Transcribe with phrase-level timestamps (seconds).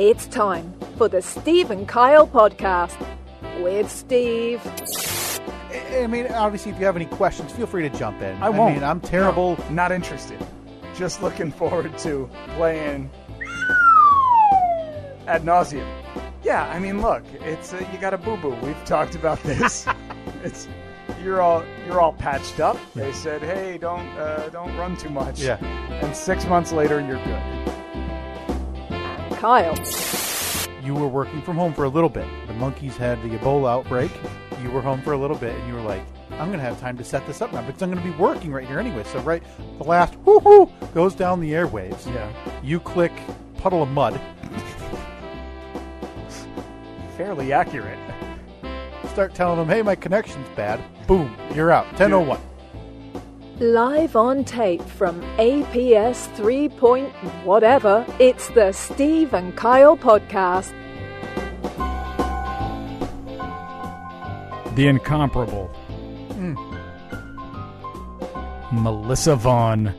[0.00, 2.96] It's time for the Steve and Kyle podcast
[3.60, 4.62] with Steve.
[5.70, 8.42] I I mean, obviously, if you have any questions, feel free to jump in.
[8.42, 8.76] I won't.
[8.76, 9.62] mean, I'm terrible.
[9.68, 10.38] Not interested.
[10.94, 13.10] Just looking forward to playing
[15.26, 15.86] ad nauseum.
[16.42, 18.56] Yeah, I mean, look, it's uh, you got a boo boo.
[18.62, 19.86] We've talked about this.
[20.42, 20.66] it's
[21.22, 22.78] you're all you're all patched up.
[22.94, 25.42] They said, hey, don't uh, don't run too much.
[25.42, 25.62] Yeah.
[26.02, 27.70] And six months later, you're good.
[29.40, 29.74] Kyle.
[30.84, 32.26] You were working from home for a little bit.
[32.46, 34.10] The monkeys had the Ebola outbreak.
[34.62, 36.78] You were home for a little bit, and you were like, "I'm going to have
[36.78, 39.02] time to set this up now because I'm going to be working right here anyway."
[39.04, 39.42] So, right,
[39.78, 42.06] the last whoo goes down the airwaves.
[42.12, 42.30] Yeah.
[42.62, 43.12] You click
[43.56, 44.20] puddle of mud.
[47.16, 47.98] Fairly accurate.
[49.08, 51.86] Start telling them, "Hey, my connection's bad." Boom, you're out.
[51.96, 52.40] 10:01.
[53.60, 57.10] Live on tape from APS 3 point
[57.44, 60.72] whatever, it's the Steve and Kyle podcast.
[64.76, 65.70] The incomparable.
[68.72, 69.92] Melissa Vaughn.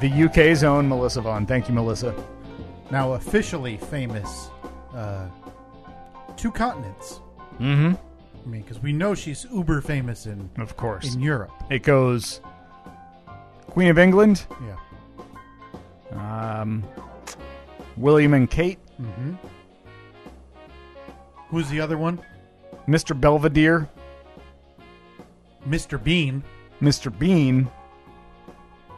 [0.00, 1.46] The UK's own Melissa Vaughn.
[1.46, 2.14] Thank you, Melissa.
[2.90, 4.48] Now officially famous,
[4.94, 5.28] uh,
[6.36, 7.20] two continents.
[7.60, 7.94] Mm-hmm.
[7.94, 11.14] I mean, because we know she's uber famous in Of course.
[11.14, 11.52] in Europe.
[11.70, 12.40] It goes
[13.70, 14.46] Queen of England,
[16.12, 16.60] Yeah.
[16.60, 16.84] um,
[17.96, 19.34] William and Kate, Mm-hmm.
[21.48, 22.20] Who's the other one?
[22.86, 23.18] Mr.
[23.18, 23.88] Belvedere,
[25.66, 26.02] Mr.
[26.02, 26.44] Bean.
[26.80, 27.16] Mr.
[27.16, 27.68] Bean,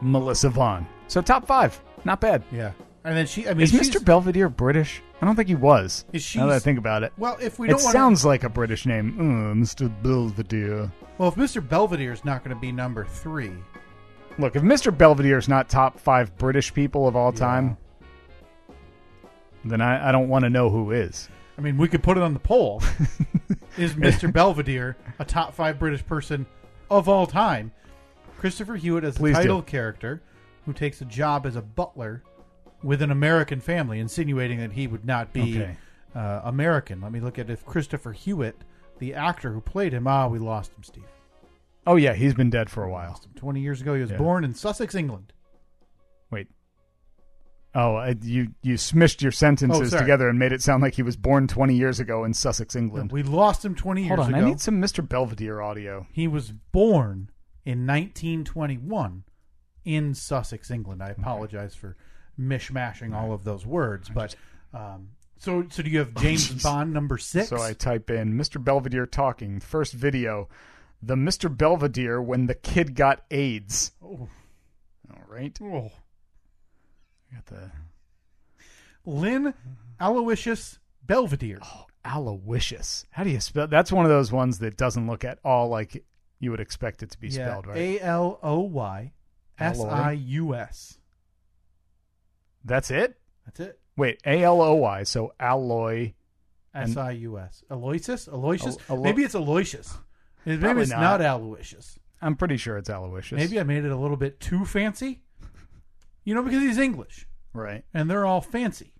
[0.01, 0.85] Melissa Vaughn.
[1.07, 2.43] So top five, not bad.
[2.51, 2.71] Yeah.
[3.05, 3.47] And then she.
[3.47, 4.03] I mean, Is Mr.
[4.03, 5.01] Belvedere British?
[5.21, 6.05] I don't think he was.
[6.13, 6.37] Is she?
[6.39, 8.85] now that I think about it, Well, if we don't want sounds like a British
[8.85, 9.15] name.
[9.19, 9.89] Uh, Mr.
[10.03, 10.91] Belvedere.
[11.17, 11.65] well, if Mr.
[11.67, 13.51] Belvedere is not going to be number three,
[14.39, 14.95] Look, if Mr.
[14.95, 17.77] Belvedere is not top five British people of all time,
[19.63, 21.29] then I, I don't want to know who is.
[21.57, 22.81] I mean, we could put it on the poll.
[23.77, 24.31] is Mr.
[24.31, 26.47] Belvedere a top five British person
[26.89, 27.71] of all time?
[28.37, 29.41] Christopher Hewitt as the Please do.
[29.43, 30.21] title character
[30.65, 32.23] who takes a job as a butler
[32.81, 35.77] with an American family, insinuating that he would not be Okay.
[36.15, 36.99] uh, American.
[37.01, 38.55] Let me look at if Christopher Hewitt,
[38.97, 41.03] the actor who played him, ah, we lost him, Steve.
[41.85, 43.21] Oh yeah, he's been dead for a while.
[43.35, 44.17] 20 years ago, he was Yeah.
[44.17, 45.33] born in Sussex, England.
[46.31, 46.47] Wait.
[47.75, 50.01] Oh, I, you you smished your sentences Oh, sorry.
[50.03, 53.11] together and made it sound like he was born 20 years ago in Sussex, England.
[53.11, 54.21] We lost him 20 years ago.
[54.23, 54.45] Hold on, ago.
[54.45, 55.07] I need some Mr.
[55.07, 56.07] Belvedere audio.
[56.13, 57.29] He was born
[57.65, 59.23] in 1921
[59.85, 61.01] in Sussex, England.
[61.03, 61.97] I apologize for
[62.39, 64.35] mishmashing all of those words, but
[64.73, 67.49] um, so so do you have James Bond number six?
[67.49, 68.63] So I type in Mr.
[68.63, 70.47] Belvedere talking, first video,
[71.05, 71.55] the Mr.
[71.55, 73.91] Belvedere when the kid got AIDS.
[74.03, 74.27] Oh.
[75.11, 75.57] All right.
[75.61, 75.91] Oh.
[77.33, 77.71] Got the
[79.05, 79.53] Lynn
[79.99, 81.59] Aloysius Belvedere.
[81.61, 83.05] Oh, Aloysius.
[83.11, 83.67] How do you spell?
[83.67, 86.03] That's one of those ones that doesn't look at all like
[86.39, 87.77] you would expect it to be spelled, right?
[87.77, 89.11] A L O Y
[89.59, 90.99] S I U S.
[92.63, 93.17] That's it.
[93.45, 93.79] That's it.
[93.97, 95.03] Wait, A L O Y.
[95.03, 96.13] So alloy.
[96.73, 97.63] S I U S.
[97.69, 98.27] Aloysius?
[98.27, 98.77] Aloysius?
[98.89, 99.95] Alo- Maybe it's Aloysius.
[100.45, 101.19] Maybe Probably it's not.
[101.19, 101.97] not Aloysius.
[102.21, 103.37] I'm pretty sure it's Aloysius.
[103.39, 105.21] Maybe I made it a little bit too fancy.
[106.23, 107.83] You know, because he's English right.
[107.93, 108.93] and they're all fancy.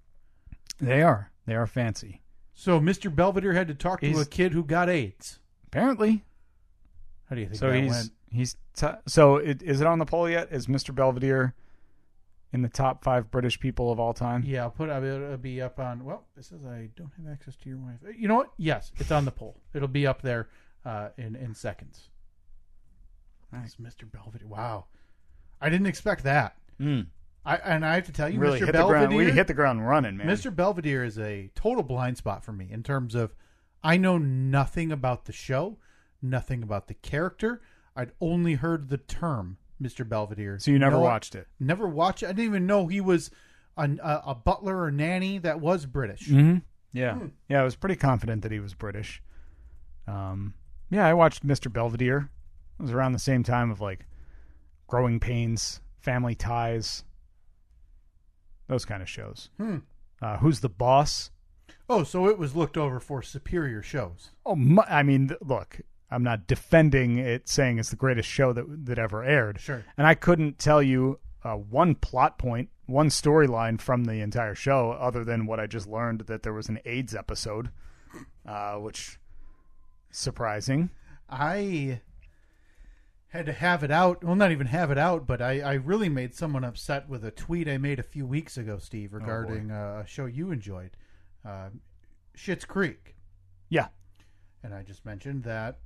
[0.80, 1.32] They are.
[1.46, 2.22] They are fancy.
[2.54, 3.14] So Mr.
[3.14, 5.40] Belvedere had to talk to He's- a kid who got AIDS.
[5.68, 6.24] Apparently.
[7.30, 8.10] How do you think So that he's went?
[8.30, 10.50] he's t- so it, is it on the poll yet?
[10.52, 10.94] Is Mr.
[10.94, 11.56] Belvedere
[12.52, 14.44] in the top five British people of all time?
[14.46, 16.04] Yeah, I'll put I'll, it'll be up on.
[16.04, 18.00] Well, it says I don't have access to your wife.
[18.18, 18.52] You know what?
[18.58, 19.56] Yes, it's on the poll.
[19.74, 20.50] It'll be up there
[20.86, 22.10] uh, in in seconds.
[23.52, 24.10] That's Mr.
[24.12, 24.48] Belvedere.
[24.48, 24.86] Wow,
[25.62, 26.56] I didn't expect that.
[26.80, 27.08] Mm.
[27.46, 28.66] I and I have to tell you, Really Mr.
[28.66, 29.08] hit the Belvedere.
[29.08, 29.16] ground.
[29.16, 30.28] We hit the ground running, man.
[30.28, 30.54] Mr.
[30.56, 33.36] Belvedere is a total blind spot for me in terms of
[33.84, 35.78] I know nothing about the show,
[36.22, 37.62] nothing about the character.
[37.96, 40.08] I'd only heard the term Mr.
[40.08, 40.58] Belvedere.
[40.58, 41.48] So you never No, watched it?
[41.60, 42.28] Never watched it.
[42.28, 43.30] I didn't even know he was
[43.78, 46.30] a, a, a butler or nanny that was British.
[46.30, 46.60] Mm-hmm.
[46.94, 47.18] Yeah,
[47.50, 47.60] yeah.
[47.62, 49.22] I was pretty confident that he was British.
[50.08, 50.54] Um,
[50.94, 51.72] yeah, I watched Mr.
[51.72, 52.30] Belvedere.
[52.80, 54.06] It was around the same time of like
[54.88, 57.04] Growing Pains, Family Ties,
[58.68, 59.50] those kind of shows.
[59.58, 59.78] Hmm.
[60.22, 61.32] Uh, Who's the boss?
[61.90, 64.32] Oh, so it was looked over for superior shows.
[64.46, 68.86] Oh, mu- I mean, look, I'm not defending it, saying it's the greatest show that
[68.86, 69.60] that ever aired.
[69.60, 69.84] Sure.
[69.98, 74.92] And I couldn't tell you uh, one plot point, one storyline from the entire show,
[74.92, 77.70] other than what I just learned that there was an AIDS episode,
[78.48, 79.20] uh, which
[80.16, 80.90] surprising.
[81.30, 82.02] I
[83.28, 84.24] had to have it out.
[84.24, 87.32] Well, not even have it out, but I, I really made someone upset with a
[87.32, 90.92] tweet I made a few weeks ago, Steve, regarding uh, a show you enjoyed.
[91.46, 91.70] uh,
[92.38, 93.16] Schitt's Creek,
[93.70, 93.88] Yeah.
[94.64, 95.78] and I just mentioned that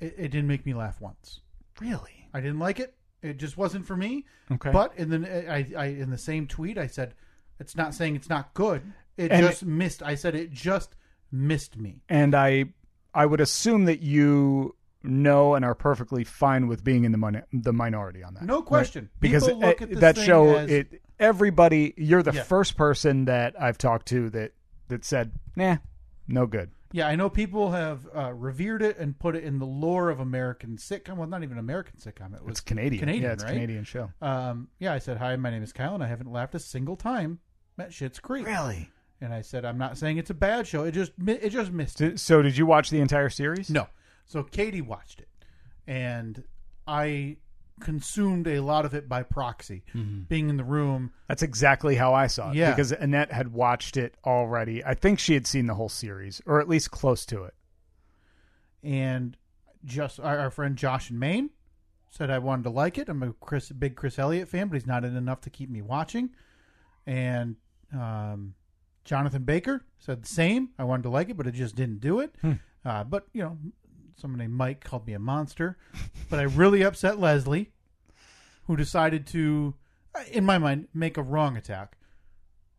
[0.00, 1.40] it, it didn't make me laugh once.
[1.80, 2.28] Really?
[2.34, 2.94] I didn't like it.
[3.22, 4.24] It just wasn't for me.
[4.50, 4.70] Okay.
[4.70, 7.14] But in the I, I in the same tweet I said
[7.60, 8.82] it's not saying it's not good.
[9.16, 10.02] It And just missed.
[10.02, 10.96] I said it just
[11.32, 12.02] missed me.
[12.08, 12.66] and I
[13.14, 17.42] I would assume that you know and are perfectly fine with being in the min-
[17.52, 18.44] the minority on that.
[18.44, 19.10] No question.
[19.20, 22.42] Because People look it- at this that show as- it everybody you're the Yeah.
[22.42, 24.52] first person that I've talked to that
[24.88, 25.78] that said, "Nah,
[26.28, 29.64] no good." Yeah, I know people have uh, revered it and put it in the
[29.66, 31.16] lore of American sitcom.
[31.16, 32.34] Well, not even American sitcom.
[32.36, 33.00] It was It's Canadian.
[33.00, 33.52] Canadian, yeah, it's right?
[33.54, 34.10] Canadian show.
[34.20, 35.34] Um, yeah, I said hi.
[35.36, 37.38] My name is Kyle, and I haven't laughed a single time
[37.78, 38.46] at Schitt's Creek.
[38.46, 38.90] Really?
[39.22, 40.82] And I said I'm not saying it's a bad show.
[40.84, 42.00] It just it just missed.
[42.00, 42.18] it.
[42.18, 43.70] So did you watch the entire series?
[43.70, 43.86] No.
[44.26, 45.28] So Katie watched it,
[45.86, 46.42] and
[46.86, 47.36] I
[47.80, 49.82] consumed a lot of it by proxy,
[50.28, 51.12] being in the room.
[51.28, 52.56] That's exactly how I saw it.
[52.56, 52.70] Yeah.
[52.70, 54.84] Because Annette had watched it already.
[54.84, 57.54] I think she had seen the whole series, or at least close to it.
[58.82, 59.36] and
[59.84, 61.50] just our, our friend Josh in Maine
[62.08, 63.08] said I wanted to like it.
[63.08, 65.82] I'm a Chris, big Chris Elliott fan, but he's not in enough to keep me
[65.82, 66.30] watching.
[67.06, 67.56] And
[67.92, 68.54] um,
[69.04, 70.70] Jonathan Baker said the same.
[70.78, 72.34] I wanted to like it, but it just didn't do it.
[72.84, 73.58] Uh, but you know,
[74.16, 75.76] someone named Mike called me a monster.
[76.30, 77.70] but I really upset Leslie,
[78.66, 79.74] who decided to,
[80.14, 81.96] uh, in my mind, make a wrong attack.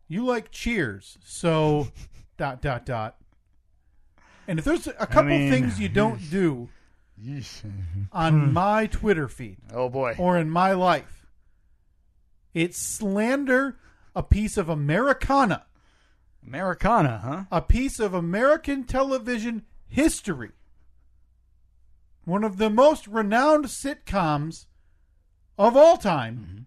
[0.08, 1.88] You like Cheers, so
[2.36, 3.16] dot dot dot.
[4.46, 6.68] And if there's a couple mean- things you don't do
[8.12, 10.14] on my Twitter feed Oh boy.
[10.18, 11.26] or in my life,
[12.52, 13.78] it's slander
[14.16, 15.64] a piece of Americana,
[16.46, 17.44] Americana, huh?
[17.50, 20.50] a piece of American television history.
[22.24, 24.66] One of the most renowned sitcoms
[25.58, 26.38] of all time.
[26.38, 26.62] Mm-hmm.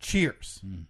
[0.00, 0.60] Cheers.
[0.66, 0.84] Mm.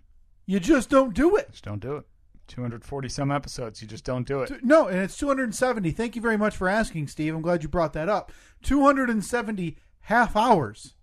[0.46, 1.50] You just don't do it.
[1.50, 2.04] Just don't do it.
[2.48, 3.82] 240 some episodes.
[3.82, 4.64] You just don't do it.
[4.64, 5.90] No, and it's 270.
[5.90, 7.34] Thank you very much for asking, Steve.
[7.34, 8.30] I'm glad you brought that up.
[8.62, 10.94] 270 half hours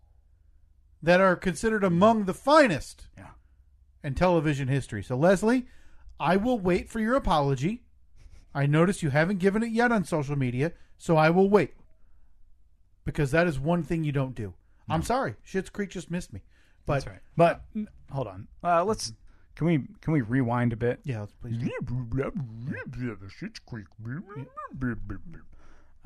[1.02, 2.26] that are considered among mm.
[2.28, 3.32] the finest Yeah.
[4.04, 5.04] in television history.
[5.04, 5.66] So, Leslie,
[6.20, 7.84] I will wait for your apology.
[8.54, 11.74] I notice you haven't given it yet on social media, so I will wait.
[13.06, 14.54] Because that is one thing you don't do.
[14.88, 15.08] I'm mm-hmm.
[15.08, 15.36] sorry.
[15.46, 16.42] Schitt's Creek just missed me.
[16.86, 17.20] But That's right.
[17.36, 18.48] But uh, n- hold on.
[18.64, 19.14] Uh, let's
[19.56, 21.00] can we can we rewind a bit?
[21.04, 21.56] yeah, let's please.
[23.30, 23.88] Schitt's Creek.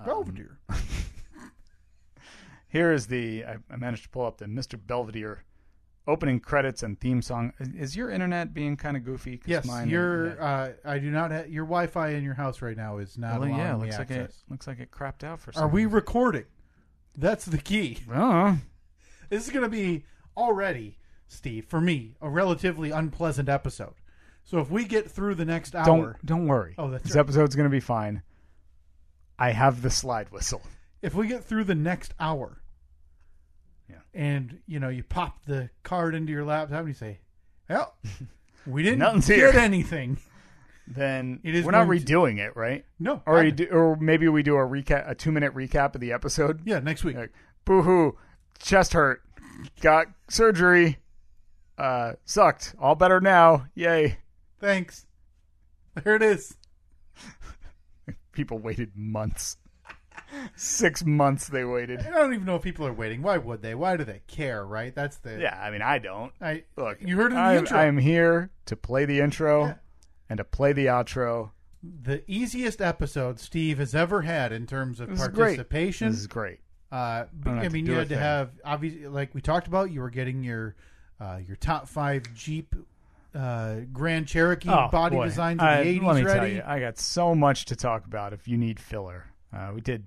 [0.05, 0.59] Belvedere.
[0.69, 0.77] Um,
[2.67, 4.79] here is the I, I managed to pull up the Mr.
[4.83, 5.43] Belvedere
[6.07, 7.53] opening credits and theme song.
[7.59, 9.41] Is- Is your internet being kind of goofy?
[9.45, 11.31] Yes, mine- your uh, I do not.
[11.31, 14.33] Ha- your Wi-Fi in your house right now is not Well, yeah, looks like it
[14.49, 15.95] looks like it crapped out for some Are we reason.
[15.95, 16.45] recording?
[17.17, 17.99] That's the key.
[18.13, 18.57] Oh,
[19.29, 20.05] This is going to be
[20.37, 23.95] already, Steve, for me, a relatively unpleasant episode.
[24.43, 26.75] So if we get through the next hour, don't don't worry.
[26.77, 27.19] Oh, that's this right.
[27.21, 28.21] episode's going to be fine.
[29.39, 30.61] I have the slide whistle.
[31.01, 32.61] if we get through the next hour,
[33.89, 33.97] Yeah.
[34.13, 37.19] and you know you pop the card into your laptop and you say,
[37.69, 37.95] "Well,
[38.67, 40.17] we didn't Nothing's get here." anything."
[40.89, 42.85] Then It is we're not going to- redoing it, right?
[42.97, 45.99] No, Or you do, or maybe we do a recap, a two minute recap of
[45.99, 46.61] the episode.
[46.63, 47.17] yeah, next week.
[47.17, 47.33] Like,
[47.65, 48.17] boo hoo,
[48.59, 49.21] chest hurt,
[49.81, 50.99] got surgery,
[51.77, 52.73] uh, sucked.
[52.79, 53.65] All better now.
[53.75, 54.19] Yay!
[54.61, 55.05] Thanks.
[56.05, 56.55] There it is.
[58.31, 59.57] People waited months.
[60.55, 62.01] Six months they waited.
[62.01, 63.21] I don't even know if people are waiting.
[63.21, 63.75] Why would they?
[63.75, 64.65] Why do they care?
[64.65, 64.93] Right?
[64.93, 66.31] That's the Yeah, I mean, I don't.
[66.41, 67.77] I Look, You heard it in the I'm, intro.
[67.79, 69.73] I'm here to play the intro Yeah.
[70.29, 71.51] and to play the outro.
[71.83, 76.09] the easiest episode Steve has ever had in terms of This is participation.
[76.11, 76.59] This is great.
[76.91, 78.23] Uh, but, don't I mean, you had to thing.
[78.23, 80.75] have obviously, like we talked about, you were getting your
[81.19, 82.75] uh, your top five Jeep
[83.35, 85.25] uh, Grand Cherokee body Oh, boy.
[85.25, 86.55] designs of I- the Let me eighties tell ready.
[86.55, 88.33] you, I got so much to talk about.
[88.33, 90.05] If you need filler, uh, we did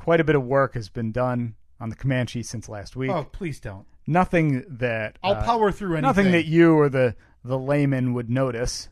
[0.00, 3.10] quite a bit of work has been done on the Comanche since last week.
[3.10, 3.86] Oh, please don't!
[4.06, 6.02] Nothing that I'll uh, power through anything.
[6.02, 7.14] Nothing that you or the
[7.44, 8.88] the layman would notice.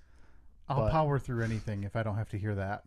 [0.69, 2.85] I'll but- power through anything if I don't have to hear that.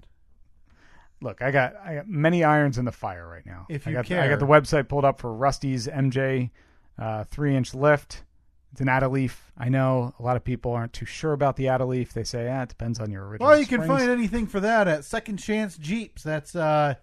[1.19, 3.65] Look, I got I got many irons in the fire right now.
[3.69, 4.21] If I you got, care.
[4.21, 6.51] I got the website pulled up for Rusty's MJ
[6.99, 8.23] uh, three inch lift.
[8.71, 9.51] It's an Add-A-Leaf.
[9.57, 12.13] I know a lot of people aren't too sure about the Add-A-Leaf.
[12.13, 13.49] They say, ah, it depends on your original.
[13.49, 16.23] Well, you can find anything for that at Second Chance Jeeps.
[16.23, 16.95] That's uh,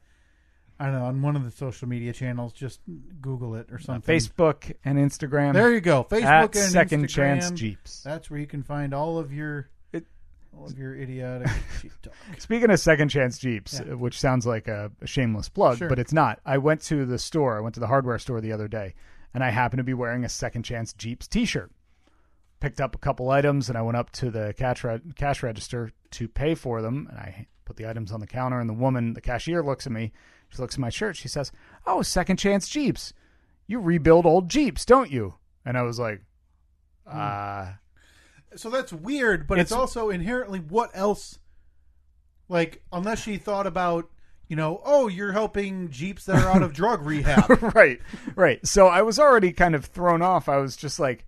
[0.80, 2.52] I don't know on one of the social media channels.
[2.52, 2.80] Just
[3.20, 4.14] Google it or something.
[4.14, 5.52] Facebook and Instagram.
[5.54, 6.04] There you go.
[6.04, 7.10] Facebook at and Second Instagram.
[7.40, 8.02] Chance Jeeps.
[8.02, 10.06] That's where you can find all of your It-
[10.56, 11.48] all of your idiotic
[11.82, 12.12] Jeep talk.
[12.38, 13.92] Speaking of Second Chance Jeeps, Yeah.
[13.92, 15.88] uh, which sounds like a, a shameless plug, Sure.
[15.88, 16.38] but it's not.
[16.46, 17.58] I went to the store.
[17.58, 18.94] I went to the hardware store the other day,
[19.34, 21.72] and I happened to be wearing a Second Chance Jeeps T-shirt.
[22.60, 25.90] picked up a couple items and I went up to the cash re- cash register
[26.12, 29.12] to pay for them and I put the items on the counter and the woman
[29.14, 30.10] the cashier looks at me
[30.50, 31.52] she looks at my shirt she says
[31.86, 33.12] oh second chance jeeps
[33.66, 36.22] you rebuild old jeeps don't you and I was like
[37.06, 37.72] uh
[38.56, 41.38] So that's weird, but it's, It's- also inherently what else?
[42.48, 44.08] Like, unless she thought about,
[44.48, 47.62] you know, oh, you're helping Jeeps that are out of drug rehab.
[47.74, 48.00] right,
[48.36, 48.66] right.
[48.66, 50.48] So I was already kind of thrown off.
[50.48, 51.26] I was just like,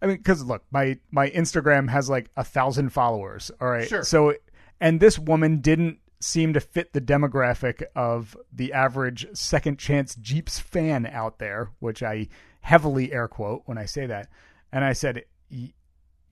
[0.00, 3.50] I mean, because look, my my Instagram has like a thousand followers.
[3.60, 4.04] All right, Sure.
[4.04, 4.34] So,
[4.80, 10.58] and this woman didn't seem to fit the demographic of the average second chance Jeeps
[10.58, 12.28] fan out there, which I
[12.62, 14.28] heavily air quote when I say that.
[14.72, 15.24] And I said,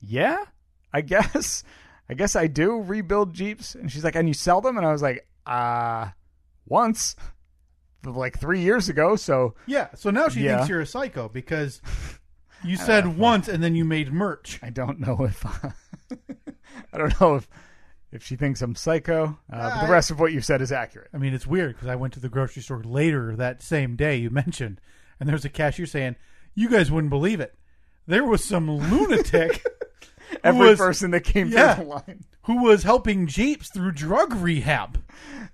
[0.01, 0.43] "Yeah,
[0.91, 1.63] I guess."
[2.09, 3.75] I guess I do rebuild Jeeps.
[3.75, 4.75] And she's like, and you sell them?
[4.75, 6.09] And I was like, uh,
[6.65, 7.15] once,
[8.03, 9.15] like three years ago.
[9.15, 9.87] So yeah.
[9.95, 10.57] So now she Yeah.
[10.57, 11.81] thinks you're a psycho because
[12.63, 14.59] you said once and then you made merch.
[14.61, 15.45] I don't know if
[16.93, 17.47] I don't know if
[18.13, 19.37] if she thinks I'm psycho.
[19.51, 21.09] Uh, but the rest of what you said is accurate.
[21.13, 24.15] I mean, it's weird because I went to the grocery store later that same day
[24.17, 24.79] you mentioned,
[25.19, 26.15] and there's a cashier saying,
[26.55, 27.55] "You guys wouldn't believe it.
[28.07, 29.63] There was some lunatic
[30.29, 31.75] who Every was- person that came yeah.
[31.75, 32.23] through the line.
[32.43, 35.01] who was helping Jeeps through drug rehab."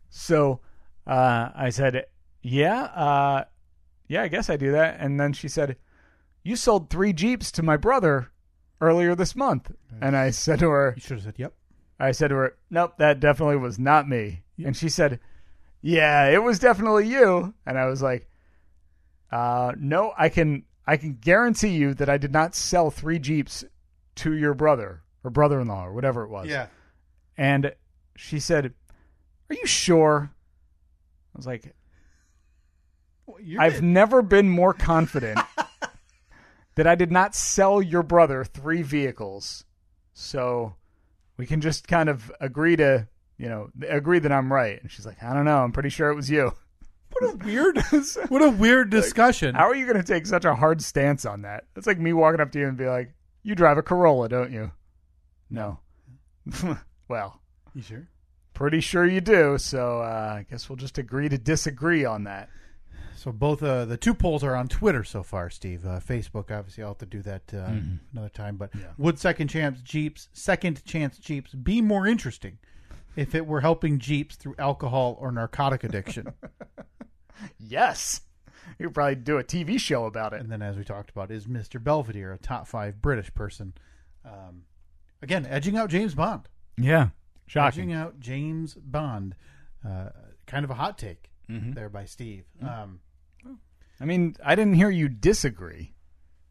[0.10, 0.60] So
[1.08, 2.06] uh, I said,
[2.42, 3.46] "Yeah, uh,
[4.08, 5.78] yeah, I guess I do that." And then she said,
[6.44, 8.32] "You sold three Jeeps to my brother
[8.82, 11.54] earlier this month." And I said to her, You should have said, "Yep."
[12.00, 15.20] I said to her, "Nope, that definitely was not me." And she said,
[15.82, 18.30] "Yeah, it was definitely you." And I was like,
[19.32, 23.66] uh, "No, I can I can guarantee you that I did not sell three Jeeps
[24.16, 26.68] to your brother or brother-in-law or whatever it was." Yeah.
[27.38, 27.74] And
[28.16, 28.74] she said,
[29.50, 30.32] "Are you sure?"
[31.36, 31.76] I was like,
[33.42, 35.40] You're "I've never been more confident
[36.76, 39.66] that I did not sell your brother three vehicles."
[40.14, 40.76] So
[41.40, 44.80] we can just kind of agree to, you know, agree that I'm right.
[44.82, 45.60] And she's like, "I don't know.
[45.60, 46.52] I'm pretty sure it was you."
[47.12, 47.78] What a weird,
[48.28, 49.56] what a weird discussion.
[49.56, 51.64] How are you going to take such a hard stance on that?
[51.78, 54.52] It's like me walking up to you and be like, "You drive a Corolla, don't
[54.52, 54.72] you?"
[55.50, 55.80] No.
[57.08, 57.42] well,
[57.74, 58.10] you sure?
[58.54, 59.58] pretty sure you do.
[59.58, 62.50] So uh, I guess we'll just agree to disagree on that.
[63.20, 65.86] So both uh, the two polls are on Twitter so far, Steve.
[65.86, 67.72] Uh, Facebook, obviously, I'll have to do that uh,
[68.14, 68.56] another time.
[68.56, 72.60] But would second chance Jeeps, second chance Jeeps, be more interesting
[73.18, 76.34] if it were helping Jeeps through alcohol or narcotic addiction?
[77.58, 78.22] Yes.
[78.78, 80.42] You could probably do a TV show about it.
[80.42, 83.74] and then, as we talked about, is Mister Belvedere a top five British person?
[84.26, 84.64] Um,
[85.22, 86.50] again, edging out James Bond.
[86.78, 87.10] Yeah.
[87.48, 87.84] shocking.
[87.84, 89.36] Edging out James Bond.
[89.88, 90.10] Uh,
[90.48, 92.44] kind of a hot take there by Steve.
[92.62, 93.00] Um,
[94.00, 95.94] I mean, I didn't hear you disagree.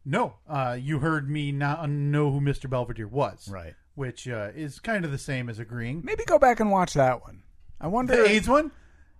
[0.05, 2.69] No, uh, you heard me not know who Mr.
[2.69, 3.73] Belvedere was, Right.
[3.95, 6.01] Which uh, is kind of the same as agreeing.
[6.05, 7.43] Maybe go back and watch that one.
[7.81, 8.15] I wonder.
[8.15, 8.71] The AIDS one.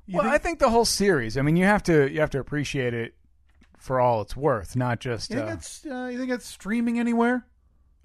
[0.05, 1.38] You well, think- I think the whole series.
[1.38, 3.13] I mean, you have to you have to appreciate it
[3.77, 5.29] for all it's worth, not just.
[5.31, 7.45] you think Uh, it's uh, you think it's streaming anywhere?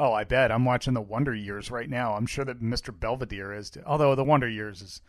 [0.01, 2.15] oh, I bet I'm watching the Wonder Years right now.
[2.15, 2.93] I'm sure that Mr.
[2.99, 3.71] Belvedere is.
[3.71, 3.83] Too.
[3.87, 5.01] Although the Wonder Years is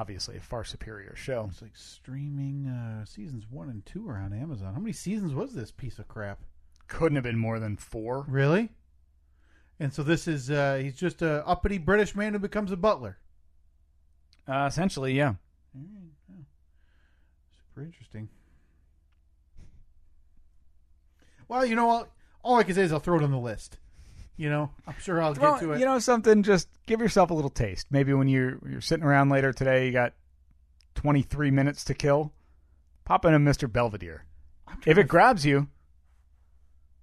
[0.00, 1.48] obviously a far superior show.
[1.50, 2.66] It's like streaming.
[2.66, 4.72] Uh, seasons one and two are on Amazon.
[4.72, 6.40] How many seasons was this piece of crap?
[6.88, 8.24] Couldn't have been more than four.
[8.26, 8.70] Really?
[9.78, 13.18] And so this is uh, he's just a uppity British man who becomes a butler.
[14.48, 15.34] Uh, essentially, yeah.
[17.68, 18.30] Super interesting.
[21.46, 22.10] Well, you know what?
[22.42, 23.76] All I can say is I'll throw it on the list.
[24.40, 25.80] You know, I'm sure I'll Well, get to it.
[25.80, 26.42] you know something.
[26.42, 27.88] Just give yourself a little taste.
[27.90, 30.14] Maybe when you're you're sitting around later today, you got
[30.94, 32.32] 23 minutes to kill.
[33.04, 33.70] Pop in a Mr.
[33.70, 34.24] Belvedere.
[34.86, 35.68] If it grabs you,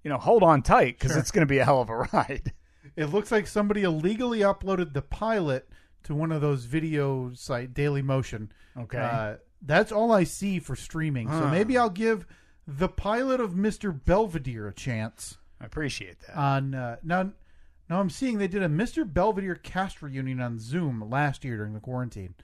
[0.02, 1.20] you know, hold on tight because Sure.
[1.20, 2.52] it's going to be a hell of a ride.
[2.96, 5.68] It looks like somebody illegally uploaded the pilot
[6.04, 8.48] to one of those video site, Dailymotion.
[8.76, 8.98] Okay.
[8.98, 11.28] Uh, that's all I see for streaming.
[11.30, 12.26] So maybe I'll give
[12.66, 13.92] the pilot of Mr.
[14.04, 15.38] Belvedere a chance.
[15.60, 16.36] I appreciate that.
[16.36, 17.30] On uh, now,
[17.88, 19.10] now I'm seeing they did a Mr.
[19.10, 22.34] Belvedere cast reunion on Zoom last year during the quarantine.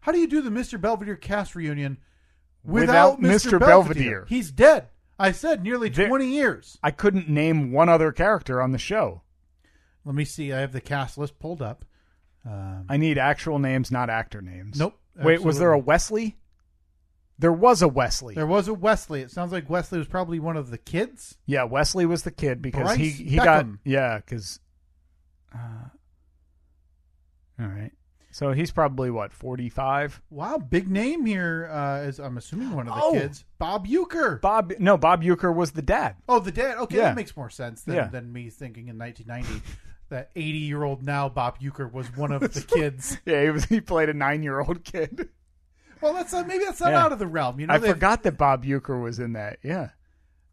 [0.00, 0.80] How do you do the Mr.
[0.80, 1.98] Belvedere cast reunion
[2.64, 3.50] without, Without Mr.
[3.52, 3.58] Mr.
[3.58, 3.68] Belvedere?
[3.68, 4.26] Belvedere?
[4.28, 4.88] He's dead.
[5.18, 6.78] I said nearly There- 20 years.
[6.82, 9.22] I couldn't name one other character on the show.
[10.04, 10.52] Let me see.
[10.52, 11.84] I have the cast list pulled up.
[12.44, 14.78] Um, I need actual names, not actor names.
[14.78, 15.78] Nope, Wait, was there a.
[15.78, 16.36] Wesley?
[17.38, 18.34] There was a Wesley.
[18.34, 19.20] There was a Wesley.
[19.20, 21.36] It sounds like Wesley was probably one of the kids.
[21.44, 23.78] Yeah, Wesley was the kid because he Brice he got Beckham.
[23.84, 24.60] yeah because.
[25.54, 25.88] Uh,
[27.58, 27.92] all right,
[28.32, 30.20] So he's probably what forty five.
[30.28, 31.68] Wow, big name here.
[31.72, 33.12] Uh, is I'm assuming one of the Oh.
[33.12, 34.40] kids, Bob Uecker.
[34.42, 36.16] Bob, no, Bob Uecker was the dad.
[36.28, 36.76] Oh, the dad.
[36.78, 37.02] Okay, Yeah.
[37.04, 38.08] that makes more sense than, Yeah.
[38.08, 39.64] than me thinking in 1990
[40.10, 43.16] that 80 year old now Bob Uecker was one of the kids.
[43.24, 43.64] Yeah, he was.
[43.64, 45.30] He played a nine year old kid.
[46.00, 47.04] Well, that's not, maybe that's not Yeah.
[47.04, 47.58] out of the realm.
[47.60, 49.58] You know, I forgot that Bob Uecker was in that.
[49.62, 49.90] Yeah.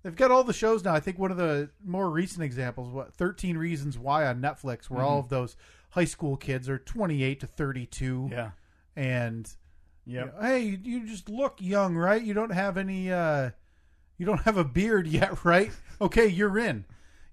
[0.03, 0.93] they've got all the shows now.
[0.93, 5.01] I think one of the more recent examples, what 13 Reasons Why on Netflix, where
[5.03, 5.55] all of those
[5.91, 8.51] high school kids are 28 to 32, Yeah.
[8.95, 9.49] and
[10.05, 12.21] you know, hey, you, you just look young, right?
[12.21, 13.11] You don't have any.
[13.11, 13.51] uh
[14.17, 15.71] You don't have a beard yet, right?
[16.01, 16.83] Okay, you're in.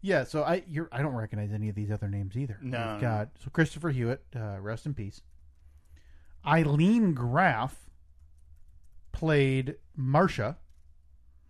[0.02, 2.58] Yeah, so I you're I don't recognize any of these other names either.
[2.62, 2.92] No.
[2.92, 5.20] We've got so Christopher Hewitt, uh, rest in peace.
[6.46, 7.89] Ilene Graff
[9.12, 10.58] played Marcia.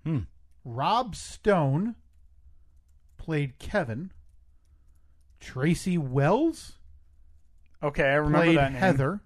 [0.05, 0.21] Hmm.
[0.65, 1.95] Rob Stone
[3.17, 4.13] played Kevin.
[5.41, 6.77] Tracy Wells
[7.83, 8.81] Okay, I remember played that name.
[8.81, 9.21] Heather.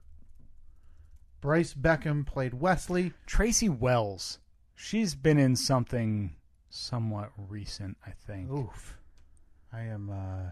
[1.41, 3.13] Brice Beckham played Wesley.
[3.27, 4.39] Tracy Wells.
[4.75, 6.37] She's been in something
[6.71, 8.51] somewhat recent, I think.
[8.51, 8.97] Oof.
[9.73, 10.51] I am uh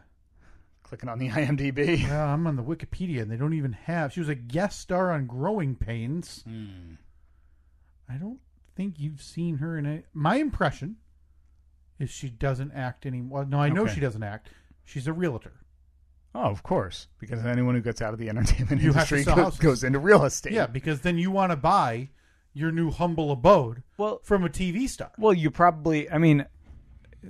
[0.83, 2.07] Clicking on the IMDb.
[2.09, 5.13] well, I'm on the Wikipedia and they don't even have she was a guest star
[5.13, 6.43] on Growing Pains.
[6.47, 6.95] Hmm.
[8.13, 8.41] I don't
[8.77, 10.97] think you've seen her in a my impression
[11.99, 13.45] is she doesn't act anymore.
[13.45, 13.95] No, I know Okay.
[13.95, 14.49] she doesn't act.
[14.85, 15.53] She's a realtor.
[16.35, 19.43] Oh, of course, because anyone who gets out of the entertainment You industry sell go-
[19.45, 19.61] houses.
[19.61, 20.53] goes into real estate.
[20.55, 22.09] Yeah, because then you want to buy
[22.55, 25.13] your new humble abode Well, from a TV star.
[25.19, 26.11] well, you probably.
[26.11, 26.47] I mean,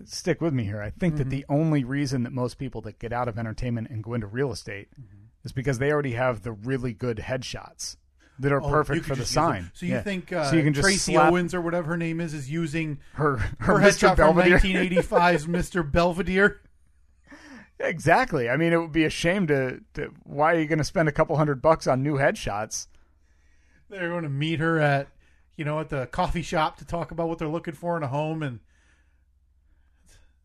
[0.05, 0.81] stick with me here.
[0.81, 1.31] I think that Mm-hmm.
[1.31, 4.51] the only reason that most people that get out of entertainment and go into real
[4.53, 5.19] estate Mm-hmm.
[5.45, 7.97] is because they already have the really good headshots
[8.39, 9.71] that are Oh, perfect for the sign.
[9.75, 10.03] So you Yeah.
[10.03, 12.51] think uh, so you can just Tracy slap Owens or whatever her name is is
[12.51, 14.17] using her her, her, headshot Mr.
[14.17, 15.91] from 1985's Mr.
[15.91, 16.61] Belvedere?
[17.81, 18.49] Exactly.
[18.49, 19.81] I mean, it would be a shame to.
[19.95, 22.87] to why are you going to spend a couple hundred bucks on new headshots?
[23.91, 25.09] They're going to meet her at,
[25.57, 28.07] you know, at the coffee shop to talk about what they're looking for in a
[28.09, 28.61] home, and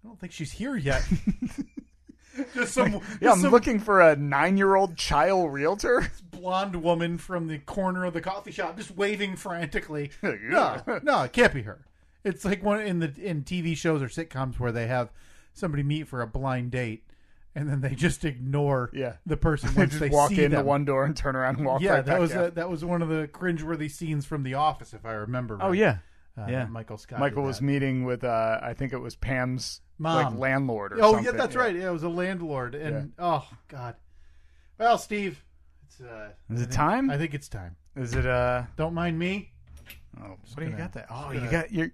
[0.04, 1.04] I don't think she's here yet.
[2.56, 6.12] just some, Yeah, just I'm some looking for a nine-year-old child realtor.
[6.48, 10.12] Blonde woman from the corner of the coffee shop, just waving frantically.
[10.24, 11.00] no, Yeah.
[11.04, 11.86] no, it can't be her.
[12.24, 15.10] It's like one in the in TV shows or sitcoms where they have
[15.54, 17.04] somebody meet for a blind date,
[17.54, 19.14] and then they just ignore Yeah.
[19.26, 20.66] the person They once just they walk see into them.
[20.66, 22.48] one door and turn around and walk yeah, right that back was out.
[22.48, 25.58] a, that was one of the cringeworthy scenes from The Office, if I remember.
[25.62, 25.78] Oh right.
[25.78, 25.98] yeah,
[26.38, 26.66] Uh, yeah.
[26.68, 27.20] Michael Scott.
[27.20, 30.16] Michael was meeting with uh, I think it was Pam's Mom.
[30.16, 31.26] like landlord or Oh something.
[31.26, 31.76] yeah, that's right.
[31.76, 33.96] Yeah, it was a landlord, and oh god.
[34.80, 35.44] Well, Steve,
[36.00, 37.10] it's uh, Is I it think- time?
[37.10, 37.76] I think it's time.
[37.96, 38.64] Is it uh?
[38.76, 39.52] Don't mind me.
[40.20, 41.08] Oh, what do you gonna- got there?
[41.10, 41.92] Oh, you gonna- got your.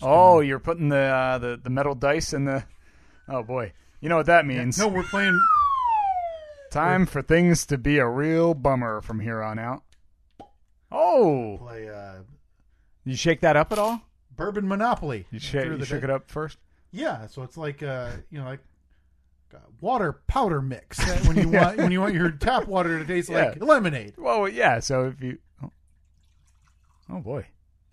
[0.00, 2.64] Oh, you're putting the uh, the the metal dice in the.
[3.28, 4.78] Oh boy, you know what that means.
[4.78, 5.38] No, we're playing.
[6.70, 9.82] Time for things to be a real bummer from here on out.
[10.92, 12.18] Oh, Play uh,
[13.04, 14.02] you shake that up at all?
[14.36, 15.26] Bourbon Monopoly.
[15.30, 16.04] You, shake Through you the shook day.
[16.04, 16.58] it up first.
[16.92, 18.60] Yeah, so it's like uh, you know, like
[19.80, 23.28] water powder mix uh, when you want when you want your tap water to taste
[23.30, 24.14] like lemonade.
[24.16, 24.80] Well, yeah.
[24.80, 25.70] So if you, oh,
[27.10, 27.46] oh boy,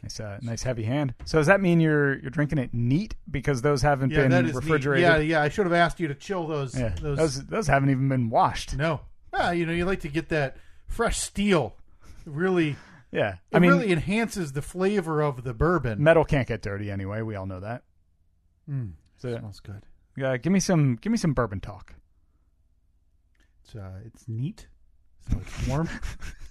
[0.03, 1.13] nice, uh, nice heavy hand.
[1.25, 4.43] So does that mean you're you're drinking it neat because those haven't Yeah, been is
[4.45, 4.55] neat.
[4.55, 5.03] refrigerated?
[5.07, 5.41] Yeah, yeah.
[5.41, 6.77] I should have asked you to chill those.
[6.77, 6.93] Yeah.
[7.01, 8.75] those, those those haven't even been washed.
[8.77, 9.01] no.
[9.37, 10.55] Ah, you know, you like to get that
[10.87, 11.75] fresh steel.
[12.25, 12.77] Really,
[13.11, 16.01] Yeah, it I mean, really enhances the flavor of the bourbon.
[16.01, 17.21] metal can't get dirty anyway.
[17.21, 17.83] We all know that.
[18.69, 19.83] Mm, So, smells good.
[20.23, 21.93] Uh, give me some give me some bourbon talk.
[23.63, 24.67] It's uh, it's neat.
[25.29, 25.89] So it's warm.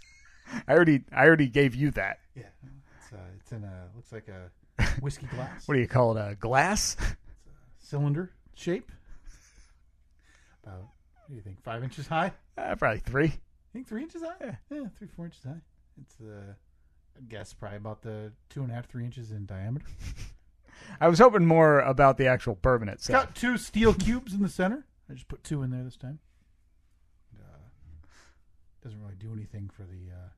[0.68, 2.18] I already I already gave you that.
[2.34, 2.44] yeah,
[2.98, 4.50] it's uh, it's in a looks like a
[5.00, 5.66] whiskey glass.
[5.66, 6.20] What do you call it?
[6.20, 6.96] A glass?
[7.00, 7.16] A
[7.78, 8.90] cylinder shape.
[10.62, 11.62] About what do you think?
[11.62, 12.32] Five inches high?
[12.56, 13.32] Uh, probably three.
[13.72, 14.34] think three inches high?
[14.40, 14.54] Yeah.
[14.70, 15.60] yeah three, four inches high.
[16.00, 16.52] It's uh,
[17.16, 19.86] I guess probably about the two and a half, three inches in diameter.
[21.00, 23.26] I was hoping more about the actual bourbon It's itself.
[23.26, 24.86] got two steel cubes in the center.
[25.10, 26.18] I just put two in there this time.
[27.34, 27.58] Uh,
[28.82, 30.28] doesn't really do anything for the uh,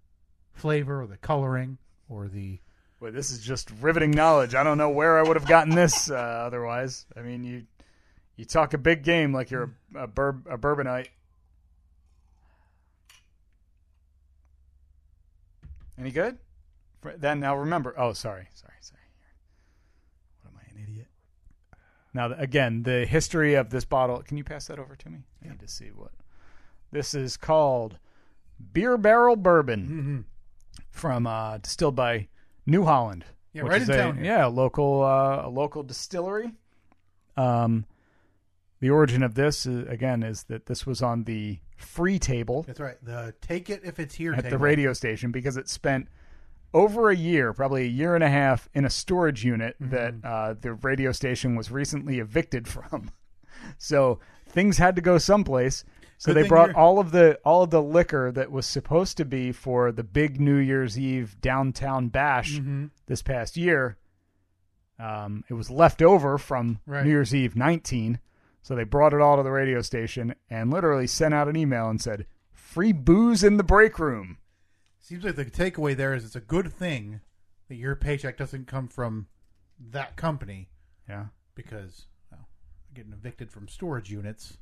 [0.53, 2.61] flavor or the coloring or the.
[2.99, 4.55] Boy, this is just riveting knowledge.
[4.55, 7.05] I don't know where I would have gotten this uh, otherwise.
[7.15, 7.65] I mean, you
[8.37, 11.09] you talk a big game like you're a, a, bourbon a bourbonite.
[15.99, 16.39] Any good?
[17.19, 17.95] Then now remember.
[17.97, 19.01] Oh, sorry, sorry, sorry.
[20.43, 21.07] What am I, an idiot?
[22.17, 24.23] Now again, the history of this bottle.
[24.23, 25.19] Can you pass that over to me?
[25.45, 26.13] I need to see what
[26.91, 27.99] this is called.
[28.73, 30.25] Beer Barrel Bourbon
[30.91, 32.29] from uh, distilled by
[32.65, 33.27] New Holland.
[33.53, 34.25] Yeah, right is in a, town here.
[34.25, 36.53] Yeah, a local uh, a local distillery.
[37.37, 37.85] Um,
[38.81, 42.81] the origin of this uh, again is that this was on the free table That's
[42.81, 42.97] right.
[43.03, 44.47] The take it if it's here table.
[44.47, 46.09] at the radio station because it spent
[46.75, 49.91] over a year, probably a year and a half, in a storage unit Mm-hmm.
[49.91, 53.11] that uh, the radio station was recently evicted from.
[53.79, 55.85] So things had to go someplace.
[56.19, 59.17] So Good they brought you're- all of the all of the liquor that was supposed
[59.19, 62.87] to be for the big New Year's Eve downtown bash Mm-hmm.
[63.07, 63.97] this past year.
[64.99, 67.05] Um, it was left over from Right.
[67.05, 68.19] New Year's Eve 19.
[68.63, 71.89] So they brought it all to the radio station and literally sent out an email
[71.89, 74.39] and said, "Free booze in the break room."
[75.07, 77.21] Seems like the takeaway there is it's a good thing
[77.69, 79.29] that your paycheck doesn't come from
[79.93, 80.69] that company
[81.09, 81.27] Yeah.
[81.55, 82.49] because well,
[82.93, 84.59] getting evicted from storage units.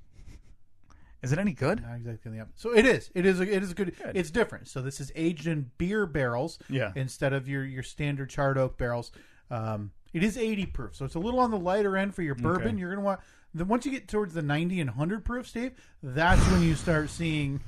[1.23, 1.81] Is it any good?
[1.81, 2.47] Not exactly the.
[2.57, 3.11] So it is.
[3.15, 3.41] It is.
[3.41, 4.69] A, it is a good, It's different.
[4.69, 6.59] So this is aged in beer barrels.
[6.69, 6.93] Yeah.
[6.95, 9.13] Instead of your your standard charred oak barrels.
[9.51, 12.35] Um, it is 80 proof, so it's a little on the lighter end for your
[12.35, 12.69] bourbon.
[12.69, 12.77] Okay.
[12.77, 13.21] You're gonna want.
[13.55, 17.09] Then once you get towards the 90 and 100 proof, Steve, that's when you start
[17.09, 17.63] seeing.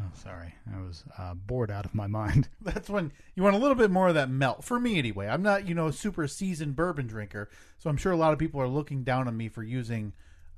[0.00, 0.54] Oh, sorry.
[0.74, 2.48] I was uh, bored out of my mind.
[2.60, 4.64] That's when you want a little bit more of that melt.
[4.64, 5.28] For me, anyway.
[5.28, 8.38] I'm not, you know, a super seasoned bourbon drinker, so I'm sure a lot of
[8.38, 10.12] people are looking down on me for using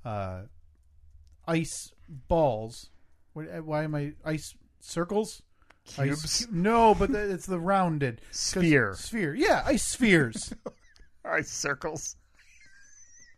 [0.05, 0.43] uh,
[1.47, 2.91] ice balls.
[3.33, 5.43] What, why am I ice circles?
[5.85, 6.25] Cubes?
[6.25, 8.95] Ice, no, but the, it's the rounded Sphere.
[8.95, 10.55] Sphere, yeah, ice spheres.
[11.25, 12.17] Ice circles.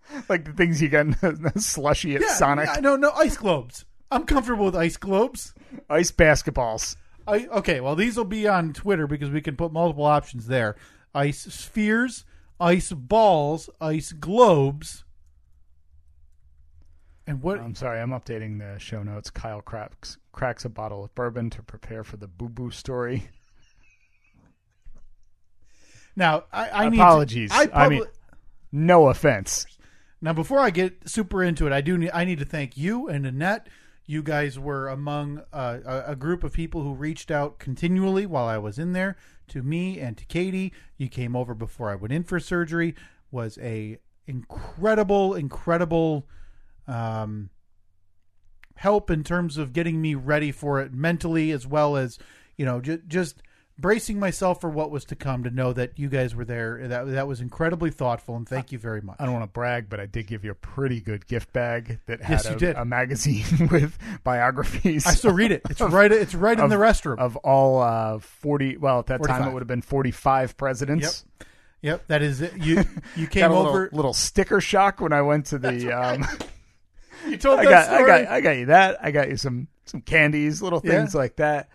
[0.28, 2.66] like the things you get in a slushy at yeah, Sonic.
[2.66, 3.84] yeah, no, no, ice globes.
[4.10, 5.54] I'm comfortable with ice globes.
[5.90, 6.96] Ice basketballs.
[7.26, 10.76] I, okay, well, these will be on Twitter because we can put multiple options there:
[11.14, 12.24] ice spheres,
[12.60, 15.04] ice balls, ice globes,
[17.26, 17.58] and what?
[17.58, 19.30] I'm sorry, I'm updating the show notes.
[19.30, 23.28] Kyle cracks cracks a bottle of bourbon to prepare for the boo boo story.
[26.16, 27.50] now, I, I need Apologies.
[27.50, 28.04] To, I, I mean-
[28.70, 29.66] No offense.
[30.20, 33.08] now before I get super into it, I do need, I need to thank you
[33.08, 33.68] and Annette.
[34.06, 38.58] You guys were among uh, a, group of people who reached out continually while I
[38.58, 39.16] was in there
[39.48, 40.74] to me and to Katie.
[40.98, 42.94] You came over before I went in for surgery.
[43.30, 46.28] Was a incredible, incredible
[46.86, 47.48] um,
[48.76, 52.18] help in terms of getting me ready for it mentally as well as
[52.56, 53.42] you know j- just
[53.76, 57.06] bracing myself for what was to come to know that you guys were there that
[57.08, 59.98] that was incredibly thoughtful and thank you very much I don't want to brag, but
[59.98, 62.76] I did give you a pretty good gift bag that had Yes, a, you did.
[62.76, 65.06] a magazine with biographies.
[65.06, 68.76] I still read it it's right it's right in the restroom of all uh, 40
[68.76, 71.24] well at that time it would have been 45 presidents
[71.82, 72.84] yep that is it you
[73.16, 76.24] you came got a little, over little sticker shock when i went to the um
[77.28, 78.98] you told I got, I got, I got you that.
[79.02, 80.98] I got you some, some candies, little Yeah.
[80.98, 81.68] things like that.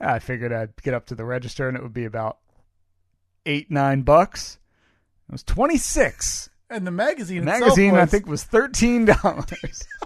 [0.00, 2.38] I figured I'd get up to the register and it would be about
[3.46, 4.58] eight, nine bucks.
[5.28, 6.48] It was twenty six.
[6.68, 9.86] and the magazine The magazine I think was thirteen dollars.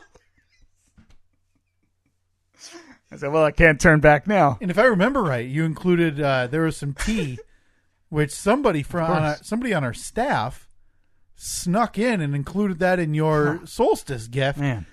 [3.10, 6.20] I said, "Well, I can't turn back now." and if I remember right you included
[6.20, 7.38] uh, there was some tea
[8.08, 10.68] which somebody from on our, somebody on our staff
[11.36, 14.86] snuck in and included that in your solstice gift Man,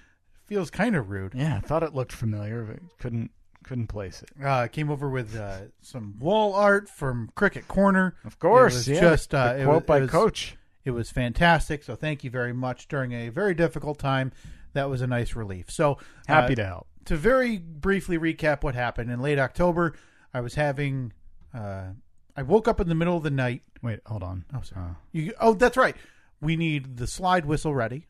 [0.45, 3.31] feels kind of rude yeah, I thought it looked familiar, but couldn't
[3.63, 4.29] couldn't place it.
[4.43, 8.15] uh, came over with uh, some wall art from Cricket Corner.
[8.25, 8.99] Of course, it was yeah.
[9.01, 10.57] just uh, it quote was- by was- Coach.
[10.83, 11.83] It was fantastic.
[11.83, 14.31] So thank you very much during a very difficult time.
[14.73, 15.69] That was a nice relief.
[15.69, 16.87] So Happy uh, to help.
[17.05, 19.93] to very briefly recap what happened in late October.
[20.33, 21.13] I was having.
[21.53, 21.89] Uh,
[22.35, 23.61] I woke up in the middle of the night.
[23.83, 24.45] Wait, hold on.
[24.55, 24.85] Oh, sorry.
[24.85, 25.95] Uh, You, oh, that's right.
[26.39, 28.07] We need the slide whistle ready.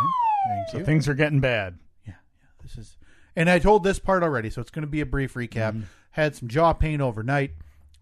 [0.00, 0.84] Okay, thank so you.
[0.84, 1.78] things are getting bad.
[2.06, 2.46] Yeah, yeah.
[2.62, 2.96] This is,
[3.38, 5.82] and I told this part already, so it's going to be a brief recap.
[6.10, 7.52] Had some jaw pain overnight.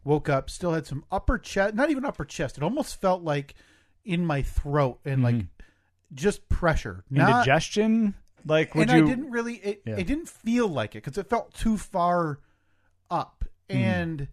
[0.04, 2.56] Woke up, still had some upper chest, not even upper chest.
[2.56, 3.54] It almost felt like
[4.04, 5.44] in my throat and like
[6.14, 7.04] just pressure.
[7.10, 8.14] Not, Indigestion?
[8.46, 9.04] Like, would and you?
[9.04, 9.54] I didn't really.
[9.56, 9.96] It, Yeah.
[9.96, 12.38] it didn't feel like it because it felt too far
[13.10, 13.82] up, Mm-hmm.
[13.82, 14.28] and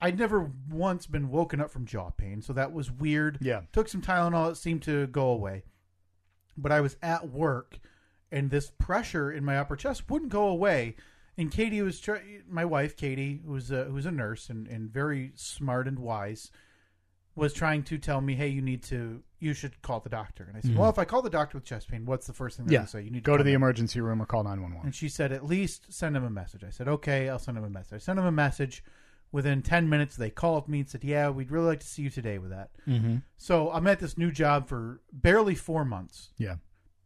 [0.00, 3.38] I'd never once been woken up from jaw pain, so that was weird.
[3.40, 3.62] Yeah.
[3.72, 5.62] Took some Tylenol, it seemed to go away.
[6.56, 7.78] But I was at work,
[8.30, 10.96] and this pressure in my upper chest wouldn't go away.
[11.36, 15.32] And Katie was try- my wife, Katie, who's a, who's a nurse and, and very
[15.36, 16.50] smart and wise,
[17.36, 20.56] was trying to tell me, "Hey, you need to, you should call the doctor." And
[20.56, 22.66] I said, "Well, if I call the doctor with chest pain, what's the first thing
[22.66, 22.78] they're yeah.
[22.80, 23.02] going to say?
[23.02, 24.86] You need to go to the in." emergency room or call 911.
[24.86, 26.64] And she said, at least send him a message.
[26.64, 27.94] I said, okay, I'll send him a message.
[27.94, 28.82] I sent him a message.
[29.30, 32.10] Within 10 minutes, they called me and said, yeah, we'd really like to see you
[32.10, 32.70] today with that.
[32.88, 33.16] Mm-hmm.
[33.36, 36.30] So I'm at this new job for barely four months.
[36.38, 36.56] Yeah.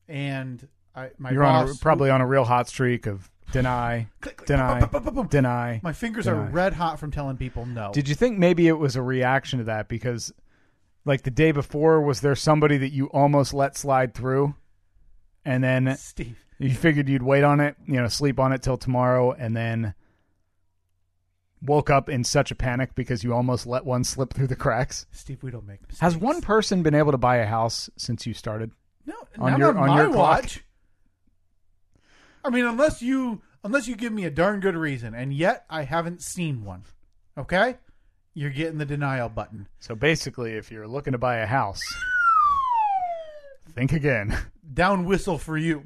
[0.09, 1.79] And I, my You're on a, boss.
[1.79, 5.27] probably on a real hot streak of deny, Click, click, deny, boom, boom, boom, boom.
[5.29, 5.81] deny.
[5.83, 6.51] My fingers are deny.
[6.51, 7.91] red hot from telling people no.
[7.93, 10.33] Did you think maybe it was a reaction to that because
[11.05, 14.55] Like the day before, was there somebody that you almost let slide through,
[15.45, 16.39] and then Steve.
[16.59, 19.95] you figured you'd wait on it, you know, sleep on it till tomorrow, and then
[21.61, 25.07] woke up in such a panic because you almost let one slip through the cracks?
[25.13, 26.01] Steve, we don't make mistakes.
[26.01, 28.71] Has one person been able to buy a house since you started?
[29.07, 30.43] no on not your- on, on my your clock?
[30.43, 30.65] watch?
[32.45, 35.83] I mean, unless you unless you give me a darn good reason, and yet I
[35.85, 36.85] haven't seen one.
[37.39, 37.77] Okay,
[38.35, 39.69] you're getting the denial button.
[39.79, 41.81] So basically, if you're looking to buy a house,
[43.75, 44.37] think again.
[44.75, 45.85] Down whistle for you.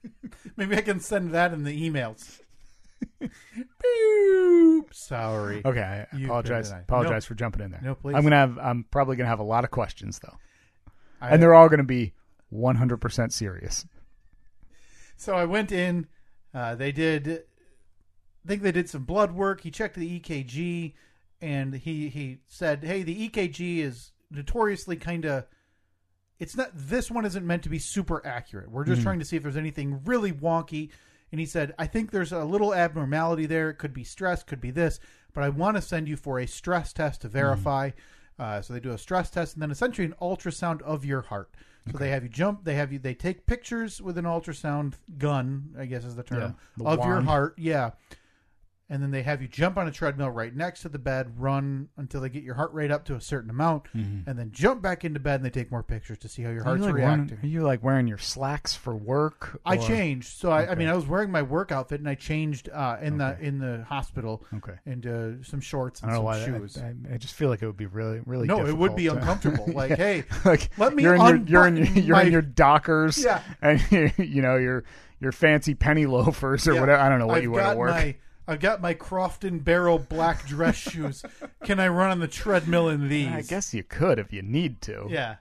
[0.56, 2.40] Maybe I can send that in the emails.
[3.20, 4.92] Boop.
[4.92, 5.62] Sorry.
[5.64, 6.70] Okay, I You apologize.
[6.70, 7.28] Apologize No.
[7.28, 7.80] for jumping in there.
[7.82, 8.14] No, please.
[8.14, 8.58] I'm gonna have.
[8.58, 10.36] I'm probably gonna have a lot of questions though,
[11.20, 12.14] I- and they're all gonna be
[12.52, 13.86] 100% serious.
[15.20, 16.06] So I went in.
[16.54, 17.28] Uh, they did.
[17.28, 19.60] I think they did some blood work.
[19.60, 20.94] He checked the EKG,
[21.42, 25.44] and he he said, "Hey, the EKG is notoriously kind of.
[26.38, 26.70] It's not.
[26.74, 28.70] This one isn't meant to be super accurate.
[28.70, 30.90] We're just trying to see if there's anything really wonky."
[31.30, 33.68] And he said, "I think there's a little abnormality there.
[33.68, 35.00] It could be stress, could be this,
[35.34, 37.90] but I want to send you for a stress test to verify."
[38.38, 41.54] Uh, so they do a stress test and then essentially an ultrasound of your heart.
[41.90, 42.64] So they have you jump.
[42.64, 42.98] They have you.
[42.98, 45.74] They take pictures with an ultrasound gun.
[45.78, 47.54] I guess is the term the of your heart.
[47.56, 47.90] Yeah.
[48.92, 51.88] And then they have you jump on a treadmill right next to the bed, run
[51.96, 55.04] until they get your heart rate up to a certain amount, and then jump back
[55.04, 56.94] into bed and they take more pictures to see how your Are you, heart's like
[56.94, 57.26] reacting.
[57.28, 59.60] wearing, are you like wearing your slacks for work?
[59.64, 62.68] I changed, so I, I mean, I was wearing my work outfit and I changed
[62.68, 64.74] uh, in the in the hospital Okay.
[64.86, 66.44] into some shorts I and some why.
[66.44, 66.76] shoes.
[66.76, 68.48] I, I, I just feel like it would be really, really.
[68.48, 69.66] no, it would be to- uncomfortable.
[69.72, 72.42] Like, hey, like let me you're in your you're in, unbutton you're my- in your
[72.42, 73.40] Dockers, Yeah.
[73.62, 73.80] and
[74.18, 74.82] you know your
[75.20, 76.80] your fancy penny loafers or Yeah.
[76.80, 77.00] whatever.
[77.00, 77.90] I don't know what I've you wear to work.
[77.90, 78.16] My,
[78.50, 81.24] I've got my Croft & Barrow black dress shoes.
[81.62, 83.28] Can I run on the treadmill in these?
[83.28, 85.06] I guess you could if you need to.
[85.08, 85.36] Yeah.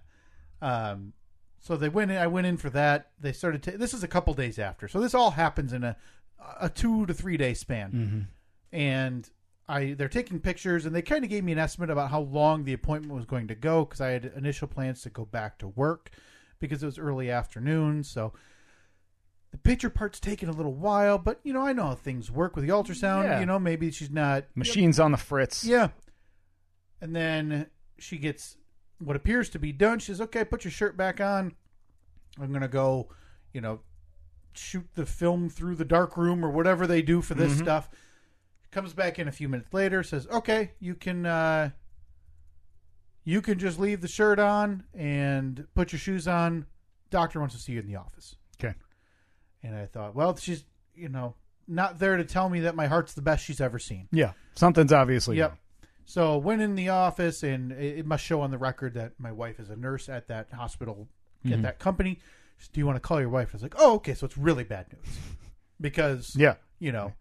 [0.62, 1.14] Um,
[1.60, 2.12] so they went.
[2.12, 3.10] In, I went in for that.
[3.20, 3.64] They started.
[3.64, 4.88] Ta- this is a couple days after.
[4.88, 5.96] So this all happens in a
[6.60, 7.92] a two to three day span.
[7.92, 8.20] Mm-hmm.
[8.78, 9.30] And
[9.68, 12.64] I they're taking pictures, and they kind of gave me an estimate about how long
[12.64, 15.68] the appointment was going to go because I had initial plans to go back to
[15.68, 16.12] work
[16.60, 18.04] because it was early afternoon.
[18.04, 18.34] So
[19.52, 22.56] the picture part's taking a little while, but you know I know how things work
[22.56, 23.24] with the ultrasound.
[23.24, 23.40] Yeah.
[23.40, 25.64] You know maybe she's not Machines on the fritz.
[25.64, 25.90] yeah.
[27.02, 28.58] And then she gets
[29.00, 30.00] what appears to be done.
[30.00, 31.54] She says, "Okay, put your shirt back on.
[32.40, 33.10] I'm gonna go,
[33.54, 33.80] you know,
[34.54, 37.90] shoot the film through the dark room or whatever they do for this stuff."
[38.72, 41.72] Comes back in a few minutes later, says, "Okay, you can, uh,
[43.24, 46.66] you can just leave the shirt on and put your shoes on.
[47.10, 48.36] Doctor wants to see you in the office."
[49.64, 50.64] And I thought, well, she's,
[50.96, 51.36] you know,
[51.68, 54.08] not there to tell me that my heart's the best she's ever seen.
[54.12, 54.32] Yeah.
[54.56, 55.38] Something's obviously.
[55.38, 55.50] Yep.
[55.50, 55.58] wrong.
[56.06, 59.32] So went in the office, and it it must show on the record that my
[59.32, 61.08] wife is a nurse at that hospital,
[61.46, 61.54] Mm-hmm.
[61.54, 62.20] at that company.
[62.58, 63.50] Said, Do you want to call your wife?
[63.52, 64.14] I was like, Oh, okay.
[64.14, 65.18] So it's really bad news
[65.80, 66.56] because Yeah.
[66.80, 67.14] you know,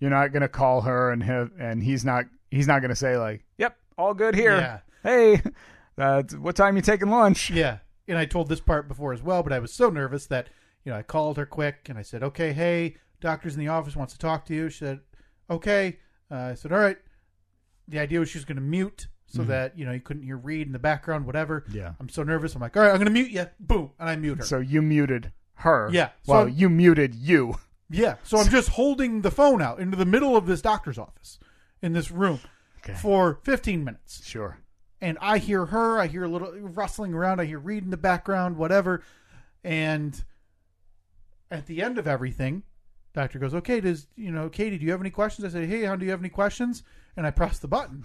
[0.00, 3.44] You're not gonna call her and have, and he's not he's not gonna say like,
[3.58, 4.78] "Yep, all good here." Yeah.
[5.04, 5.40] Hey,
[5.98, 7.50] uh, what time you taking lunch?
[7.50, 7.78] yeah.
[8.08, 10.48] And I told this part before as well, but I was so nervous that
[10.84, 13.96] you know I called her quick and I said, Okay, hey, doctor's in the office
[13.96, 14.68] wants to talk to you.
[14.68, 15.00] She said,
[15.50, 15.98] Okay.
[16.30, 16.98] Uh, I said, All right.
[17.88, 20.36] The idea was she was going to mute so that you know you couldn't hear
[20.36, 21.64] Reed in the background, whatever.
[21.72, 21.92] Yeah.
[21.98, 22.54] I'm so nervous.
[22.54, 23.46] I'm like, All right, I'm going to mute you.
[23.58, 24.44] Boom, and I mute her.
[24.44, 25.88] So you muted her.
[25.92, 27.56] Yeah, so well, you muted you.
[27.90, 28.16] Yeah.
[28.24, 31.38] So I'm just holding the phone out into the middle of this doctor's office
[31.82, 32.40] in this room
[32.78, 32.94] Okay.
[32.94, 34.24] for 15 minutes.
[34.26, 34.58] Sure.
[35.00, 37.96] And I hear her, I hear a little rustling around, I hear Reed in the
[37.96, 39.02] background, whatever.
[39.64, 40.22] And
[41.52, 42.62] at the end of everything,
[43.12, 45.84] doctor goes, "Okay, does, you know, Katie, do you have any questions?" I say, "Hey,
[45.84, 46.82] hon, do you have any questions?"
[47.16, 48.04] And I press the button.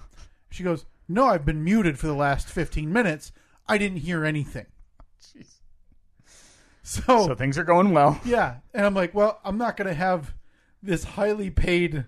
[0.50, 3.32] She goes, "No, I've been muted for the last 15 minutes.
[3.68, 4.66] I didn't hear anything."
[6.84, 8.22] So, So things are going well.
[8.24, 10.34] yeah, and I'm like, well, I'm not going to have
[10.82, 12.06] this highly paid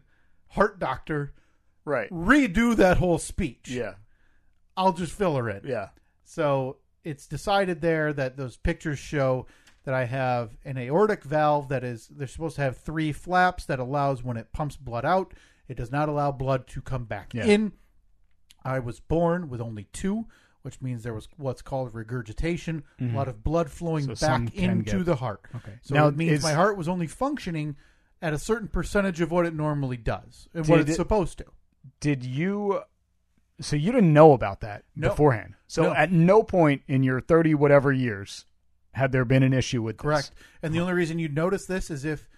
[0.49, 1.33] heart doctor
[1.83, 2.09] Right.
[2.11, 3.69] redo that whole speech.
[3.69, 3.95] Yeah.
[4.77, 5.61] I'll just fill her in.
[5.65, 5.89] Yeah.
[6.23, 9.47] So it's decided there that those pictures show
[9.89, 13.79] that I have an aortic valve that is they're supposed to have three flaps that
[13.79, 15.33] allows when it pumps blood out,
[15.67, 17.45] it does not allow blood to come back Yeah.
[17.45, 17.71] in.
[18.63, 20.27] I was born with only two,
[20.61, 24.13] which means there was what's called regurgitation, a lot of blood flowing Mm-hmm.
[24.13, 25.41] So back into get- the heart.
[25.55, 25.79] Okay.
[25.81, 27.75] So Now, it means is- my heart was only functioning
[28.21, 31.45] at a certain percentage of what it normally does and what it's it- supposed to.
[31.99, 32.81] Did you?
[33.59, 35.09] So you didn't know about that No.
[35.09, 35.55] beforehand.
[35.65, 35.93] So No.
[35.95, 38.45] at no point in your thirty whatever years
[38.99, 40.03] had there been an issue with this.
[40.03, 40.31] Correct.
[40.61, 42.29] And the only reason you'd notice this is if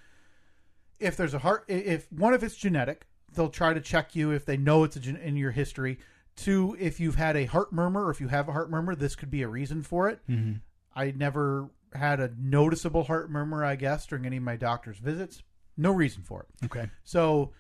[1.00, 4.46] if there's a heart if one if it's genetic, they'll try to check you if
[4.46, 5.98] they know it's a gen- in your history
[6.36, 9.16] Two, if you've had a heart murmur or if you have a heart murmur, this
[9.16, 10.20] could be a reason for it.
[10.30, 10.54] Mm-hmm.
[10.96, 15.44] I never had a noticeable heart murmur, I guess, during any of my doctor's visits.
[15.78, 16.66] No reason for it.
[16.66, 16.90] Okay.
[17.04, 17.52] So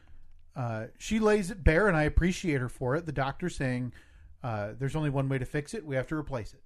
[0.55, 3.05] uh, she lays it bare, and I appreciate her for it.
[3.05, 3.93] The doctor saying
[4.41, 5.85] uh, there's only one way to fix it.
[5.85, 6.61] We have to replace it.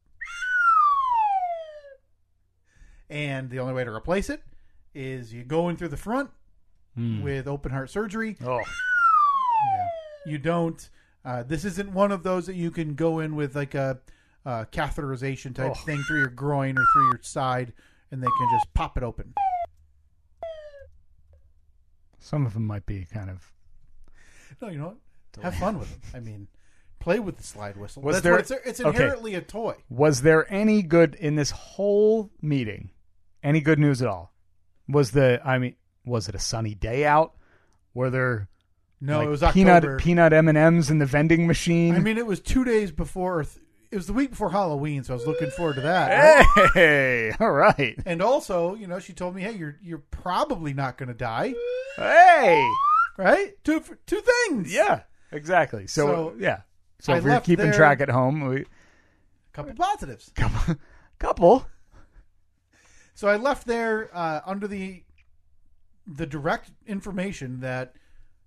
[3.09, 4.41] And the only way to replace it
[4.93, 6.29] is you go in through the front
[6.97, 7.23] Mm.
[7.23, 8.37] with open heart surgery.
[8.43, 8.57] Oh.
[8.59, 9.87] Yeah.
[10.25, 10.89] You don't.
[11.25, 13.99] Uh, this isn't one of those that you can go in with like a,
[14.45, 15.73] uh catheterization type Oh.
[15.73, 17.73] thing through your groin or through your side,
[18.11, 19.33] and they can just pop it open.
[22.19, 23.51] Some of them might be kind of.
[24.61, 24.95] No, you know
[25.35, 25.43] what?
[25.43, 25.99] Have fun with them.
[26.13, 26.47] I mean,
[26.99, 28.01] play with the slide whistle.
[28.01, 28.89] Was That's there- what it's, it's okay.
[28.89, 29.75] inherently a toy.
[29.89, 32.89] Was there any good in this whole meeting?
[33.45, 34.33] Any good news at all?
[34.89, 37.33] Was the I mean, was it a sunny day out?
[37.93, 38.49] Were there
[38.99, 39.97] No, like, it was peanut October.
[39.97, 41.95] peanut M and M's in the vending machine?
[41.95, 43.43] I mean, it was two days before.
[43.43, 46.09] Th- it was the week before Halloween, so I was looking forward to that.
[46.55, 46.69] right?
[46.73, 50.97] hey, all right, And also, you know, she told me, "Hey, you're you're probably not
[50.97, 51.53] going to die,
[51.95, 52.67] hey,
[53.17, 53.53] right?
[53.63, 54.73] Two two things.
[54.73, 55.85] yeah, exactly.
[55.87, 56.61] So, So, yeah,
[56.99, 58.65] so I if you're keeping track at home, we
[59.53, 60.31] couple positives.
[60.35, 60.75] couple,
[61.19, 61.67] couple.
[63.15, 65.01] So I left there uh, under the
[66.05, 67.95] the direct information that,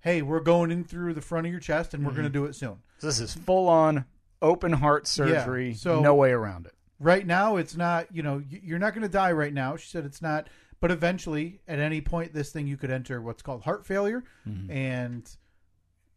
[0.00, 2.20] hey, we're going in through the front of your chest, and we're Mm-hmm.
[2.20, 2.76] going to do it soon.
[3.00, 4.04] This is full on
[4.40, 5.74] open heart surgery.
[5.74, 6.74] so- no way around it.
[7.00, 8.14] Right now, it's not.
[8.14, 9.76] You know, you're not going to die right now.
[9.76, 10.48] She said it's not.
[10.81, 14.70] But eventually, at any point, this thing you could enter what's called heart failure, Mm-hmm.
[14.70, 15.37] and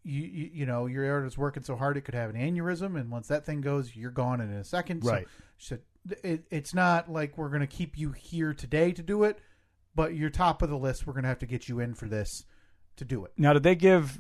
[0.04, 3.10] you, you you know your aorta's working so hard it could have an aneurysm, and
[3.12, 5.04] once that thing goes, you're gone in a second.
[5.06, 5.26] Right.
[5.26, 5.82] So she said
[6.24, 9.40] it, it's not like we're going to keep you here today to do it,
[9.96, 11.06] but you're top of the list.
[11.06, 12.46] We're going to have to get you in for this
[12.98, 13.32] to do it.
[13.38, 14.20] Now, did they give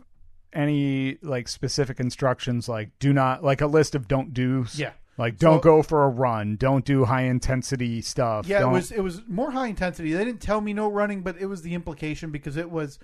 [0.53, 4.77] any like specific instructions, like do not like a list of don't do's?
[4.79, 4.91] Yeah.
[5.17, 8.47] Like don't So- go for a run, don't do high intensity stuff.
[8.47, 10.13] Yeah, don't- it was it was more high intensity.
[10.13, 12.99] They didn't tell me no running, but it was the implication because it was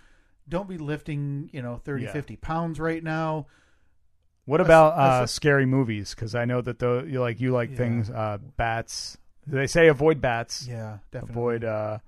[0.49, 2.13] don't be lifting, you know, 30 Yeah.
[2.13, 3.47] 50 pounds right now.
[4.47, 6.15] What about That's- uh, that's- scary movies?
[6.15, 7.77] Because I know that the you like you like Yeah.
[7.77, 9.17] things uh, bats.
[9.45, 11.33] They say avoid bats, Yeah, definitely.
[11.33, 11.99] avoid uh,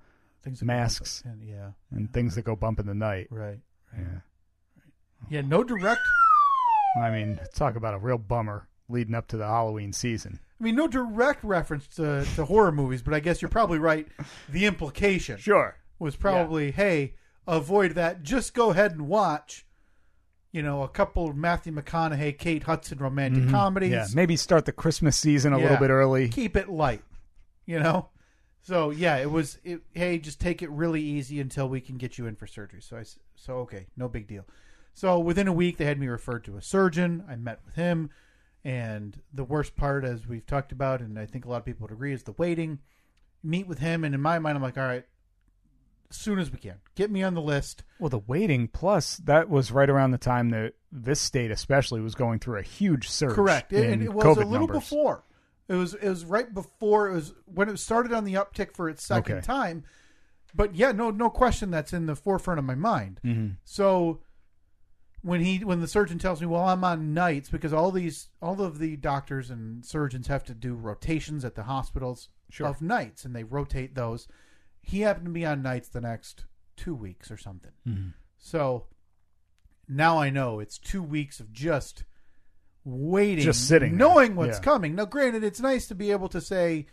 [0.42, 1.22] Things masks.
[1.22, 3.28] bump- Yeah, and things that go bump in the night.
[3.30, 3.60] right.
[3.96, 4.20] Yeah,
[5.28, 6.00] Yeah, no direct
[7.00, 10.40] I mean, talk about a real bummer leading up to the Halloween season.
[10.60, 14.08] I mean no direct reference to, to horror movies, but I guess you're probably right.
[14.48, 15.76] The implication Sure.
[15.98, 17.14] was probably, hey,
[17.46, 18.22] avoid that.
[18.22, 19.66] Just go ahead and watch,
[20.52, 23.90] you know, a couple of Matthew McConaughey, Kate Hudson romantic comedies.
[23.92, 23.98] Mm-hmm.
[24.00, 25.62] Yeah, maybe start the Christmas season a Yeah.
[25.64, 26.28] little bit early.
[26.28, 27.02] keep it light,
[27.66, 28.08] you know.
[28.62, 29.58] So yeah, it was.
[29.64, 32.82] It, hey, just take it really easy until we can get you in for surgery.
[32.82, 34.44] So I so okay, no big deal.
[34.92, 37.24] So within a week, they had me referred to a surgeon.
[37.28, 38.10] I met with him,
[38.64, 41.84] and the worst part, as we've talked about, and I think a lot of people
[41.84, 42.80] would agree, is the waiting.
[43.42, 45.06] Meet with him, and in my mind, I'm like, all right,
[46.10, 47.84] as soon as we can, get me on the list.
[47.98, 52.14] Well, the waiting plus that was right around the time that this state especially was
[52.14, 53.34] going through a huge surge.
[53.34, 53.72] Correct.
[53.72, 54.84] It, in it was COVID a little numbers.
[54.90, 55.24] before.
[55.68, 58.88] It was it was right before it was when it started on the uptick for
[58.88, 59.46] its second Okay.
[59.46, 59.84] time.
[60.52, 63.20] But yeah, no no question that's in the forefront of my mind.
[63.24, 63.56] Mhm.
[63.64, 64.20] So
[65.22, 68.60] when he when the surgeon tells me, "Well, I'm on nights because all these all
[68.60, 72.66] of the doctors and surgeons have to do rotations at the hospitals Sure.
[72.66, 74.26] of nights and they rotate those."
[74.90, 76.44] He happened to be on nights the next
[76.76, 77.72] 2 weeks or something.
[77.86, 78.14] Mhm.
[78.38, 78.86] So
[79.88, 82.04] now I know it's 2 weeks of just
[82.84, 83.98] waiting, Just sitting there.
[83.98, 84.64] knowing what's Yeah.
[84.64, 84.94] coming.
[84.94, 86.86] Now, granted, it's nice to be able to say,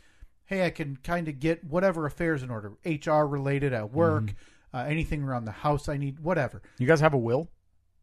[0.46, 4.76] "Hey, I can kind of get whatever affairs in order, HR related at work, Mm-hmm.
[4.78, 7.50] uh, anything around the house I need, whatever." You guys have a will?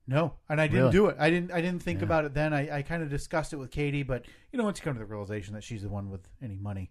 [0.06, 0.92] No, and I didn't Really?
[0.92, 1.16] do it.
[1.18, 1.50] I didn't.
[1.52, 2.04] I didn't think Yeah.
[2.04, 2.52] about it then.
[2.52, 4.98] I, I kind of discussed it with Katie, but you know, once you come to
[4.98, 6.90] the realization that she's the one with any money,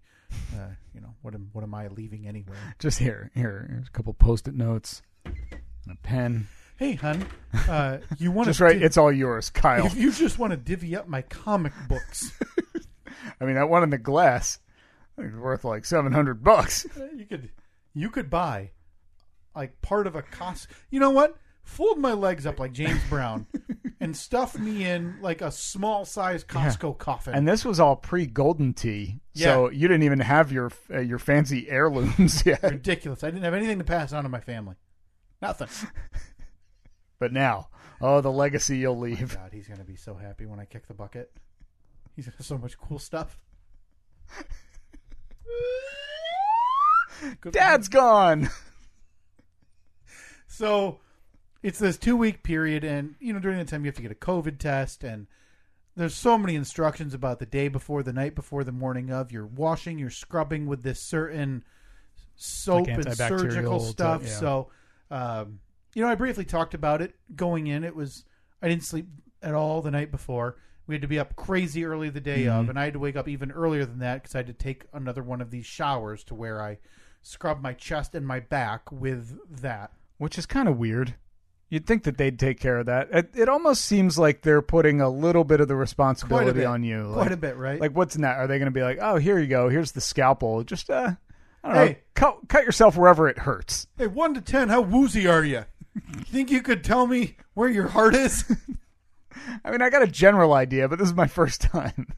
[0.55, 2.55] uh, you know, what am what am I leaving anyway?
[2.79, 5.35] Just here, here, here's a couple post-it notes and
[5.91, 6.47] a pen.
[6.77, 7.27] Hey, hun,
[7.69, 9.85] uh, you want Just to right, it's all yours, Kyle.
[9.85, 12.31] if you just want to divvy up my comic books,
[13.39, 14.57] I mean, that one in the glass
[15.19, 16.87] is worth like seven hundred bucks.
[17.15, 17.51] you could
[17.93, 18.71] you could buy
[19.55, 20.67] like part of a cost.
[20.89, 21.37] You know what?
[21.63, 23.47] Fold my legs up like James Brown
[23.99, 27.33] and stuff me in like a small size Costco coffin.
[27.33, 31.69] And this was all pre-Golden Tee, so you didn't even have your uh, your fancy
[31.69, 32.61] heirlooms yet.
[32.63, 33.23] ridiculous.
[33.23, 34.75] I didn't have anything to pass on to my family.
[35.41, 35.69] Nothing.
[37.19, 37.69] But now,
[38.01, 39.33] oh, the legacy you'll My leave.
[39.37, 41.31] God, he's gonna be so happy when I kick the bucket.
[42.17, 43.39] He's got so much cool stuff.
[47.21, 48.49] Good for Dad's gone.
[50.47, 50.99] So
[51.63, 54.11] it's this two week period, and you know during that time you have to get
[54.11, 55.25] a COVID test, and
[55.95, 59.31] there's so many instructions about the day before, the night before, the morning of.
[59.31, 61.63] You're washing, you're scrubbing with this certain
[62.35, 64.23] soap Like and surgical to- stuff.
[64.23, 64.29] yeah.
[64.29, 64.71] So,
[65.11, 65.59] um,
[65.93, 67.83] you know, I briefly talked about it going in.
[67.83, 68.25] It was
[68.61, 69.07] I didn't sleep
[69.41, 70.57] at all the night before.
[70.87, 72.69] We had to be up crazy early the day of, Mhm.
[72.71, 74.85] and I had to wake up even earlier than that because I had to take
[74.91, 76.79] another one of these showers to where I
[77.21, 79.91] scrub my chest and my back with that.
[80.17, 81.15] which is kind of weird.
[81.73, 83.07] You'd think that they'd take care of that.
[83.11, 86.65] It, it almost seems like they're putting a little bit of the responsibility bit.
[86.65, 87.09] on you.
[87.13, 87.81] Quite a bit, right?
[87.81, 88.37] like what's in that?
[88.37, 91.13] Are they going to be like, oh, here you go, here's the scalpel, just uh,
[91.63, 93.87] I don't know, cut cut yourself wherever it hurts.
[93.97, 95.65] Hey, one to ten, how woozy are you?
[96.25, 98.45] Think you could tell me where your heart is?
[99.65, 102.13] I mean, I got a general idea, but this is my first time.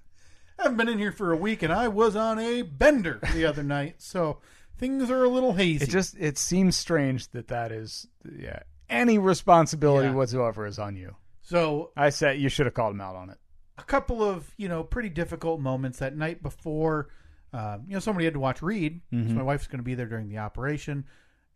[0.59, 3.45] I haven't been in here for a week, and I was on a bender the
[3.45, 4.39] other night, so
[4.77, 5.85] things are a little hazy.
[5.85, 8.05] It just it seems strange that that is
[8.37, 8.59] yeah
[8.89, 10.13] any responsibility Yeah.
[10.13, 11.15] whatsoever is on you.
[11.41, 13.37] so I said you should have called him out on it.
[13.77, 17.09] a couple of you know pretty difficult moments that night before.
[17.53, 20.07] Um, you know, somebody had to watch Reed, so my wife's going to be there
[20.07, 21.05] during the operation,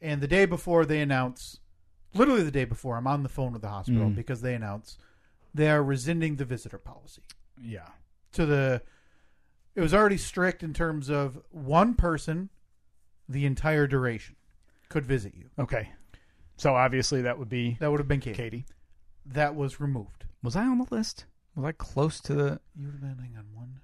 [0.01, 1.59] and the day before they announce,
[2.13, 4.97] literally the day before, I'm on the phone with the hospital because they announce
[5.53, 7.21] they are rescinding the visitor policy.
[7.61, 7.87] Yeah.
[8.33, 8.81] to the
[9.75, 12.49] it was already strict in terms of one person
[13.27, 14.35] the entire duration
[14.89, 15.49] could visit you.
[15.59, 15.89] Okay.
[16.59, 18.35] So obviously that would be That would have been Katie.
[18.35, 18.65] Katie.
[19.25, 20.25] That was removed.
[20.43, 21.25] Was I on the list?
[21.55, 22.59] Was I close to the?
[22.75, 23.79] You would have been hang on one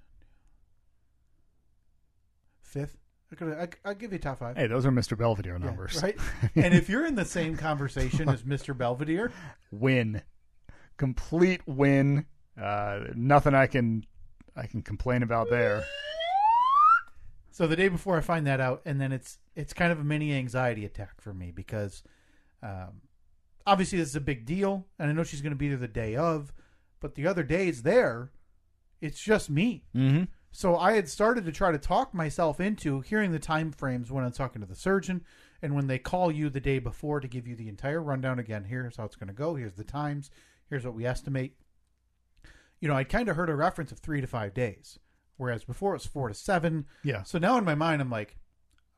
[2.62, 2.98] fifth.
[3.32, 4.58] I could I, I'll give you top five.
[4.58, 5.18] Hey, those are Mr.
[5.18, 6.02] Belvedere Yeah, numbers.
[6.04, 6.18] right?
[6.56, 8.78] and if you're in the same conversation as Mr.
[8.78, 9.32] Belvedere,
[9.72, 10.22] Win,
[10.98, 12.26] complete win.
[12.62, 14.06] Uh, nothing I can
[14.56, 15.84] I can complain about there.
[17.52, 20.04] So the day before I find that out, and then it's it's kind of a
[20.04, 22.04] mini anxiety attack for me because
[22.66, 23.02] um,
[23.68, 25.88] obviously this is a big deal, and I know she's going to be there the
[25.88, 26.52] day of,
[27.00, 28.32] but the other days there,
[29.02, 29.86] it's just me.
[29.96, 30.24] Mm-hmm.
[30.52, 34.24] So I had started to try to talk myself into hearing the time frames when
[34.24, 35.24] I'm talking to the surgeon,
[35.62, 38.64] and when they call you the day before to give you the entire rundown again.
[38.64, 39.56] Here's how it's going to go.
[39.56, 40.32] Here's the times.
[40.70, 41.58] Here's what we estimate.
[42.80, 44.98] You know, I kind of heard a reference of three to five days,
[45.38, 46.86] whereas before it was four to seven.
[47.04, 47.24] Yeah.
[47.24, 48.38] So now in my mind, I'm like,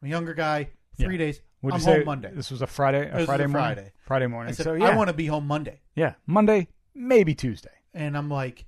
[0.02, 0.70] I'm a younger guy.
[0.98, 1.18] Three Yeah.
[1.26, 1.42] days.
[1.62, 2.32] Would I'm you say home Monday.
[2.34, 3.10] This was a Friday.
[3.12, 3.92] A was Friday morning.
[4.06, 4.28] Friday.
[4.28, 4.50] Morning.
[4.50, 7.70] I said so yeah, I want to be home Monday, yeah, Monday, maybe Tuesday.
[7.94, 8.66] and I'm like,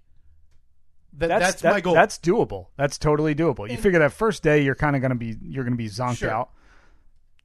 [1.14, 1.94] that, That's that's, that- my goal.
[1.94, 2.68] That's doable.
[2.78, 3.68] That's totally doable.
[3.68, 5.88] You And- figure that first day you're kind of going to be you're to be
[5.88, 6.30] zonked Sure.
[6.32, 6.50] out.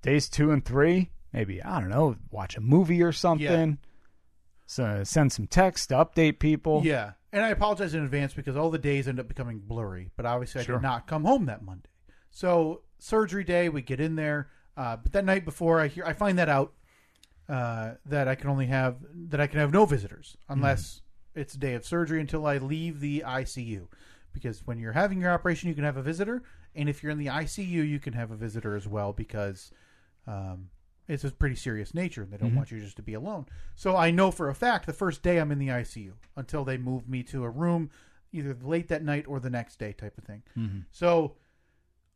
[0.03, 3.79] Days two and three, maybe I don't know, watch a movie or something.
[4.67, 6.83] So send some text to update people.
[6.85, 10.11] Yeah, and I apologize in advance because all the days end up becoming blurry.
[10.17, 10.77] But obviously, I Sure.
[10.77, 11.91] did not come home that Monday.
[12.31, 14.49] So surgery day, we get in there.
[14.77, 16.73] Uh, but that night before, I hear I find that out
[17.49, 18.97] uh, that I can only have
[19.31, 21.01] that I can have no visitors unless
[21.35, 23.87] it's a day of surgery until I leave the ICU.
[24.33, 26.43] Because when you're having your operation, you can have a visitor,
[26.75, 29.71] and if you're in the ICU, you can have a visitor as well because
[30.27, 30.71] um,
[31.07, 32.23] it's a pretty serious nature.
[32.23, 33.47] and They don't want you just to be alone.
[33.77, 36.79] So I know for a fact the first day I'm in the ICU until they
[36.79, 37.91] move me to a room
[38.33, 40.43] either late that night or the next day type of thing.
[40.91, 41.37] So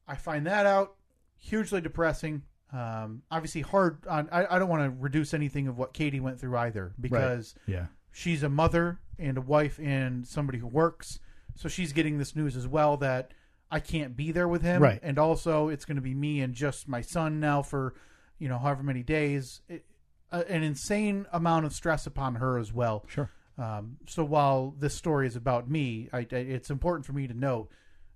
[0.08, 0.96] I find that out
[1.38, 2.42] hugely depressing.
[2.72, 4.28] Um, obviously hard on.
[4.30, 7.86] I, I don't want to reduce anything of what Katie went through either because Yeah.
[8.12, 11.18] she's a mother and a wife and somebody who works.
[11.54, 13.32] So she's getting this news as well that
[13.70, 14.82] I can't be there with him.
[14.82, 15.00] Right.
[15.02, 17.94] And also, it's going to be me and just my son now for,
[18.38, 19.60] you know, however many days.
[19.68, 19.84] It,
[20.30, 23.04] uh, an insane amount of stress upon her as well.
[23.08, 23.30] Sure.
[23.56, 27.34] Um, so while this story is about me, I, I, it's important for me to
[27.34, 27.68] know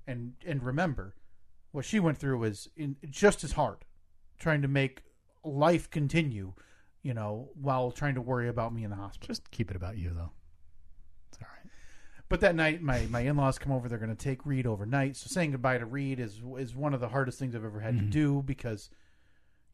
[0.06, 1.14] and and remember
[1.72, 3.78] what she went through was in, just as hard,
[4.38, 5.02] trying to make
[5.44, 6.52] life continue,
[7.02, 9.26] you know, while trying to worry about me in the hospital.
[9.28, 10.30] Just keep it about you though.
[11.30, 11.70] It's all right.
[12.28, 13.88] But that night, my, my in laws come over.
[13.88, 15.16] They're going to take Reed overnight.
[15.16, 17.94] So saying goodbye to Reed is is one of the hardest things I've ever had
[17.94, 18.06] Mm-hmm.
[18.06, 18.90] to do because,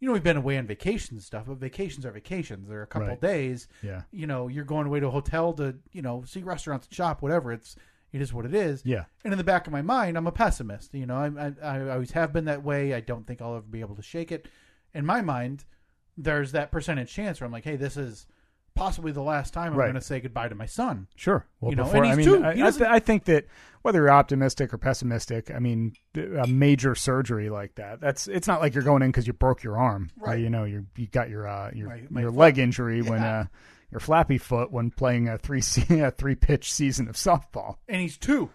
[0.00, 2.68] you know, we've been away on vacations and stuff, but vacations are vacations.
[2.68, 3.14] They're a couple Right.
[3.14, 3.68] of days.
[3.82, 4.02] Yeah.
[4.12, 7.22] You know, you're going away to a hotel to you know see restaurants and shop,
[7.22, 7.52] whatever.
[7.52, 7.74] It's
[8.12, 8.82] it is what it is.
[8.84, 9.04] Yeah.
[9.24, 10.94] And in the back of my mind, I'm a pessimist.
[10.94, 12.94] You know, I, I, I always have been that way.
[12.94, 14.46] I don't think I'll ever be able to shake it.
[14.94, 15.64] In my mind,
[16.16, 18.26] there's that percentage chance where I'm like, hey, this is
[18.74, 19.86] possibly the last time I'm Right.
[19.86, 21.08] going to say goodbye to my son.
[21.16, 21.44] Sure.
[21.60, 22.44] Well, You know, before and I he's mean, two.
[22.44, 23.46] I, I, th- I think that
[23.82, 28.60] whether you're optimistic or pessimistic, I mean, a major surgery like that, that's it's not
[28.60, 30.38] like you're going in because you broke your arm, or, Right.
[30.40, 32.38] you know, you you got your uh, your My- my your foot.
[32.38, 33.46] leg injury when uh,
[33.90, 37.76] your flappy foot when playing a three se- a three pitch season of softball.
[37.88, 38.50] And he's two.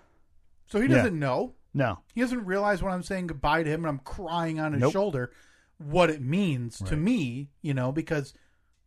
[0.68, 1.54] So he doesn't know.
[1.74, 2.00] No.
[2.14, 4.94] He doesn't realize when I'm saying goodbye to him and I'm crying on his Nope.
[4.94, 5.32] shoulder
[5.78, 8.34] what it means to me, you know, because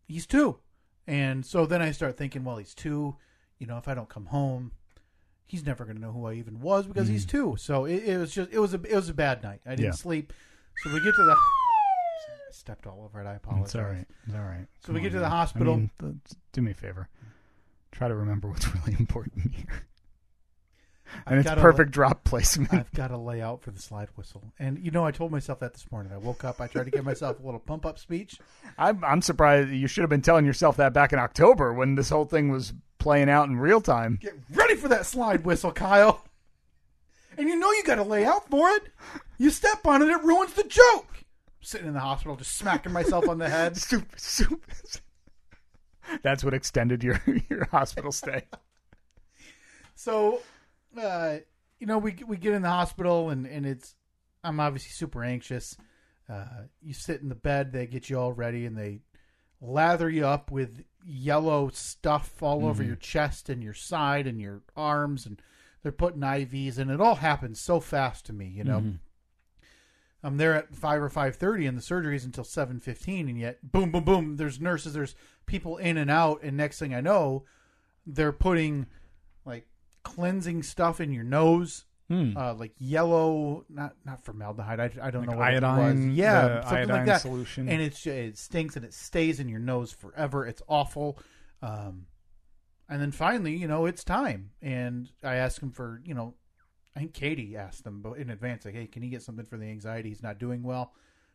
[0.07, 0.59] he's two.
[1.07, 3.17] And so then I start thinking, well, he's two.
[3.59, 4.73] You know, if I don't come home,
[5.47, 7.31] he's never going to know who I even was because he's mm.
[7.31, 7.57] two.
[7.59, 9.61] So it, it was just it was a it was a bad night.
[9.67, 9.91] I didn't Yeah.
[9.93, 10.33] sleep.
[10.83, 11.37] So we get to the.
[12.53, 13.27] Stepped all over it.
[13.27, 13.67] I apologize.
[13.67, 14.07] It's all right.
[14.27, 14.67] It's all right.
[14.85, 15.31] So we get on, to the man.
[15.31, 15.75] hospital.
[15.75, 16.15] I mean, th-
[16.53, 17.09] do me a favor.
[17.93, 19.85] Try to remember what's really important here.
[21.27, 22.73] And I've it's gotta- perfect drop placement.
[22.73, 24.43] I've got to lay out for the slide whistle.
[24.59, 26.13] And you know, I told myself that this morning.
[26.13, 26.61] I woke up.
[26.61, 28.39] I tried to give myself a little pump up speech.
[28.79, 32.09] I'm, I'm surprised you should have been telling yourself that back in October when this
[32.09, 34.19] whole thing was playing out in real time.
[34.21, 36.25] Get ready for that slide whistle, Kyle.
[37.39, 38.85] And you know you got to lay out for it.
[39.39, 41.07] You step on it, it ruins the joke.
[41.67, 43.77] Sitting in the hospital, just smacking myself on the head.
[46.23, 48.45] That's what extended your your hospital stay.
[49.97, 50.41] So,
[51.01, 51.39] uh,
[51.81, 53.95] you know, we we get in the hospital and and it's
[54.45, 55.77] I'm obviously super anxious.
[56.29, 59.01] Uh, you sit in the bed, they get you all ready, and they
[59.61, 64.63] lather you up with yellow stuff all over your chest and your side and your
[64.77, 65.41] arms, and
[65.83, 68.47] they're putting IVs, and it all happens so fast to me.
[68.47, 68.79] You know,
[70.23, 73.39] I'm there at five or five thirty, and the surgery is until seven fifteen, and
[73.39, 74.37] yet boom, boom, boom.
[74.37, 75.15] There's nurses, there's
[75.47, 77.45] people in and out, and next thing I know,
[78.07, 78.87] they're putting
[79.45, 79.67] like
[80.03, 82.37] cleansing stuff in your nose, Hmm.
[82.37, 84.81] uh, like yellow, not not formaldehyde.
[84.81, 86.17] I, I don't Like know what it iodine, was.
[86.17, 87.21] Yeah, something iodine like that.
[87.21, 87.69] solution.
[87.69, 90.47] and it's it stinks and it stays in your nose forever.
[90.47, 91.19] It's awful.
[91.63, 92.07] Um,
[92.89, 96.35] and then finally, you know, it's time, and I ask him for, you know,
[96.97, 99.67] I think Katie asked them in advance, like, hey, can he get something for the
[99.67, 100.09] anxiety?
[100.09, 100.95] He's not doing well,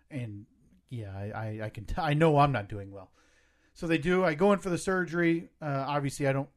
[0.09, 0.47] and
[0.89, 3.11] yeah, I I, I can t- I know I'm not doing well.
[3.75, 4.25] So they do.
[4.25, 5.49] I go in for the surgery.
[5.61, 6.49] Uh, obviously, I don't.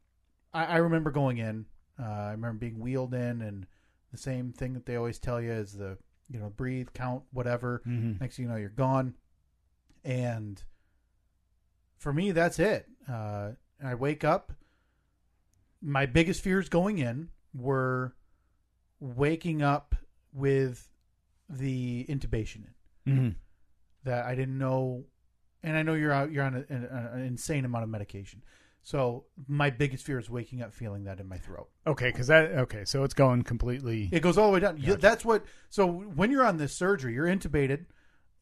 [0.53, 1.65] I, I remember going in.
[1.97, 3.67] Uh, I remember being wheeled in, and
[4.11, 5.97] the same thing that they always tell you is the
[6.29, 7.83] you know breathe, count, whatever.
[7.87, 8.19] Mhm.
[8.19, 9.13] Next thing you know, you're gone.
[10.03, 10.61] And
[11.97, 12.87] for me, that's it.
[13.09, 13.51] Uh,
[13.83, 14.51] I wake up.
[15.81, 18.15] My biggest fears going in were
[18.99, 19.95] waking up
[20.33, 20.89] with
[21.49, 22.65] the intubation
[23.05, 23.35] in Mhm.
[24.03, 25.05] that I didn't know,
[25.63, 28.43] and I know you're out, you're on a, an, an insane amount of medication.
[28.81, 31.69] So my biggest fear is waking up feeling that in my throat.
[31.87, 34.09] Okay, because that okay, so it's going completely.
[34.11, 34.75] It goes all the way down.
[34.77, 34.97] Gotcha.
[34.97, 35.43] That's what.
[35.69, 37.85] So when you're on this surgery, you're intubated,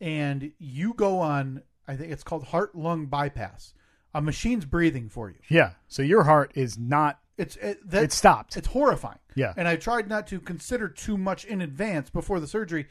[0.01, 1.64] and you go on.
[1.88, 3.74] I think it's called heart lung bypass.
[4.14, 5.38] A machine's breathing for you.
[5.49, 7.20] yeah, so your heart is not.
[7.38, 8.56] It's it, that, It stopped.
[8.58, 9.20] It's horrifying.
[9.36, 9.54] Yeah.
[9.58, 12.88] And I tried not to consider too much in advance before the surgery,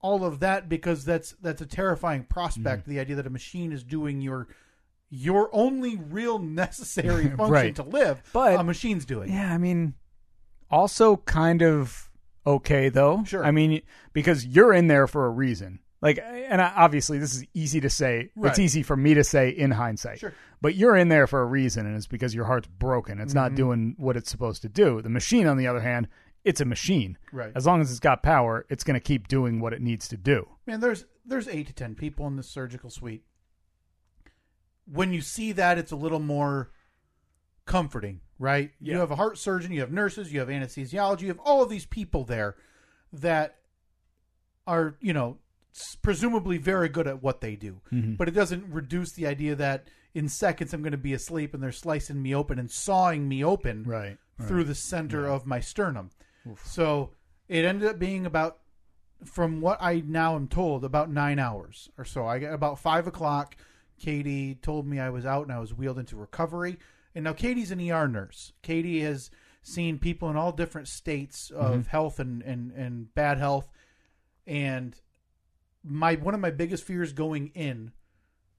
[0.00, 2.82] all of that because that's that's a terrifying prospect.
[2.82, 2.90] Mm-hmm.
[2.92, 4.48] The idea that a machine is doing your
[5.08, 7.74] your only real necessary function Right.
[7.76, 9.30] to live, But- a machine's doing.
[9.32, 9.94] Yeah, I mean,
[10.70, 12.08] also kind of
[12.46, 13.24] okay though.
[13.26, 13.44] Sure.
[13.44, 13.82] I mean,
[14.12, 15.80] because you're in there for a reason.
[16.02, 18.30] Like, and I, obviously, this is easy to say.
[18.34, 18.50] Right.
[18.50, 20.20] It's easy for me to say in hindsight.
[20.20, 20.32] Sure.
[20.62, 23.20] But you're in there for a reason, and it's because your heart's broken.
[23.20, 23.38] It's Mm-hmm.
[23.42, 25.02] not doing what it's supposed to do.
[25.02, 26.08] The machine, on the other hand,
[26.42, 27.18] it's a machine.
[27.32, 27.52] Right.
[27.54, 30.16] As long as it's got power, it's going to keep doing what it needs to
[30.16, 30.48] do.
[30.66, 33.24] Man, there's there's eight to ten people in the surgical suite.
[34.86, 36.70] When you see that, it's a little more
[37.66, 38.70] comforting, right?
[38.80, 41.68] You have a heart surgeon, you have nurses, you have anesthesiology, you have all of
[41.68, 42.56] these people there
[43.12, 43.58] that
[44.66, 45.38] are, you know,
[46.02, 47.80] presumably very good at what they do.
[47.92, 48.14] Mm-hmm.
[48.14, 51.62] But it doesn't reduce the idea that in seconds I'm going to be asleep and
[51.62, 54.18] they're slicing me open and sawing me open Right.
[54.48, 56.10] through the center of my sternum.
[56.64, 57.10] So
[57.48, 58.58] it ended up being about,
[59.24, 62.26] from what I now am told, about nine hours or so.
[62.26, 63.56] I got about five o'clock.
[63.98, 66.78] Katie told me I was out and I was wheeled into recovery.
[67.14, 68.52] And now Katie's an ER nurse.
[68.62, 69.30] Katie has
[69.62, 73.70] seen people in all different states of health and, and, and bad health.
[74.46, 74.96] And
[75.84, 77.92] my one of my biggest fears going in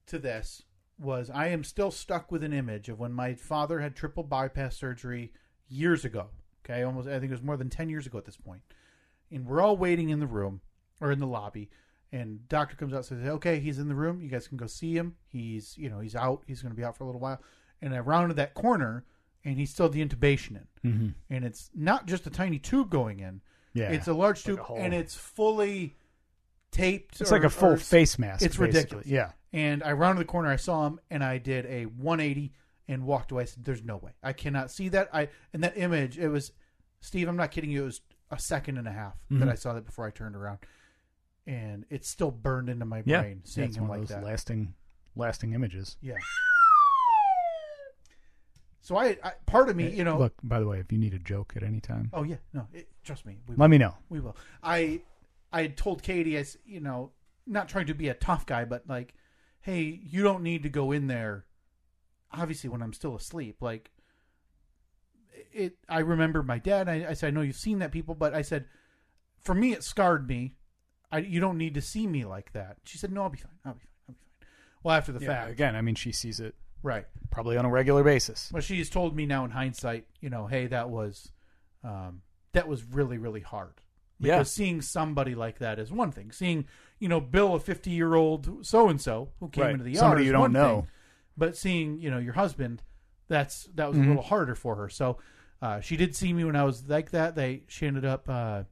[0.07, 0.63] to this
[0.99, 4.75] was I am still stuck with an image of when my father had triple bypass
[4.77, 5.31] surgery
[5.67, 6.27] years ago.
[6.65, 8.61] Okay, almost I think it was more than ten years ago at this point.
[9.31, 10.61] And we're all waiting in the room
[10.99, 11.69] or in the lobby,
[12.11, 14.21] and doctor comes out and says, "Okay, he's in the room.
[14.21, 15.15] You guys can go see him.
[15.27, 16.43] He's you know he's out.
[16.45, 17.41] He's going to be out for a little while."
[17.81, 19.05] And I rounded that corner,
[19.43, 20.51] and he's still the intubation
[20.83, 21.07] in, Mm-hmm.
[21.33, 23.41] and it's not just a tiny tube going in.
[23.73, 23.89] Yeah.
[23.91, 25.95] It's a large Like tube, a and it's fully
[26.71, 27.21] taped.
[27.21, 28.43] It's or- like a full or- face mask.
[28.43, 28.67] It's basically.
[28.79, 29.07] ridiculous.
[29.07, 29.31] Yeah.
[29.53, 32.53] And I rounded the corner, I saw him, and I did a 180
[32.87, 33.43] and walked away.
[33.43, 34.11] I said, "There's no way.
[34.23, 36.51] I cannot see that." I and that image, it was
[37.01, 37.27] Steve.
[37.27, 37.83] I'm not kidding you.
[37.83, 38.01] It was
[38.31, 39.51] a second and a half that Mhm.
[39.51, 40.59] I saw that before I turned around,
[41.45, 43.21] and it's still burned into my Yeah.
[43.21, 44.23] brain yeah seeing it's him one like of those that.
[44.23, 44.73] lasting,
[45.15, 45.97] lasting images.
[46.01, 46.15] Yeah.
[48.83, 51.13] So I, I, part of me, you know, Look, by the way, if you need
[51.13, 53.93] a joke at any time, oh yeah, no, it, trust me, let me know.
[54.09, 54.35] We will.
[54.63, 55.01] I
[55.51, 57.11] I had told Katie, as you know,
[57.45, 59.13] not trying to be a tough guy, but like,
[59.61, 61.45] hey, you don't need to go in there.
[62.31, 63.91] Obviously, when I'm still asleep, like,
[65.51, 65.77] it.
[65.89, 66.87] I remember my dad.
[66.87, 68.65] I, I said, I know you've seen that people, but I said,
[69.39, 70.55] for me, it scarred me.
[71.11, 72.77] I, you don't need to see me like that.
[72.85, 73.51] She said, no, I'll be fine.
[73.65, 73.87] I'll be fine.
[74.07, 74.47] I'll be fine.
[74.83, 77.05] Well, after the Yeah, fact, again, I mean, she sees it right.
[77.31, 78.49] probably on a regular basis.
[78.53, 81.31] Well, she's told me now in hindsight, you know, hey, that was,
[81.83, 82.21] um,
[82.53, 83.73] that was really, really hard.
[84.21, 84.43] Because Yeah.
[84.43, 86.31] seeing somebody like that is one thing.
[86.31, 86.65] Seeing,
[86.99, 89.71] you know, Bill, a fifty-year-old so and so who came Right.
[89.71, 90.81] into the yard, Somebody you don't one know.
[90.81, 90.87] thing.
[91.37, 92.83] But seeing, you know, your husband,
[93.27, 94.05] that's that was Mhm.
[94.05, 94.89] a little harder for her.
[94.89, 95.17] So
[95.61, 97.35] uh, she did see me when I was like that.
[97.35, 98.63] They she ended up uh,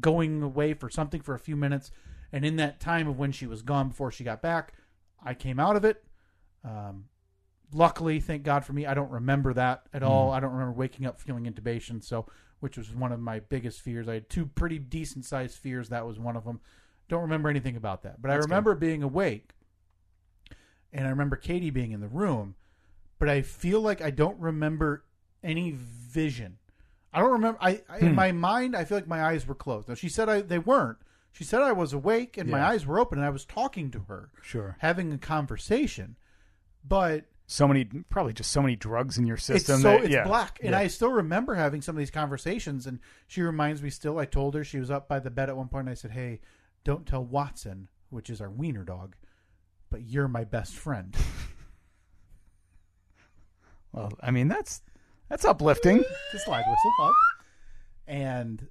[0.00, 1.90] going away for something for a few minutes,
[2.32, 4.72] and in that time of when she was gone before she got back,
[5.22, 6.04] I came out of it.
[6.64, 7.06] Um,
[7.72, 10.30] luckily, thank God for me, I don't remember that at all.
[10.32, 12.02] I don't remember waking up feeling intubation.
[12.02, 12.26] So,
[12.60, 14.08] which was one of my biggest fears.
[14.08, 15.88] I had two pretty decent sized fears.
[15.88, 16.60] That was one of them.
[17.08, 18.50] Don't remember anything about that, but I That's good.
[18.50, 19.50] remember being awake,
[20.92, 22.54] and I remember Katie being in the room,
[23.18, 25.04] but I feel like I don't remember
[25.42, 26.58] any vision.
[27.12, 27.58] I don't remember.
[27.60, 28.14] I, I in Hmm.
[28.14, 29.88] my mind, I feel like my eyes were closed.
[29.88, 30.98] Now she said I they weren't.
[31.32, 34.00] She said I was awake and my eyes were open and I was talking to
[34.08, 34.76] her, Sure.
[34.80, 36.16] having a conversation.
[36.84, 39.74] But So many, probably just so many drugs in your system.
[39.74, 40.22] it's so that- it's yeah.
[40.24, 40.78] black, and Yeah.
[40.78, 42.86] I still remember having some of these conversations.
[42.86, 44.20] And she reminds me still.
[44.20, 45.68] I told her she was up by the bed at one.
[45.72, 46.40] And I said, "Hey,
[46.84, 49.16] don't tell Watson, which is our wiener dog,
[49.90, 51.16] but you're my best friend."
[53.92, 54.82] Well, I mean, that's
[55.28, 55.98] that's uplifting.
[56.32, 57.14] the slide whistle up.
[58.06, 58.68] And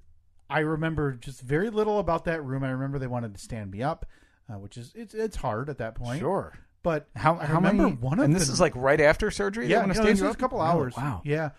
[0.48, 2.64] I remember just very little about that room.
[2.64, 4.06] I remember they wanted to stand me up,
[4.48, 6.20] uh, which is it's it's hard at that point.
[6.20, 6.54] Sure.
[6.82, 7.96] But How I how remember many?
[7.96, 9.66] one of and this is like right after surgery.
[9.68, 10.96] yeah, no, this was a couple hours.
[10.96, 11.22] Wow.
[11.24, 11.50] yeah.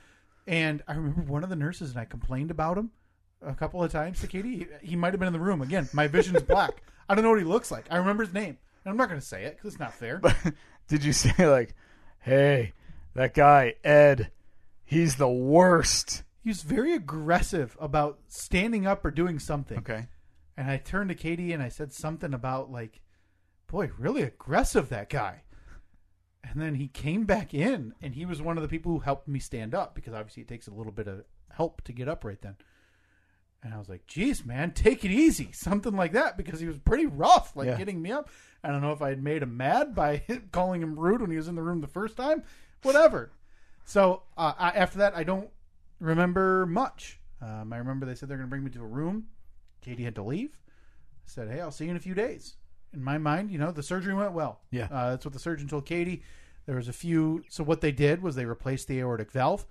[0.48, 2.92] And I remember one of the nurses, and I complained about him
[3.42, 4.68] a couple of times to Katie.
[4.82, 5.88] He, he might have been in the room again.
[5.94, 6.82] My vision's black.
[7.10, 7.86] I don't know what he looks like.
[7.92, 8.58] I remember his name.
[8.84, 10.18] And I'm not going to say it because it's not fair.
[10.18, 10.36] But
[10.88, 11.76] Did you say like,
[12.20, 12.74] "Hey,
[13.14, 14.32] that guy Ed,
[14.84, 16.24] he's the worst"?
[16.44, 19.78] he was very aggressive about standing up or doing something.
[19.78, 20.08] Okay.
[20.58, 23.00] And I turned to Katie and I said something about like,
[23.72, 25.44] boy, really aggressive that guy.
[26.44, 29.28] And then he came back in and he was one of the people who helped
[29.28, 32.26] me stand up because obviously it takes a little bit of help to get up
[32.26, 32.56] right then.
[33.64, 35.50] And I was like, geez, man, take it easy.
[35.54, 37.78] Something like that because he was pretty rough, like Yeah.
[37.78, 38.30] getting me up.
[38.64, 41.38] I don't know if I had made him mad by calling him rude when he
[41.38, 42.44] was in the room the first time.
[42.82, 43.32] Whatever.
[43.86, 45.50] So uh, I, after that, I don't
[46.00, 47.20] remember much.
[47.42, 49.28] Um, I remember they said they're going to bring me to a room.
[49.82, 50.60] Katie had to leave.
[50.68, 52.56] I said, "Hey, I'll see you in a few days."
[52.94, 54.60] In my mind, you know, the surgery went well.
[54.72, 54.88] Yeah.
[54.92, 56.24] uh, that's what the surgeon told Katie.
[56.66, 57.44] There was a few.
[57.50, 59.66] So what they did was they replaced the aortic valve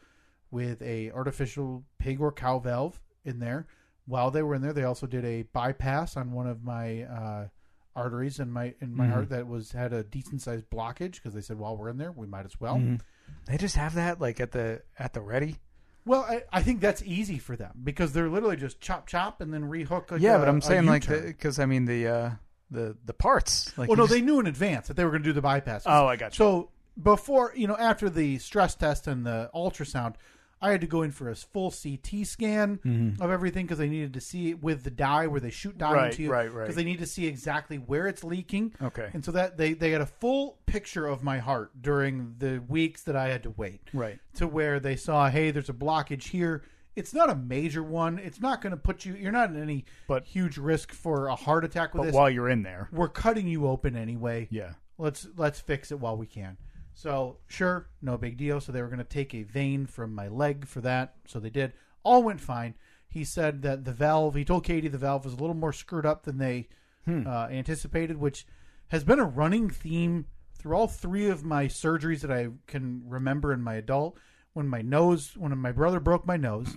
[0.50, 3.66] with a artificial pig or cow valve in there.
[4.06, 7.48] While they were in there, they also did a bypass on one of my uh,
[7.94, 9.12] arteries in my in my Mhm.
[9.12, 12.10] heart that was had a decent sized blockage because they said while we're in there,
[12.12, 12.76] we might as well.
[12.78, 13.00] Mhm.
[13.46, 15.58] They just have that like at the at the ready.
[16.06, 19.52] Well, I, I think that's easy for them because they're literally just chop chop and
[19.54, 20.10] then rehook.
[20.10, 22.30] Like yeah, a- but I'm saying like because I mean the uh
[22.70, 23.76] the the parts.
[23.78, 25.42] Like well, no, just- they knew in advance that they were going to do the
[25.42, 25.84] bypass.
[25.86, 26.36] Oh, I got you.
[26.44, 30.14] So before you know, after the stress test and the ultrasound,
[30.62, 33.18] I had to go in for a full CT scan Mhm.
[33.20, 35.94] of everything because they needed to see it with the dye where they shoot dye
[35.94, 36.30] Right, into you.
[36.30, 36.64] right, right.
[36.64, 38.74] Because they need to see exactly where it's leaking.
[38.82, 39.08] Okay.
[39.14, 43.02] And so that they they had a full picture of my heart during the weeks
[43.04, 44.18] that I had to wait Right.
[44.34, 46.62] to where they saw, hey, there's a blockage here.
[47.00, 48.18] It's not a major one.
[48.18, 49.14] It's not going to put you.
[49.14, 52.14] You're not in any But- huge risk for a heart attack with But this.
[52.14, 54.48] while you're in there, We're cutting you open anyway.
[54.50, 54.74] yeah.
[54.98, 56.58] Let's let's fix it while we can.
[56.92, 58.60] So sure, no big deal.
[58.60, 61.14] So they were going to take a vein from my leg for that.
[61.26, 61.72] So they did.
[62.02, 62.74] All went fine.
[63.08, 64.34] He said that the valve.
[64.34, 66.68] He told Katie the valve was a little more screwed up than they
[67.06, 67.26] Hmm.
[67.26, 68.46] uh, anticipated, which
[68.88, 73.54] has been a running theme through all three of my surgeries that I can remember
[73.54, 74.18] in my adult.
[74.52, 76.76] When my nose, when my brother broke my nose,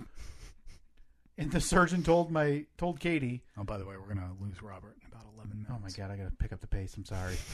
[1.38, 4.96] and the surgeon told my told Katie, Oh, by the way, we're gonna lose Robert
[5.00, 5.72] in about eleven minutes.
[5.74, 7.36] "Oh my god, I got to pick up the pace." I'm sorry.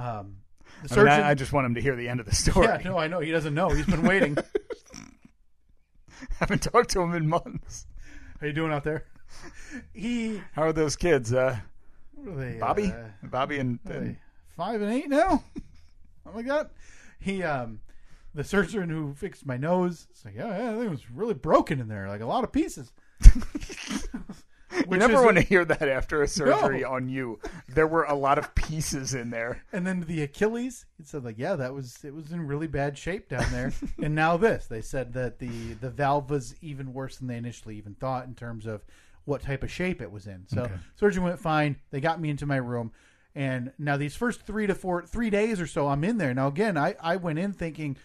[0.00, 0.36] Um,
[0.84, 2.34] the I, surgeon, mean, I, I just want him to hear the end of the
[2.34, 2.68] story.
[2.68, 3.70] yeah, no, I know he doesn't know.
[3.70, 4.38] He's been waiting.
[6.38, 7.88] haven't talked to him in months.
[8.40, 9.04] How you doing out there?
[9.92, 11.32] He, How are those kids?
[11.32, 11.58] Uh,
[12.14, 14.16] what are they, Bobby, uh, Bobby, and, and
[14.56, 15.42] five and eight now.
[16.26, 16.70] oh my god,
[17.18, 17.80] He, um,
[18.34, 21.34] the surgeon who fixed my nose, it's like, yeah, yeah, I think it was really
[21.34, 22.92] broken in there, like a lot of pieces.
[24.70, 26.92] you Which never is want to hear that after a surgery No.
[26.92, 27.40] on you.
[27.68, 29.64] There were a lot of pieces in there.
[29.72, 32.96] And then the Achilles, he said like, yeah, that was it was in really bad
[32.98, 33.72] shape down there.
[34.02, 37.76] and now this, they said that the the valve was even worse than they initially
[37.76, 38.84] even thought in terms of
[39.24, 40.44] what type of shape it was in.
[40.48, 41.76] So surgeon went fine.
[41.90, 42.92] They got me into my room,
[43.34, 46.34] and now these first three to four three days or so, I'm in there.
[46.34, 47.96] Now again, I I went in thinking.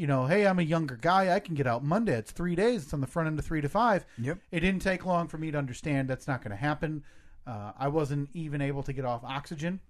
[0.00, 1.34] You know, hey, I'm a younger guy.
[1.34, 2.16] I can get out Monday.
[2.16, 2.84] It's three days.
[2.84, 4.06] It's on the front end of three to five.
[4.16, 4.38] Yep.
[4.50, 7.04] It didn't take long for me to understand that's not going to happen.
[7.46, 9.80] Uh, I wasn't even able to get off oxygen.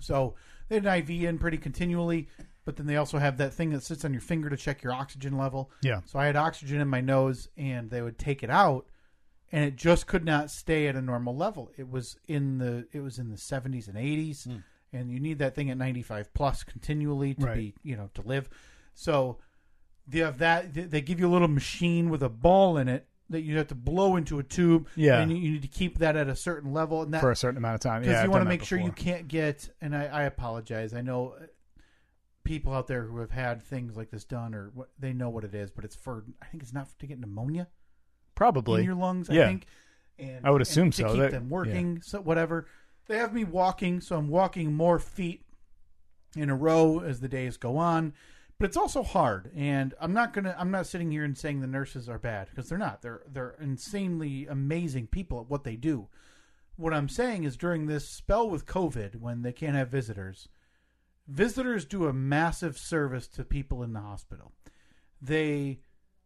[0.00, 0.34] So
[0.68, 2.28] they had an IV in pretty continually,
[2.64, 4.92] but then they also have that thing that sits on your finger to check your
[4.92, 5.70] oxygen level.
[5.82, 6.00] Yeah.
[6.06, 8.86] So I had oxygen in my nose, and they would take it out,
[9.52, 11.70] and it just could not stay at a normal level.
[11.76, 14.62] It was in the it was in the 70s and 80s,
[14.92, 17.56] and you need that thing at 95 plus continually to Right.
[17.56, 18.48] be you know to live.
[19.00, 19.38] So
[20.06, 20.74] they have that.
[20.74, 23.74] they- give you a little machine with a ball in it that you have to
[23.74, 24.88] blow into a tube.
[24.94, 25.20] Yeah.
[25.20, 27.56] and you, need to keep that at a certain level, and that for a certain
[27.56, 28.02] amount of time.
[28.02, 31.00] because Yeah, you want to make sure you can't get and I, I apologize i
[31.00, 31.46] know uh,
[32.44, 35.44] people out there who have had things like this done or what they know what
[35.44, 37.68] it is but it's for i think it's not to get pneumonia
[38.34, 39.46] probably in your lungs i Yeah.
[39.46, 39.66] think
[40.18, 41.08] and I would assume to so.
[41.12, 42.66] keep That- them working so whatever
[43.06, 45.44] they have me walking so i'm walking more feet
[46.36, 48.12] in a row as the days go on
[48.60, 51.66] but it's also hard and i'm not gonna i'm not sitting here and saying the
[51.66, 53.00] nurses are bad because they're not.
[53.00, 56.08] They're they're insanely amazing people at what they do.
[56.76, 60.48] What i'm saying is during this spell with covid when they can't have visitors
[61.26, 64.52] visitors do a massive service to people in the hospital.
[65.22, 65.80] They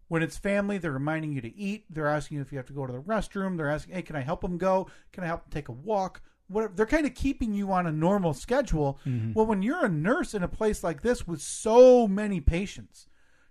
[0.09, 1.85] when it's family they're reminding you to eat.
[1.89, 3.57] They're asking you if you have to go to the restroom.
[3.57, 4.89] They're asking hey can i help them go?
[5.13, 6.21] Can i help them take a walk
[6.55, 8.99] whatever they're kind of keeping you on a normal schedule
[9.35, 13.09] well when you're a nurse in a place like this with so many patients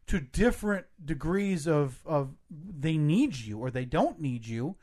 [0.08, 4.76] to different degrees of of they need you or they don't need you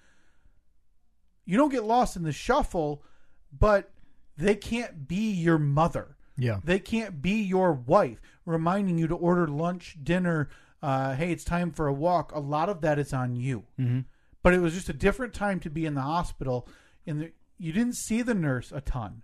[1.44, 3.02] you don't get lost in the shuffle
[3.58, 3.90] but
[4.36, 6.60] they can't be your mother Yeah.
[6.64, 10.48] they can't be your wife, reminding you to order lunch, dinner.
[10.82, 12.32] Uh, hey, it's time for a walk.
[12.34, 13.64] A lot of that is on you.
[13.78, 14.00] Mm-hmm.
[14.42, 16.66] But it was just a different time to be in the hospital.
[17.04, 19.22] in the, you didn't see the nurse a ton,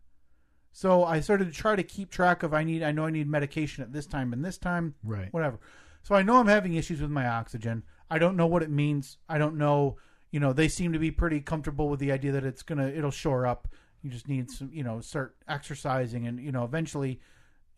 [0.73, 2.53] so I started to try to keep track of.
[2.53, 2.83] I need.
[2.83, 4.95] I know I need medication at this time and this time.
[5.03, 5.33] Right.
[5.33, 5.59] Whatever.
[6.03, 7.83] So I know I'm having issues with my oxygen.
[8.11, 9.17] I don't know what it means.
[9.29, 9.97] I don't know.
[10.31, 13.11] You know, they seem to be pretty comfortable with the idea that it's gonna it'll
[13.11, 13.69] shore up.
[14.03, 17.21] You just need some, you know, start exercising, and you know, eventually,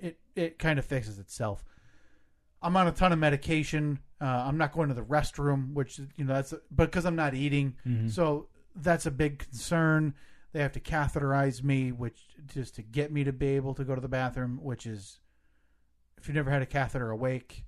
[0.01, 1.65] it it kind of fixes itself.
[2.61, 4.01] I'm on a ton of medication.
[4.21, 7.77] Uh, I'm not going to the restroom, which you know that's because I'm not eating.
[8.11, 10.15] So that's a big concern.
[10.53, 13.95] They have to catheterize me, which just to get me to be able to go
[13.95, 15.21] to the bathroom, which is
[16.17, 17.65] if you've never had a catheter awake,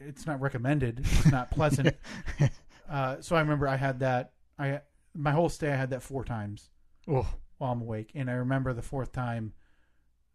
[0.00, 1.00] it's not recommended.
[1.00, 1.94] It's not pleasant.
[2.90, 4.32] uh, so I remember I had that.
[4.58, 4.80] I
[5.14, 6.70] my whole stay I had that four times
[7.08, 7.26] Oh,
[7.58, 9.52] while I'm awake, and I remember the fourth time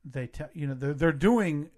[0.05, 1.69] they te- you know they're they're doing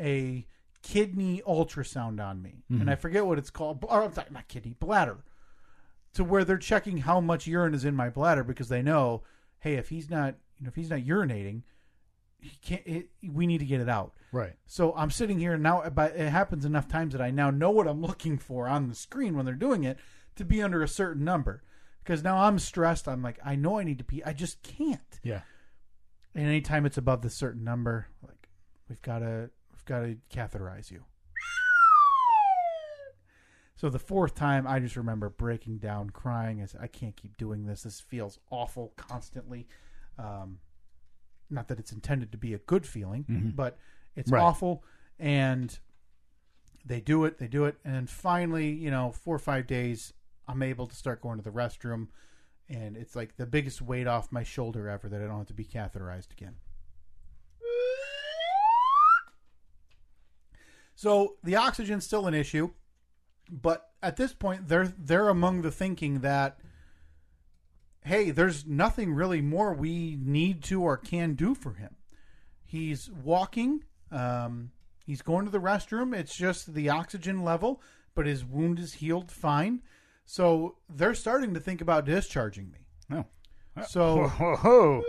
[0.00, 0.46] a
[0.82, 3.84] kidney ultrasound on me, and I forget what it's called.
[3.86, 5.18] Or, I'm sorry, not kidney, bladder,
[6.14, 9.22] to where they're checking how much urine is in my bladder because they know,
[9.60, 11.62] hey, if he's not you know if he's not urinating,
[12.38, 12.82] he can't.
[12.86, 14.12] It, we need to get it out.
[14.32, 14.54] right.
[14.66, 17.88] So I'm sitting here now, but it happens enough times that I now know what
[17.88, 19.98] I'm looking for on the screen when they're doing it
[20.36, 21.62] to be under a certain number.
[22.02, 23.06] Because now I'm stressed.
[23.06, 24.22] I'm like, I know I need to pee.
[24.24, 25.20] I just can't.
[25.22, 25.42] Yeah.
[26.34, 28.48] And anytime it's above the certain number, like
[28.88, 31.04] we've got to, we've got to catheterize you.
[33.80, 36.60] So the fourth time, I just remember breaking down, crying.
[36.60, 37.84] I said, I can't keep doing this.
[37.84, 39.66] This feels awful constantly.
[40.18, 40.58] Um,
[41.48, 43.24] not that it's intended to be a good feeling,
[43.56, 43.78] but
[44.16, 44.42] it's Right.
[44.42, 44.84] awful.
[45.18, 45.78] And
[46.84, 50.12] they do it, they do it, and then finally, you know, four or five days,
[50.46, 52.08] I'm able to start going to the restroom,
[52.68, 55.54] and it's like the biggest weight off my shoulder ever that I don't have to
[55.54, 56.56] be catheterized again.
[60.94, 62.72] So the oxygen's still an issue,
[63.50, 66.60] but at this point, they're they're among the thinking that,
[68.04, 71.96] hey, there's nothing really more we need to or can do for him.
[72.64, 73.84] He's walking.
[74.12, 74.70] Um,
[75.04, 76.16] he's going to the restroom.
[76.16, 77.82] It's just the oxygen level,
[78.14, 79.82] but his wound is healed fine.
[80.24, 82.86] So they're starting to think about discharging me.
[83.08, 83.26] No.
[83.88, 85.02] So Whoa, whoa.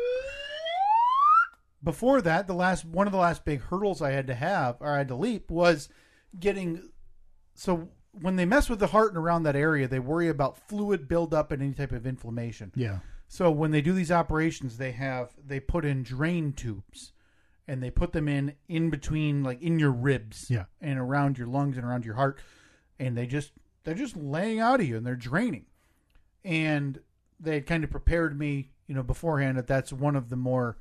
[1.83, 4.93] before that, the last one of the last big hurdles I had to have or
[4.93, 5.89] I had to leap was
[6.39, 6.89] getting.
[7.53, 11.07] So when they mess with the heart and around that area, they worry about fluid
[11.07, 12.71] buildup and any type of inflammation.
[12.75, 12.99] Yeah.
[13.27, 17.13] So when they do these operations, they have they put in drain tubes,
[17.67, 20.65] and they put them in in between, like in your ribs, Yeah.
[20.81, 22.39] and around your lungs and around your heart,
[22.99, 23.53] and they just
[23.83, 25.65] they're just laying out of you and they're draining,
[26.43, 26.99] and
[27.39, 30.77] they had kind of prepared me, you know, beforehand that that's one of the more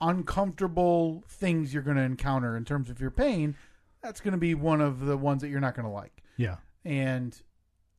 [0.00, 3.56] uncomfortable things you're going to encounter in terms of your pain.
[4.02, 6.56] That's going to be one of the ones that you're not going to like Yeah.
[6.84, 7.40] and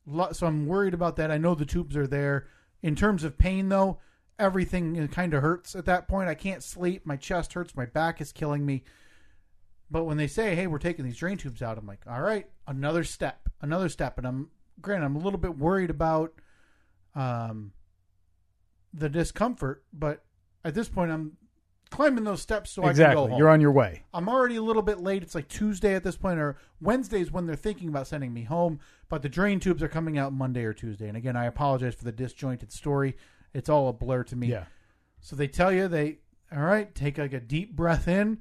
[0.06, 1.30] lo- so I'm worried about that.
[1.32, 2.48] I know the tubes are there.
[2.82, 4.00] In terms of pain, though,
[4.40, 6.28] everything kind of hurts at that point.
[6.30, 7.06] I can't sleep.
[7.06, 7.76] My chest hurts.
[7.76, 8.84] My back is killing me.
[9.92, 12.50] But when they say, "Hey, we're taking these drain tubes out," I'm like, "All right,
[12.66, 14.50] another step, another step." And I'm
[14.82, 16.34] granted, I'm a little bit worried about
[17.14, 17.74] um,
[18.94, 20.24] the discomfort, but
[20.64, 21.38] at this point, I'm
[21.92, 23.30] climbing those steps so I can go exactly.
[23.30, 23.38] home.
[23.38, 24.02] You're on your way.
[24.14, 25.22] I'm already a little bit late.
[25.22, 28.80] It's like Tuesday at this point, or Wednesdays when they're thinking about sending me home.
[29.10, 31.08] But the drain tubes are coming out Monday or Tuesday.
[31.08, 33.16] And again, I apologize for the disjointed story.
[33.54, 34.48] It's all a blur to me.
[34.48, 34.64] Yeah.
[35.20, 36.20] So they tell you they,
[36.52, 38.40] all right, take like a deep breath in,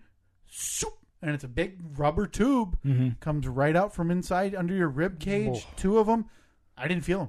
[1.23, 3.11] and it's a big rubber tube Mm-hmm.
[3.21, 5.67] comes right out from inside under your rib cage.
[5.67, 5.73] Oh.
[5.77, 6.27] Two of them.
[6.79, 7.29] I didn't feel them.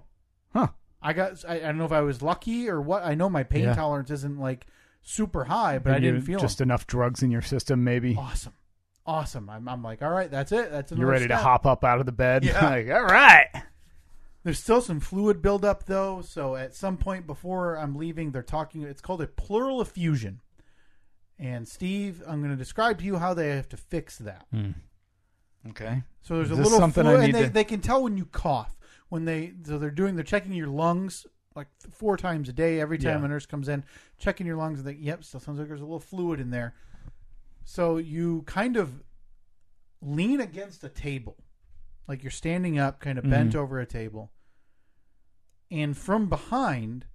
[0.53, 0.67] Huh.
[1.01, 1.43] I got.
[1.47, 3.03] I, I don't know if I was lucky or what.
[3.03, 3.73] I know my pain Yeah.
[3.73, 4.67] tolerance isn't like
[5.01, 7.83] super high, but I didn't feel feel 'em just enough drugs in your system.
[7.83, 8.53] Maybe awesome,
[9.05, 9.49] awesome.
[9.49, 10.71] I'm, I'm like, all right, that's it.
[10.71, 12.43] That's you're another ready to hop up out of the bed.
[12.43, 12.63] Yeah.
[12.69, 13.47] like, all right.
[14.43, 18.81] There's still some fluid buildup though, so at some point before I'm leaving, they're talking.
[18.83, 20.41] It's called a pleural effusion.
[21.37, 24.45] And Steve, I'm going to describe to you how they have to fix that.
[24.51, 24.71] Hmm.
[25.69, 26.03] Okay.
[26.21, 28.03] So there's Is a little something I fluid, need and they, to- they can tell
[28.03, 28.77] when you cough
[29.09, 31.25] when they so they're doing they're checking your lungs
[31.55, 33.25] like four times a day every time Yeah.
[33.25, 33.83] a nurse comes in
[34.17, 36.73] checking your lungs and they yep still sounds like there's a little fluid in there.
[37.65, 39.03] So you kind of
[40.01, 41.37] lean against a table,
[42.07, 43.57] like you're standing up, kind of bent Mhm.
[43.57, 44.31] over a table,
[45.69, 47.05] and from behind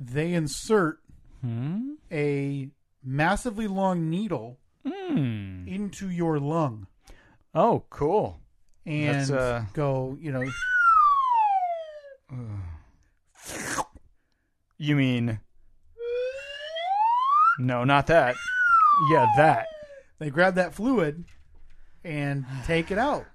[0.00, 1.00] they insert
[1.40, 1.94] Hmm.
[2.10, 2.70] a
[3.02, 5.66] massively long needle Hmm.
[5.68, 6.86] into your lung.
[7.54, 8.40] Oh, cool.
[8.86, 10.50] and uh, go, you know,
[14.78, 15.40] You mean?
[17.58, 18.36] No, not that.
[19.10, 19.66] Yeah, that.
[20.18, 21.24] they grab that fluid
[22.04, 23.26] and take it out.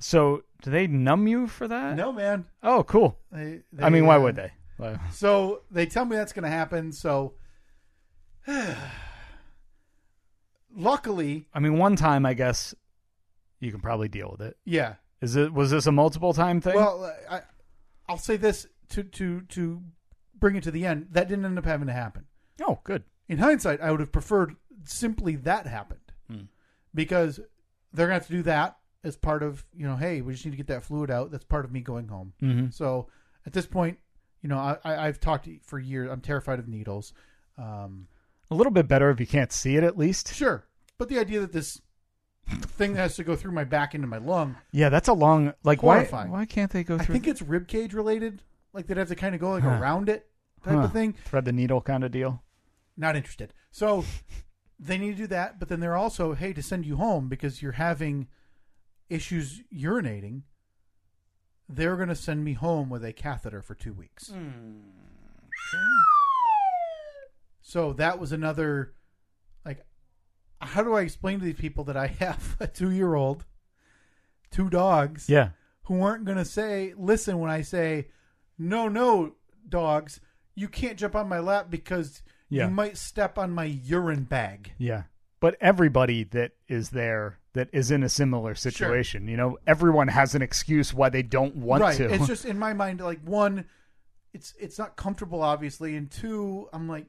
[0.00, 1.96] So, do they numb you for that?
[1.96, 2.46] No, man.
[2.62, 3.18] Oh, cool.
[3.30, 4.52] They, I mean, why would they?
[5.12, 6.90] So they tell me that's going to happen.
[6.90, 7.34] So,
[10.76, 12.74] luckily, I mean, one time, I guess
[13.60, 14.56] you can probably deal with it.
[14.64, 14.94] yeah.
[15.20, 15.54] Is it?
[15.54, 16.74] Was this a multiple time thing?
[16.74, 17.40] Well, I,
[18.08, 19.80] I'll say this to to to
[20.38, 21.08] bring it to the end.
[21.12, 22.24] That didn't end up having to happen.
[22.66, 23.04] oh, good.
[23.28, 24.54] In hindsight, I would have preferred
[24.84, 26.42] simply that happened Hmm.
[26.94, 27.38] because
[27.92, 30.44] they're going to have to do that as part of you know, hey, we just
[30.44, 31.30] need to get that fluid out.
[31.30, 32.32] That's part of me going home.
[32.42, 32.70] Mm-hmm.
[32.70, 33.08] So
[33.46, 33.98] at this point,
[34.42, 36.10] you know, I, I, I've talked for years.
[36.10, 37.12] I'm terrified of needles.
[37.56, 38.08] Um,
[38.50, 40.34] A little bit better if you can't see it, at least.
[40.34, 40.66] sure,
[40.98, 41.80] but the idea that this
[42.48, 45.54] thing that has to go through my back into my lung, Yeah, that's a long.
[45.62, 45.96] Like, why?
[45.96, 46.30] Horrifying.
[46.30, 48.42] Why can't they go through I think it's rib cage related.
[48.74, 49.78] Like they'd have to kind of go like Huh.
[49.80, 50.28] around it,
[50.62, 50.80] type Huh.
[50.82, 51.14] of thing.
[51.24, 52.42] thread the needle kind of deal.
[52.96, 53.54] Not interested.
[53.70, 54.04] So
[54.78, 57.62] they need to do that, but then they're also hey to send you home because
[57.62, 58.28] you're having
[59.08, 60.42] issues urinating.
[61.68, 64.28] They're going to send me home with a catheter for two weeks.
[64.28, 64.80] Hmm.
[67.62, 68.92] So that was another
[69.64, 69.84] like
[70.60, 73.44] how do I explain to these people that I have a 2-year-old,
[74.50, 75.50] two dogs Yeah.
[75.84, 78.08] who aren't going to say listen when I say
[78.58, 79.32] no no
[79.68, 80.20] dogs,
[80.54, 82.66] you can't jump on my lap because Yeah.
[82.66, 84.72] you might step on my urine bag.
[84.78, 85.04] Yeah.
[85.40, 90.34] But everybody that is there that is in a similar situation, you know, everyone has
[90.34, 91.96] an excuse why they don't want right.
[91.96, 92.12] to.
[92.12, 93.66] It's just in my mind like one
[94.32, 97.06] it's it's not comfortable obviously and two I'm like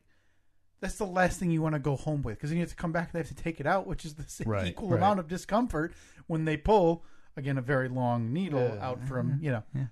[0.82, 2.76] that's the last thing you want to go home with because then you have to
[2.76, 4.90] come back and they have to take it out, which is the same Right, equal
[4.90, 4.98] right.
[4.98, 5.94] amount of discomfort
[6.28, 7.04] when they pull
[7.38, 8.86] again a very long needle Yeah.
[8.88, 9.44] out from mm-hmm.
[9.44, 9.64] you know.
[9.74, 9.86] Yeah.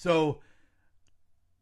[0.00, 0.40] So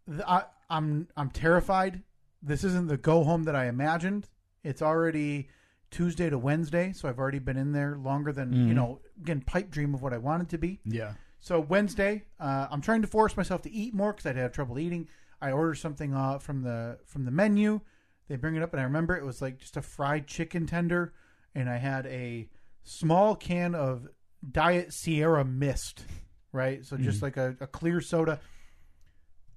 [0.09, 2.03] th- I, I'm I'm terrified.
[2.41, 4.28] This isn't the go home that I imagined.
[4.62, 5.49] It's already
[5.91, 8.74] Tuesday to Wednesday, so I've already been in there longer than you Mhm.
[8.76, 9.01] know.
[9.20, 10.80] Again, pipe dream of what I wanted to be.
[10.84, 11.14] yeah.
[11.41, 14.78] So Wednesday, uh, I'm trying to force myself to eat more because I'd have trouble
[14.78, 15.09] eating.
[15.41, 17.80] I ordered something uh, from the from the menu.
[18.28, 21.12] They bring it up, and I remember it was like just a fried chicken tender,
[21.57, 22.49] and I had a
[22.84, 24.07] small can of
[24.49, 26.05] Diet Sierra Mist,
[26.53, 26.84] right?
[26.84, 28.40] So just like a, a clear soda.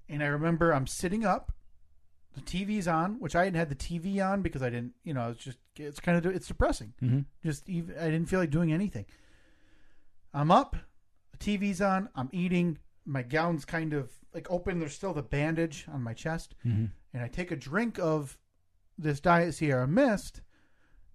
[0.08, 1.52] And I remember I'm sitting up,
[2.34, 5.30] the TV's on, which I hadn't had the TV on because I didn't, you know,
[5.30, 7.20] it's just it's kind of it's depressing Mm-hmm.
[7.44, 9.06] just even I didn't feel like doing anything.
[10.34, 10.76] I'm up,
[11.32, 15.86] the TV's on, I'm eating, my gown's kind of like open, there's still the bandage
[15.92, 16.86] on my chest, Mm-hmm.
[17.14, 18.38] and I take a drink of
[18.98, 20.40] this Diet Sierra Mist,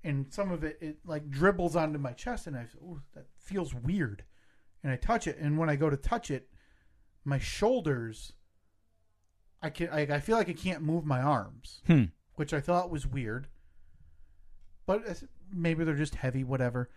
[0.03, 3.73] and some of it it like dribbles onto my chest, and I oh that feels
[3.73, 4.23] weird,
[4.83, 6.49] and I touch it, and when I go to touch it,
[7.25, 8.33] my shoulders,
[9.61, 12.05] I can I, I feel like I can't move my arms Hmm.
[12.35, 13.47] which I thought was weird.
[14.85, 16.89] But maybe they're just heavy, whatever.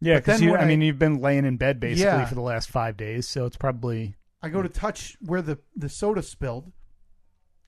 [0.00, 2.24] Yeah, because you, I, I- mean, you've been laying in bed basically Yeah.
[2.26, 5.88] for the last five days, so it's probably I go to touch where the, the
[5.88, 6.72] soda spilled,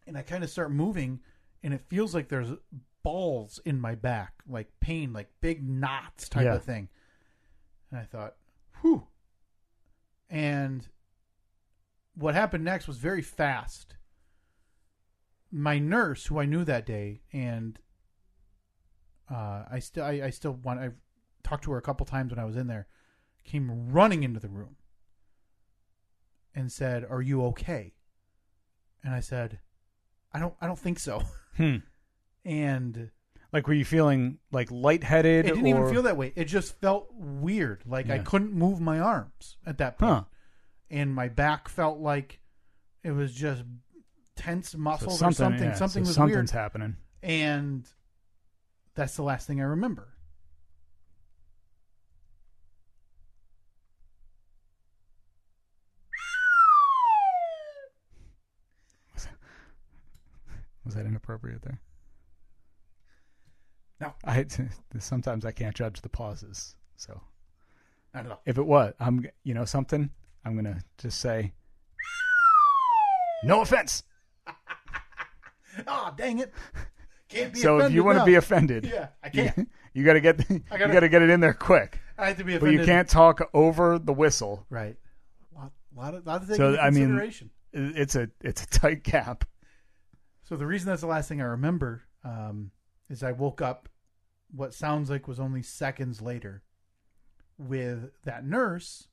[0.06, 1.20] and I kind of start moving,
[1.62, 2.50] and it feels like there's
[3.02, 6.54] balls in my back, like pain, like big knots type Yeah.
[6.54, 6.88] of thing.
[7.90, 8.34] And I thought,
[8.82, 9.06] whew.
[10.30, 10.86] And
[12.14, 13.96] what happened next was very fast.
[15.50, 17.78] My nurse, who I knew that day, and
[19.28, 20.90] uh, I still, I, I still want, I
[21.42, 22.86] talked to her a couple times when I was in there,
[23.42, 24.76] came running into the room
[26.54, 27.94] and said, "Are you okay?"
[29.02, 29.58] And I said,
[30.32, 31.22] "I don't, I don't think so."
[31.56, 31.76] Hmm.
[32.44, 33.10] And
[33.53, 35.46] Like, were you feeling like lightheaded?
[35.46, 35.68] it didn't or...
[35.68, 36.32] even feel that way.
[36.36, 37.82] It just felt weird.
[37.86, 40.12] Like I couldn't move my arms at that point.
[40.12, 40.24] Huh.
[40.90, 42.40] And my back felt like
[43.03, 43.62] it was just
[44.36, 45.68] tense So muscles something, or something.
[45.68, 46.62] yeah, something so was something's weird.
[46.62, 46.96] happening.
[47.22, 47.86] And
[48.94, 50.09] that's the last thing I remember.
[60.84, 61.80] Was that inappropriate there?
[64.01, 64.14] No.
[64.24, 64.46] I
[64.98, 66.74] sometimes I can't judge the pauses.
[66.96, 67.20] So
[68.14, 68.38] I don't know.
[68.46, 70.11] if it was, I'm you know something,
[70.44, 71.53] I'm gonna just say,
[73.44, 74.03] no offense.
[75.86, 76.53] Oh, dang it.
[77.28, 79.68] Can't be So if you want to be offended, Yeah, I you, can't.
[79.94, 82.01] you got to get you gotta- got to get it in there quick.
[82.18, 84.66] I have to be offended, But you can't talk over the whistle.
[84.68, 84.96] Right.
[85.55, 87.32] Lot, lot of, lot of things So, I mean-
[87.72, 89.44] It's a it's a tight gap.
[90.42, 92.72] So the reason that's the last thing I remember um,
[93.11, 93.88] is I woke up
[94.50, 96.62] what sounds like was only seconds later
[97.58, 99.08] with that nurse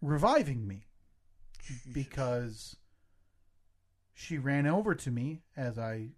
[0.00, 0.86] reviving me
[1.92, 2.76] because
[4.14, 6.08] she ran over to me as I,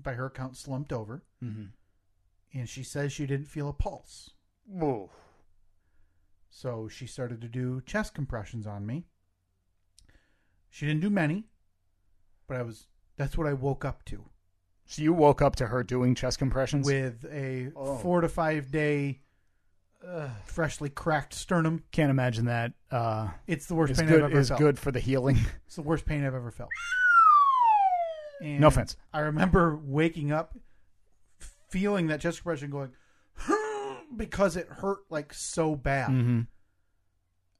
[0.00, 1.64] by her account, slumped over, Mm-hmm.
[2.58, 4.30] and she says she didn't feel a pulse.
[4.66, 5.10] Whoa.
[6.50, 9.04] So she started to do chest compressions on me.
[10.70, 11.44] She didn't do many,
[12.46, 12.86] but I was
[13.16, 14.24] that's what I woke up to.
[14.90, 17.98] So you woke up to her doing chest compressions with a Oh.
[17.98, 19.20] four to five day
[20.06, 21.82] uh, freshly cracked sternum.
[21.92, 22.72] Can't imagine that.
[22.90, 24.60] Uh, It's the worst is pain good I've ever is felt.
[24.60, 25.36] good for the healing.
[25.66, 26.70] It's the worst pain I've ever felt.
[28.40, 28.96] And No offense.
[29.12, 30.56] I remember waking up,
[31.68, 32.92] feeling that chest compression going
[34.16, 36.40] because it hurt like so bad, Mm-hmm.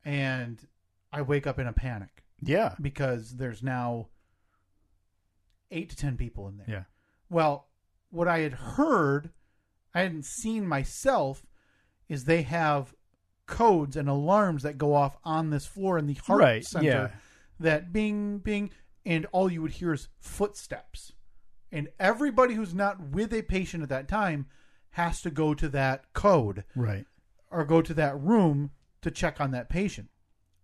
[0.09, 0.67] and
[1.13, 2.75] I wake up in a panic Yeah.
[2.81, 4.09] because there's now
[5.71, 6.67] eight to ten people in there.
[6.69, 6.83] Yeah.
[7.31, 7.67] Well,
[8.11, 9.31] what I had heard,
[9.95, 11.45] I hadn't seen myself,
[12.09, 12.95] is they have
[13.47, 17.09] codes and alarms that go off on this floor in the heart Right, center yeah.
[17.61, 18.71] that bing bing
[19.07, 21.13] and all you would hear is footsteps.
[21.73, 24.47] And everybody who's not with a patient at that time
[24.91, 27.07] has to go to that code Right.
[27.51, 28.71] or go to that room
[29.03, 30.09] to check on that patient.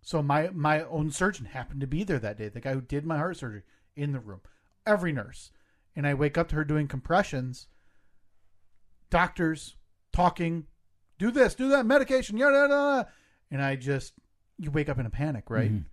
[0.03, 2.49] So my my own surgeon happened to be there that day.
[2.49, 3.63] The guy who did my heart surgery
[3.97, 4.41] in the room.
[4.87, 5.51] Every nurse.
[5.97, 7.67] And I wake up to her doing compressions.
[9.11, 9.77] Doctors
[10.13, 10.67] talking,
[11.19, 12.69] do this, do that, medication, yada yada.
[12.75, 13.09] yada.
[13.51, 14.15] And I just
[14.59, 15.73] you wake up in a panic, right?
[15.73, 15.85] Mhm.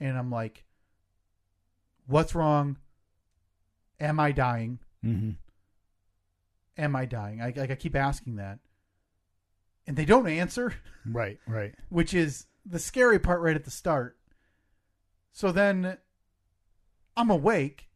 [0.00, 0.64] And I'm like,
[2.06, 2.76] what's wrong?
[4.00, 4.78] Am I dying?
[5.04, 5.30] Mm-hmm.
[6.76, 7.40] Am I dying?
[7.42, 8.58] I like I keep asking that.
[9.86, 10.74] And they don't answer.
[11.10, 11.38] Right.
[11.46, 11.74] Right.
[11.88, 14.18] which is the scary part right at the start.
[15.32, 15.96] So then
[17.16, 17.87] I'm awake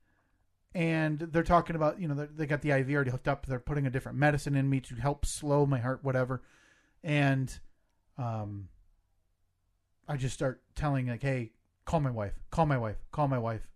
[0.74, 3.46] and they're talking about, you know, they- got the IV already hooked up.
[3.46, 6.42] They're putting a different medicine in me to help slow my heart, whatever.
[7.04, 7.52] And
[8.18, 8.68] um,
[10.08, 11.52] I just start telling, like, hey,
[11.84, 13.68] call my wife, call my wife, call my wife,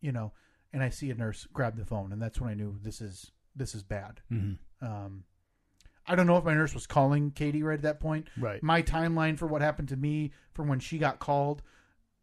[0.00, 0.32] you know.
[0.72, 3.30] And I see a nurse grab the phone, and that's when I knew this is
[3.54, 4.20] this is bad.
[4.32, 4.84] Mm-hmm.
[4.84, 5.24] Um,
[6.06, 8.60] I don't know if my nurse was calling Katie right at that point, Right.
[8.62, 11.62] my timeline for what happened to me from when she got called.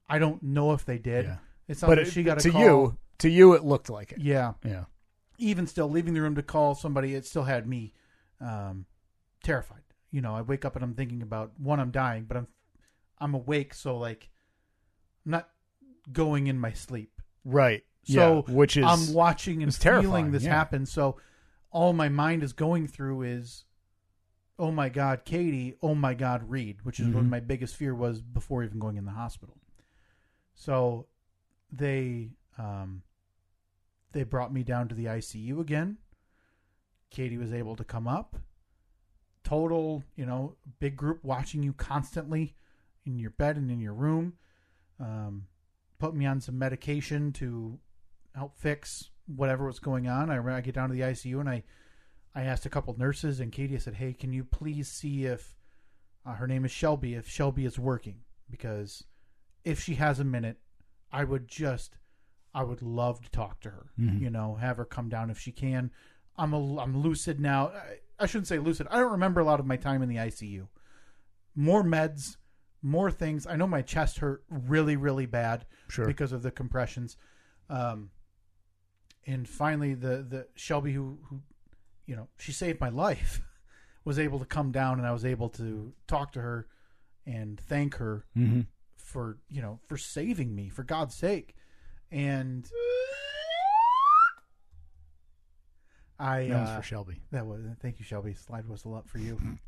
[0.10, 1.26] I don't know if they did.
[1.26, 1.38] Yeah.
[1.70, 2.62] It's not But like it- she got a to call.
[2.62, 4.20] you, to you, it looked like it.
[4.20, 4.54] Yeah.
[4.66, 4.86] Yeah.
[5.38, 7.94] Even still, leaving the room to call somebody, it still had me
[8.40, 8.86] um,
[9.44, 9.82] terrified.
[10.12, 12.48] You know, I wake up and I'm thinking about one, I'm dying, but I'm
[13.20, 14.30] I'm awake, so like
[15.26, 15.50] I'm not
[16.12, 17.22] going in my sleep.
[17.46, 17.84] Right.
[18.04, 18.54] So yeah.
[18.54, 20.56] Which is I'm watching and feeling this yeah.
[20.56, 20.86] happen.
[20.86, 21.18] So
[21.72, 23.64] all my mind is going through is,
[24.60, 25.76] oh my God, Katie.
[25.82, 27.30] Oh my God, Reed, which is what Mhm.
[27.30, 29.58] my biggest fear was before even going in the hospital.
[30.56, 31.08] So
[31.72, 33.04] they um,
[34.12, 35.98] they brought me down to the ICU again.
[37.10, 38.38] Katie was able to come up.
[39.44, 42.56] Total, you know, big group watching you constantly
[43.06, 44.34] in your bed and in your room.
[45.00, 45.48] Um,
[46.00, 47.80] put me on some medication to
[48.36, 50.30] help fix whatever was going on.
[50.30, 51.64] I I get down to the ICU and I,
[52.36, 55.56] I asked a couple nurses and Katie said, "Hey, can you please see if
[56.26, 59.04] uh, her name is Shelby if Shelby is working because
[59.64, 60.58] if she has a minute,
[61.12, 61.98] I would just
[62.54, 63.86] I would love to talk to her.
[64.00, 64.22] Mhm.
[64.22, 65.92] You know, have her come down if she can.
[66.38, 67.68] I'm a, I'm lucid now.
[67.70, 68.88] I, I shouldn't say lucid.
[68.90, 70.68] I don't remember a lot of my time in the ICU.
[71.56, 72.38] More meds,
[72.82, 73.46] more things.
[73.46, 76.06] I know my chest hurt really, really bad Sure.
[76.06, 77.18] because of the compressions.
[77.70, 78.12] Um,
[79.26, 81.42] and finally, the the Shelby who who,
[82.06, 83.42] you know, she saved my life,
[84.06, 86.68] was able to come down, and I was able to talk to her
[87.26, 88.62] and thank her mm-hmm.
[88.98, 91.56] for you know for saving me for God's sake,
[92.12, 92.70] and
[96.20, 97.22] I That was uh, for Shelby.
[97.32, 99.40] that was thank you Shelby slide whistle up for you.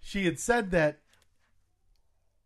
[0.00, 1.00] she had said that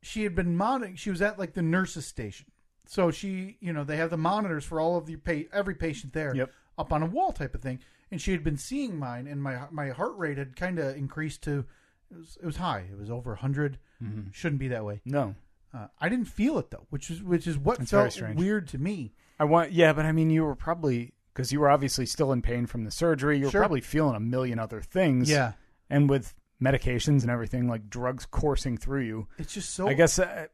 [0.03, 0.97] she had been monitoring.
[0.97, 2.47] She was at like the nurses station,
[2.87, 6.13] so she you know they have the monitors for all of the pa- every patient
[6.13, 6.51] there Yep.
[6.79, 7.81] up on a wall type of thing,
[8.11, 11.43] and she had been seeing mine, and my my heart rate had kind of increased
[11.43, 11.65] to
[12.11, 12.87] it was it was high.
[12.91, 13.79] It was over hundred.
[14.03, 14.31] Mm-hmm.
[14.33, 15.01] Shouldn't be that way.
[15.05, 15.35] No,
[15.75, 18.79] Uh, I didn't feel it though, which is which is what very felt weird to
[18.79, 19.13] me.
[19.39, 19.73] I want.
[19.73, 22.85] Yeah, but I mean, you were probably because you were obviously still in pain from
[22.85, 23.39] the surgery.
[23.39, 23.61] You were Sure.
[23.61, 25.31] probably feeling a million other things.
[25.31, 25.53] Yeah,
[25.89, 29.29] and with medications and everything, like drugs coursing through you.
[29.39, 29.87] it's just so.
[29.89, 30.19] I guess.
[30.19, 30.47] Uh,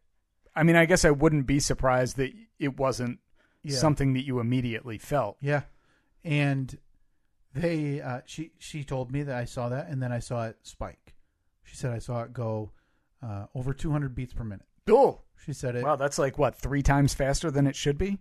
[0.54, 3.18] I mean, I guess I wouldn't be surprised that it wasn't
[3.62, 3.76] yeah.
[3.76, 5.36] something that you immediately felt.
[5.40, 5.62] Yeah,
[6.24, 6.78] and
[7.54, 10.56] they uh, she she told me that I saw that, and then I saw it
[10.62, 11.14] spike.
[11.64, 12.70] She said I saw it go
[13.26, 14.66] uh, over 200 beats per minute.
[14.88, 15.82] Oh, She said it.
[15.84, 18.18] wow, that's like what three times faster than it should be.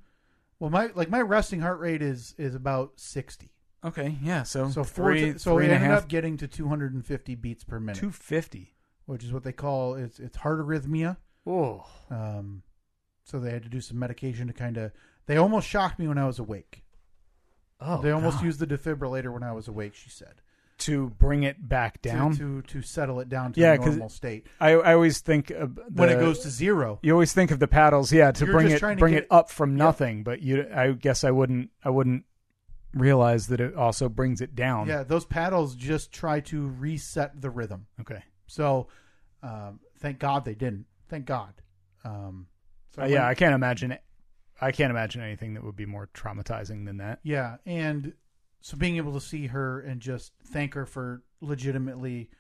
[0.59, 3.51] Well, my like my resting heart rate is is about 60.
[3.83, 4.41] Okay, yeah.
[4.43, 7.99] So So three, ti- so it ended half, up getting to 250 beats per minute,
[7.99, 8.73] two fifty.
[9.05, 11.17] which is what they call it's it's heart arrhythmia.
[11.45, 12.63] Oh, Um,
[13.23, 14.91] so they had to do some medication to kind of.
[15.27, 16.83] They almost shocked me when I was awake.
[17.79, 18.45] oh, they almost God.
[18.45, 19.93] used the defibrillator when I was awake.
[19.93, 20.41] She said
[20.77, 22.35] to bring it back down.
[22.35, 24.47] to to, settle it down to Yeah, a normal state.
[24.59, 26.99] I I always think of the, when it goes to zero.
[27.01, 29.27] You always think of the paddles, yeah, to You're bring it to bring get- it
[29.31, 30.23] up from nothing.
[30.23, 32.25] But you, I guess I wouldn't I wouldn't
[32.93, 34.87] realize that it also brings it down.
[34.87, 37.87] Yeah, those paddles just try to reset the rhythm.
[38.01, 38.23] Okay.
[38.47, 38.87] So,
[39.43, 40.85] um, thank God they didn't.
[41.09, 41.53] Thank God.
[42.03, 42.47] Um,
[42.95, 44.01] so Uh, yeah, I can't imagine it.
[44.61, 47.19] I can't imagine anything that would be more traumatizing than that.
[47.23, 48.13] yeah, and
[48.65, 52.31] so being able to see her and just thank her for legitimately,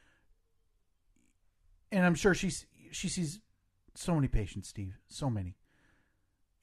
[1.91, 3.41] and I'm sure she's she sees
[3.93, 5.55] so many patients, Steve, so many,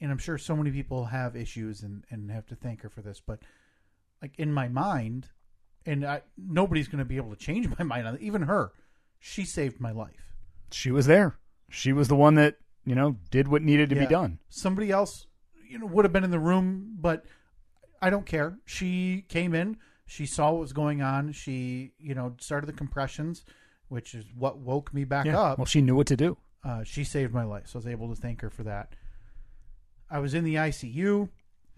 [0.01, 3.03] and I'm sure so many people have issues and and have to thank her for
[3.03, 3.39] this, but
[4.21, 5.29] like in my mind,
[5.87, 8.73] and I nobody's going to be able to change my mind on even her.
[9.21, 10.35] She saved my life.
[10.73, 11.37] She was there.
[11.71, 14.03] She was the one that you know did what needed to Yeah.
[14.03, 14.41] be done.
[14.49, 15.29] somebody else
[15.69, 17.25] you know would have been in the room but
[18.03, 18.59] i don't care.
[18.67, 19.77] She came in.
[20.07, 21.33] She saw what was going on.
[21.33, 23.45] She you know started the compressions
[23.89, 25.39] which is what woke me back Yeah.
[25.39, 25.59] up.
[25.59, 26.37] Well, she knew what to do.
[26.65, 28.95] uh, she saved my life so i was able to thank her for that.
[30.11, 31.29] I was in the icu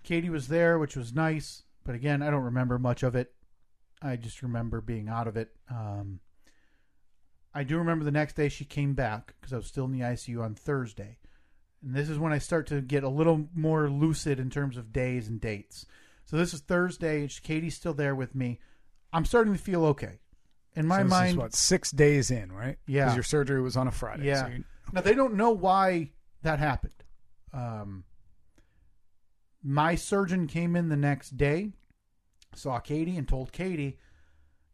[0.02, 3.32] katie was there which was nice but again i don't remember much of it.
[4.02, 5.50] I just remember being out of it.
[5.70, 6.20] Um,
[7.54, 10.00] i do remember the next day she came back because i was still in the
[10.00, 11.18] icu on thursday.
[11.82, 14.92] And this is when i start to get a little more lucid in terms of
[14.92, 15.86] days and dates
[16.24, 18.58] so this is thursday katie's still there with me
[19.12, 20.18] i'm starting to feel okay
[20.76, 22.78] in my So this is, mind what six days in, right?
[22.86, 23.04] Yeah.
[23.04, 24.24] Because your surgery was on a Friday.
[24.26, 24.42] Yeah.
[24.46, 26.10] So you- Now they don't know why
[26.42, 27.04] that happened.
[27.52, 28.02] Um,
[29.62, 31.72] my surgeon came in the next day,
[32.54, 33.98] saw Katie, and told Katie,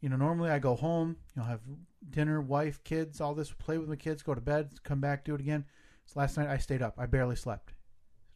[0.01, 1.61] you know, normally I go home, you know, have
[2.09, 5.35] dinner, wife, kids, all this, play with my kids, go to bed, come back, do
[5.35, 5.65] it again.
[6.07, 6.95] So last night I stayed up.
[6.99, 7.75] I barely slept.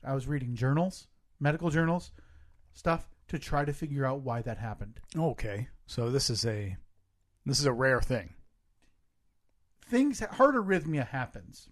[0.04, 1.08] I was reading journals,
[1.40, 2.12] medical journals,
[2.74, 5.00] stuff to try to figure out why that happened.
[5.16, 5.68] okay.
[5.86, 6.76] So this is a
[7.44, 8.34] this is a rare thing.
[9.86, 11.68] Things, heart arrhythmia happens.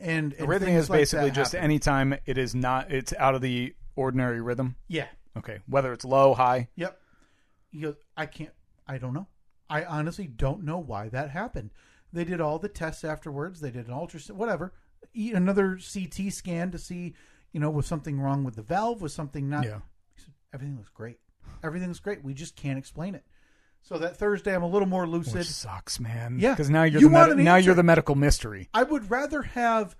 [0.00, 1.64] And, and Arrhythmia is like basically just happen.
[1.64, 4.74] any time it is not it's out of the ordinary rhythm.
[4.88, 5.06] Yeah.
[5.36, 5.60] Okay.
[5.68, 6.68] Whether it's low, high.
[6.74, 6.98] Yep.
[7.70, 8.50] He goes, I can't,
[8.88, 9.28] I don't know.
[9.70, 11.70] I honestly don't know why that happened.
[12.12, 13.60] They did all the tests afterwards.
[13.60, 14.72] They did an ultrasound, whatever.
[15.14, 17.14] Another CT scan to see,
[17.52, 19.02] you know, was something wrong with the valve?
[19.02, 19.64] Was something not?
[19.64, 19.80] Yeah.
[20.54, 21.18] Everything looks great.
[21.62, 22.24] Everything looks great.
[22.24, 23.24] We just can't explain it.
[23.82, 25.34] So that Thursday, I'm a little more lucid.
[25.34, 26.38] Which sucks, man.
[26.40, 26.52] Yeah.
[26.52, 28.68] Because now you're You the med- an now you're the medical mystery.
[28.72, 29.94] I would rather have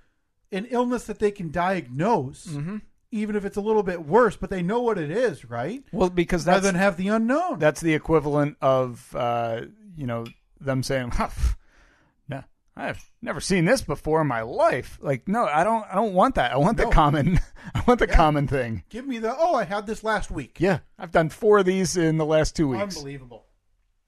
[0.52, 2.76] an illness that they can diagnose, Mm-hmm.
[3.10, 5.82] even if it's a little bit worse, but they know what it is, right?
[5.92, 7.58] Well, because Rather than have the unknown.
[7.58, 9.62] that's the equivalent of uh,
[9.96, 10.24] you know
[10.60, 11.54] them saying, huh, pff, "No,
[12.76, 15.84] I've never seen this before in my life." Like, no, I don't.
[15.90, 16.52] I don't want that.
[16.52, 16.86] I want No.
[16.86, 17.38] the common.
[17.74, 18.82] I want the common thing.
[18.88, 20.56] Give me the, oh, I had this last week.
[20.60, 22.96] Yeah, I've done four of these in the last two weeks.
[22.96, 23.46] Unbelievable.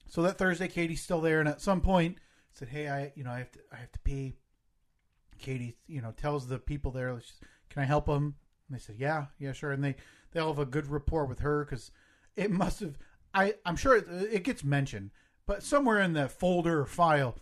[0.09, 2.17] So that Thursday, Katie's still there, and at some point
[2.53, 4.35] said, "Hey, I, you know, I have to, I have to pee."
[5.39, 7.19] Katie, you know, tells the people there,
[7.69, 8.35] "Can I help them?"
[8.67, 9.95] And they said, "Yeah, yeah, sure." And they
[10.31, 11.91] they all have a good rapport with her because
[12.35, 12.97] it must have.
[13.33, 15.11] I I'm sure it, it gets mentioned,
[15.45, 17.37] but somewhere in the folder or file,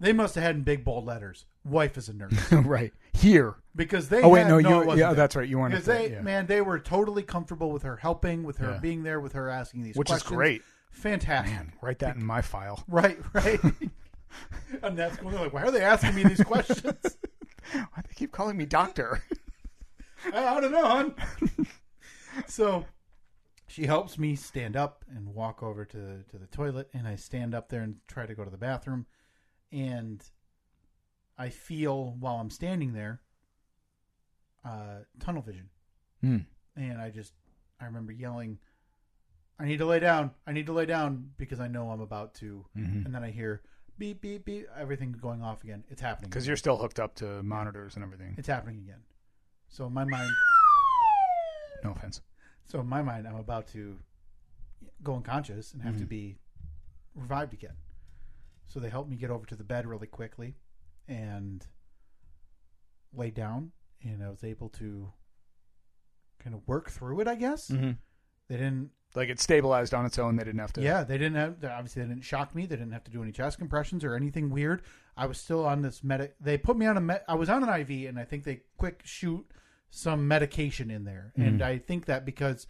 [0.00, 3.56] they must have had in big bold letters, "Wife is a nurse," right here.
[3.74, 4.22] because they.
[4.22, 4.90] Oh wait, had- no, it you.
[4.96, 5.14] Yeah, there.
[5.14, 5.48] that's right.
[5.48, 5.72] You weren't.
[5.72, 6.20] Because they, yeah.
[6.22, 8.78] man, they were totally comfortable with her helping, with her Yeah.
[8.78, 10.36] being there, with her asking these which is questions.
[10.36, 10.62] great.
[10.90, 11.54] fantastic.
[11.54, 12.84] Man, write that in my file.
[12.88, 13.60] Right, right.
[14.82, 17.16] and that's when they're like, why are they asking me these questions?
[17.72, 19.22] Why they keep calling me doctor?
[20.32, 21.14] I, I don't know, hon.
[22.46, 22.84] so
[23.66, 27.54] she helps me stand up and walk over to to the toilet, and I stand
[27.54, 29.06] up there and try to go to the bathroom,
[29.72, 30.22] and
[31.38, 33.20] I feel while I'm standing there,
[34.64, 35.68] uh, tunnel vision,
[36.20, 36.38] Hmm.
[36.74, 37.34] and I just
[37.78, 38.58] I remember yelling,
[39.58, 40.34] "I need to lay down!
[40.46, 43.04] I need to lay down!" because I know I'm about to, Mhm.
[43.04, 43.62] and then I hear
[43.98, 45.84] beep beep beep, everything going off again.
[45.88, 46.30] It's happening.
[46.30, 48.34] Because you're still hooked up to monitors and everything.
[48.38, 49.02] it's happening again.
[49.68, 50.30] So in my mind,
[51.84, 52.22] No offense.
[52.64, 53.98] so in my mind, I'm about to
[55.02, 56.08] go unconscious and have to Mhm.
[56.08, 56.38] be
[57.14, 57.76] revived again.
[58.68, 60.56] So they helped me get over to the bed really quickly
[61.08, 61.64] and
[63.12, 63.72] lay down,
[64.02, 65.12] and I was able to
[66.38, 67.28] kind of work through it.
[67.28, 67.92] I guess Mm-hmm.
[68.48, 68.90] they didn't.
[69.14, 70.36] Like it stabilized on its own.
[70.36, 70.82] They didn't have to.
[70.82, 71.64] Yeah, they didn't have.
[71.64, 72.66] Obviously, they didn't shock me.
[72.66, 74.82] They didn't have to do any chest compressions or anything weird.
[75.16, 76.34] I was still on this medic.
[76.40, 77.00] They put me on a.
[77.00, 79.46] Med- I was on an IV, and I think they quick shoot
[79.88, 81.32] some medication in there.
[81.36, 81.64] And Mhm.
[81.64, 82.66] I think that because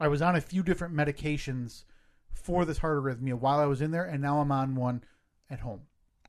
[0.00, 1.84] I was on a few different medications
[2.32, 5.04] for this heart arrhythmia while I was in there, and now I'm on one
[5.54, 5.80] at home.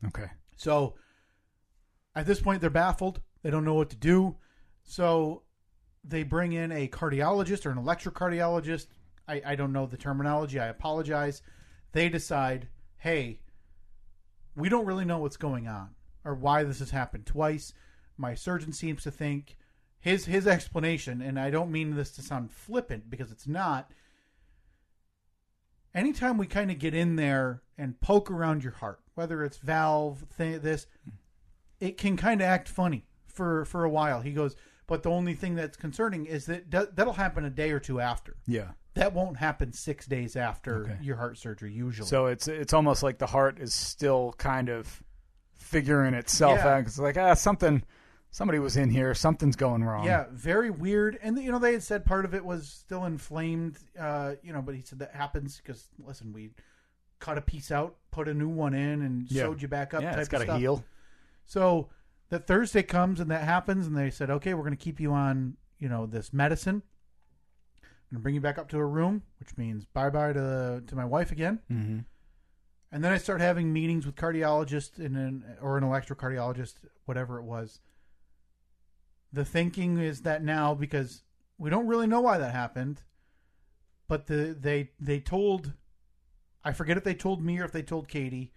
[0.07, 0.27] Okay.
[0.56, 0.95] So
[2.15, 3.19] at this point, they're baffled.
[3.43, 4.38] They don't know what to do.
[4.84, 5.43] So
[6.03, 8.88] they bring in a cardiologist or an electrocardiologist.
[9.27, 10.60] I, I don't know the terminology.
[10.60, 11.41] I apologize.
[11.91, 13.41] They decide, hey,
[14.56, 15.89] we don't really know what's going on
[16.23, 17.73] or why this has happened twice.
[18.18, 19.57] My surgeon seems to think
[19.99, 23.91] his his explanation, and I don't mean this to sound flippant because it's not.
[25.93, 30.25] Anytime we kind of get in there and poke around your heart, whether it's valve,
[30.37, 30.87] th- this,
[31.79, 34.21] it can kind of act funny for for a while.
[34.21, 34.55] He goes,
[34.87, 37.99] but the only thing that's concerning is that d- that'll happen a day or two
[37.99, 38.35] after.
[38.47, 38.71] Yeah.
[38.93, 40.97] That won't happen six days after Okay.
[41.01, 42.07] your heart surgery usually.
[42.07, 45.03] So it's it's almost like the heart is still kind of
[45.57, 46.75] figuring itself Yeah.
[46.75, 46.81] out.
[46.81, 47.83] It's like ah something,
[48.31, 49.13] somebody was in here.
[49.13, 50.05] Something's going wrong.
[50.05, 51.19] yeah, very weird.
[51.21, 53.77] And you know they had said part of it was still inflamed.
[53.99, 56.51] Uh, you know, but he said that happens because listen, we
[57.19, 59.43] cut a piece out, put a new one in, and Yeah.
[59.43, 60.01] sewed you back up.
[60.01, 60.11] Yeah.
[60.11, 60.59] type It's got of to stuff.
[60.59, 60.85] heal.
[61.45, 61.89] So
[62.29, 65.11] the Thursday comes and that happens, and they said, okay, we're going to keep you
[65.13, 66.81] on, you know, this medicine.
[67.83, 70.83] I'm going to bring you back up to a room, which means bye bye to
[70.85, 71.59] to my wife again.
[71.71, 71.99] Mm-hmm.
[72.91, 76.75] And then I start having meetings with cardiologists and an, or an electrocardiologist,
[77.05, 77.81] whatever it was.
[79.33, 81.23] The thinking is that now because
[81.57, 83.03] we don't really know why that happened,
[84.07, 85.73] but the they they told,
[86.65, 88.51] I forget if they told me or if they told Katie.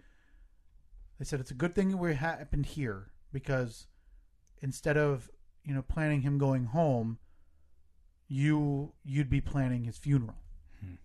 [1.19, 3.87] They said it's a good thing it happened here because
[4.61, 5.29] instead of
[5.63, 7.19] you know planning him going home,
[8.27, 10.35] you you'd be planning his funeral.
[10.81, 10.95] Hmm.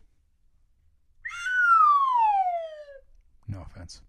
[3.48, 4.00] No offense.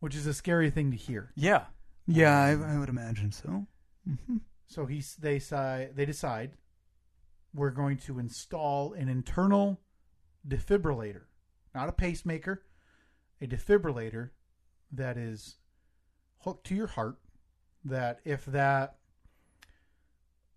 [0.00, 1.32] which is a scary thing to hear.
[1.36, 1.64] Yeah.
[2.06, 3.66] Yeah, I, I would imagine so.
[4.08, 4.38] Mm-hmm.
[4.66, 6.52] So he they decide they decide
[7.54, 9.80] we're going to install an internal
[10.46, 11.22] defibrillator,
[11.74, 12.62] not a pacemaker,
[13.40, 14.30] a defibrillator
[14.92, 15.56] that is
[16.40, 17.18] hooked to your heart.
[17.84, 18.96] That if that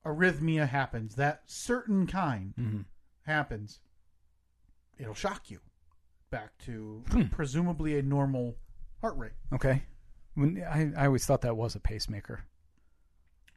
[0.05, 2.81] arrhythmia happens, that certain kind Mm-hmm.
[3.25, 3.79] happens,
[4.97, 5.59] it'll shock you
[6.29, 7.23] back to Hmm.
[7.27, 8.57] presumably a normal
[9.01, 9.31] heart rate.
[9.53, 9.83] Okay.
[10.35, 12.41] When, I, I always thought that was a pacemaker.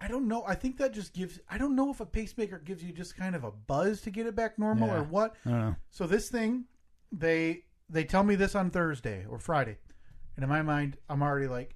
[0.01, 0.45] I don't know.
[0.47, 1.41] I think that just gives.
[1.49, 4.27] I don't know if a pacemaker gives you just kind of a buzz to get
[4.27, 4.99] it back normal Yeah.
[4.99, 5.37] or what.
[5.47, 5.77] I don't know.
[5.91, 6.67] So this thing,
[7.17, 9.79] they they tell me this on Thursday or Friday,
[10.37, 11.75] and in my mind, I'm already like,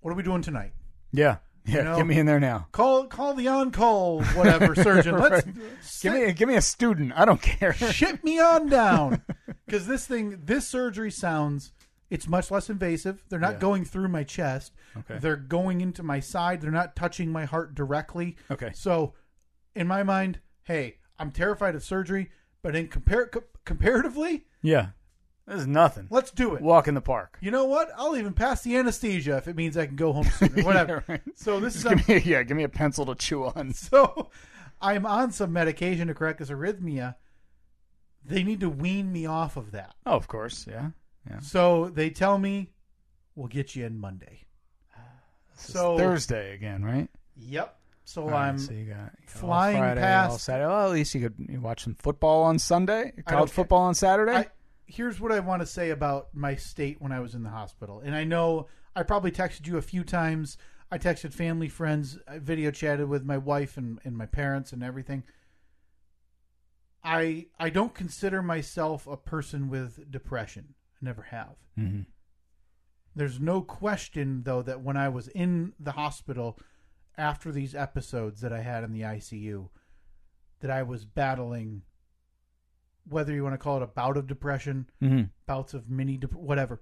[0.00, 0.72] "What are we doing tonight?
[1.12, 1.36] Yeah.
[1.66, 1.76] Yeah.
[1.78, 2.66] You know- get me in there now.
[2.72, 5.16] Call call the on call whatever surgeon.
[5.18, 5.54] Let's Right.
[6.02, 7.12] Give me give me a student.
[7.16, 7.72] I don't care.
[7.72, 9.22] ship me on down
[9.66, 11.72] because this thing this surgery sounds
[12.10, 13.58] it's much less invasive they're not Yeah.
[13.60, 15.18] going through my chest Okay.
[15.18, 18.72] they're going into my side they're not touching my heart directly Okay.
[18.74, 19.14] so
[19.74, 22.30] in my mind hey i'm terrified of surgery
[22.62, 24.88] but in compar- co- comparatively Yeah.
[25.46, 26.06] This is nothing.
[26.10, 27.36] let's do it Walk in the park.
[27.40, 30.24] you know what i'll even pass the anesthesia if it means i can go home
[30.38, 31.22] sooner whatever Yeah, right.
[31.34, 33.72] so this is Just give me, yeah, give me a pencil to chew on.
[33.74, 34.30] so
[34.80, 37.16] i'm on some medication to correct this arrhythmia
[38.24, 40.66] they need to wean me off of that Oh, of course.
[40.66, 40.90] Yeah.
[41.28, 41.40] Yeah.
[41.40, 42.70] So they tell me
[43.36, 44.46] we'll get you in Monday.
[45.56, 47.08] This So- Thursday again, right?
[47.36, 47.76] Yep.
[48.04, 50.66] So All right, I'm so you got, you got all flying Friday, past- all Saturday.
[50.68, 54.32] Well, at least you could you watch some football on Sunday, college football on Saturday.
[54.32, 54.46] I,
[54.86, 58.00] here's what I want to say about my state when I was in the hospital.
[58.04, 60.58] And I know I probably texted you a few times.
[60.90, 64.82] I texted family, friends, I video chatted with my wife and, and my parents and
[64.82, 65.24] everything.
[67.02, 70.74] I I don't consider myself a person with depression.
[71.00, 71.56] I never have.
[71.78, 72.02] mm-hmm.
[73.16, 76.58] There's no question though that when I was in the hospital
[77.16, 79.68] after these episodes that I had in the ICU
[80.60, 81.82] that I was battling
[83.06, 85.24] whether you want to call it a bout of depression, Mm-hmm.
[85.46, 86.80] bouts of mini dep- whatever.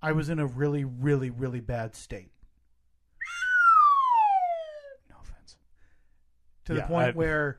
[0.00, 2.30] I was in a really really really bad state
[5.10, 5.56] No offense.
[6.66, 7.58] to Yeah, the point I- where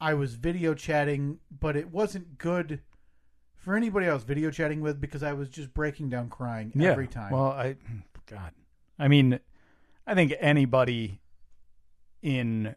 [0.00, 2.80] I was video chatting, but it wasn't good
[3.56, 6.90] for anybody I was video chatting with because I was just breaking down crying Yeah.
[6.90, 7.32] every time.
[7.32, 7.76] Well, I
[8.26, 8.52] God,
[8.98, 9.40] I mean,
[10.08, 11.20] I think anybody
[12.22, 12.74] in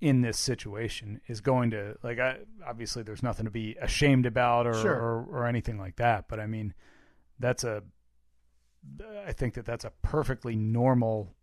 [0.00, 2.18] in this situation is going to like.
[2.18, 4.94] I, obviously, there's nothing to be ashamed about or, Sure.
[4.94, 6.28] or or anything like that.
[6.28, 6.74] But I mean,
[7.38, 7.82] that's a.
[9.26, 11.34] I think that that's a perfectly normal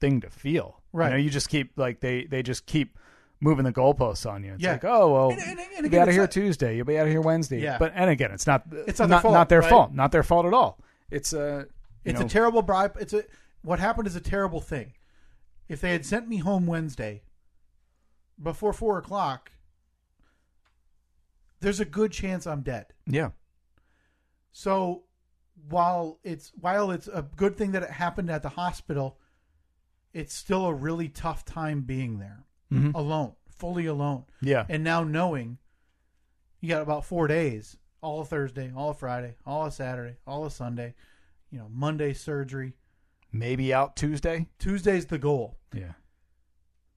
[0.00, 0.80] thing to feel.
[0.92, 1.06] Right.
[1.06, 2.96] You know, you just keep like they they just keep
[3.40, 4.54] moving the goalposts on you.
[4.54, 4.72] It's Yeah.
[4.72, 6.76] like, oh well, And- and- and you'll be out of here not- Tuesday.
[6.76, 7.60] You'll be out of here Wednesday.
[7.60, 7.78] Yeah.
[7.78, 9.68] But and again, it's not It's not their fault, not their right?
[9.68, 9.92] fault.
[9.92, 10.78] Not their fault at all.
[11.10, 12.96] It's uh, a it's know, a terrible bribe.
[13.00, 13.24] It's a
[13.68, 14.94] what happened is a terrible thing.
[15.68, 17.20] If they had sent me home Wednesday
[18.42, 19.52] before four o'clock,
[21.60, 22.86] there's a good chance I'm dead.
[23.06, 23.30] yeah.
[24.50, 25.04] So
[25.68, 29.18] while it's while it's a good thing that it happened at the hospital,
[30.14, 32.94] it's still a really tough time being there Mhm.
[32.94, 34.24] alone, fully alone.
[34.40, 34.64] Yeah.
[34.68, 35.58] And now knowing
[36.60, 40.94] you got about four days, all Thursday, all Friday, all Saturday, all Sunday,
[41.50, 42.74] you know, Monday surgery.
[43.32, 44.48] Maybe out Tuesday.
[44.58, 45.58] Tuesday's the goal.
[45.72, 45.92] Yeah.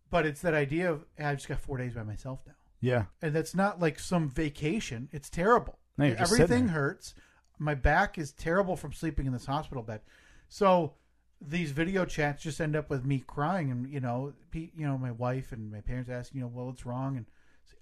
[0.10, 2.53] But it's that idea of "Hey, I just got four days by myself now.
[2.80, 3.06] Yeah.
[3.22, 5.10] And that's not like some vacation.
[5.12, 5.78] It's terrible.
[5.98, 6.76] No, you're just sitting Everything there.
[6.76, 7.14] hurts.
[7.60, 10.02] My back is terrible from sleeping in this hospital bed.
[10.49, 10.95] So
[11.40, 14.98] these video chats just end up with me crying, and you know, pe- you know,
[14.98, 17.26] my wife and my parents ask, you know, well, what's wrong, and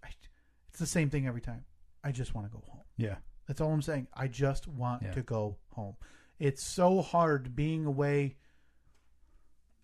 [0.03, 0.09] I,
[0.69, 1.65] it's the same thing every time.
[2.03, 2.83] I just want to go home.
[2.97, 3.15] Yeah.
[3.47, 4.07] That's all I'm saying.
[4.13, 5.11] I just want Yeah.
[5.13, 5.95] to go home.
[6.39, 8.37] It's so hard being away.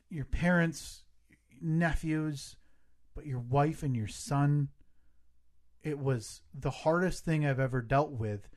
[0.10, 1.03] Your parents,
[1.61, 2.56] nephews,
[3.14, 4.69] but your wife and your son.
[5.84, 8.49] It was the hardest thing I've ever dealt with.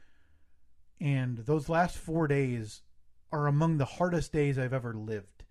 [1.00, 2.82] And those last four days
[3.30, 5.44] are among the hardest days I've ever lived.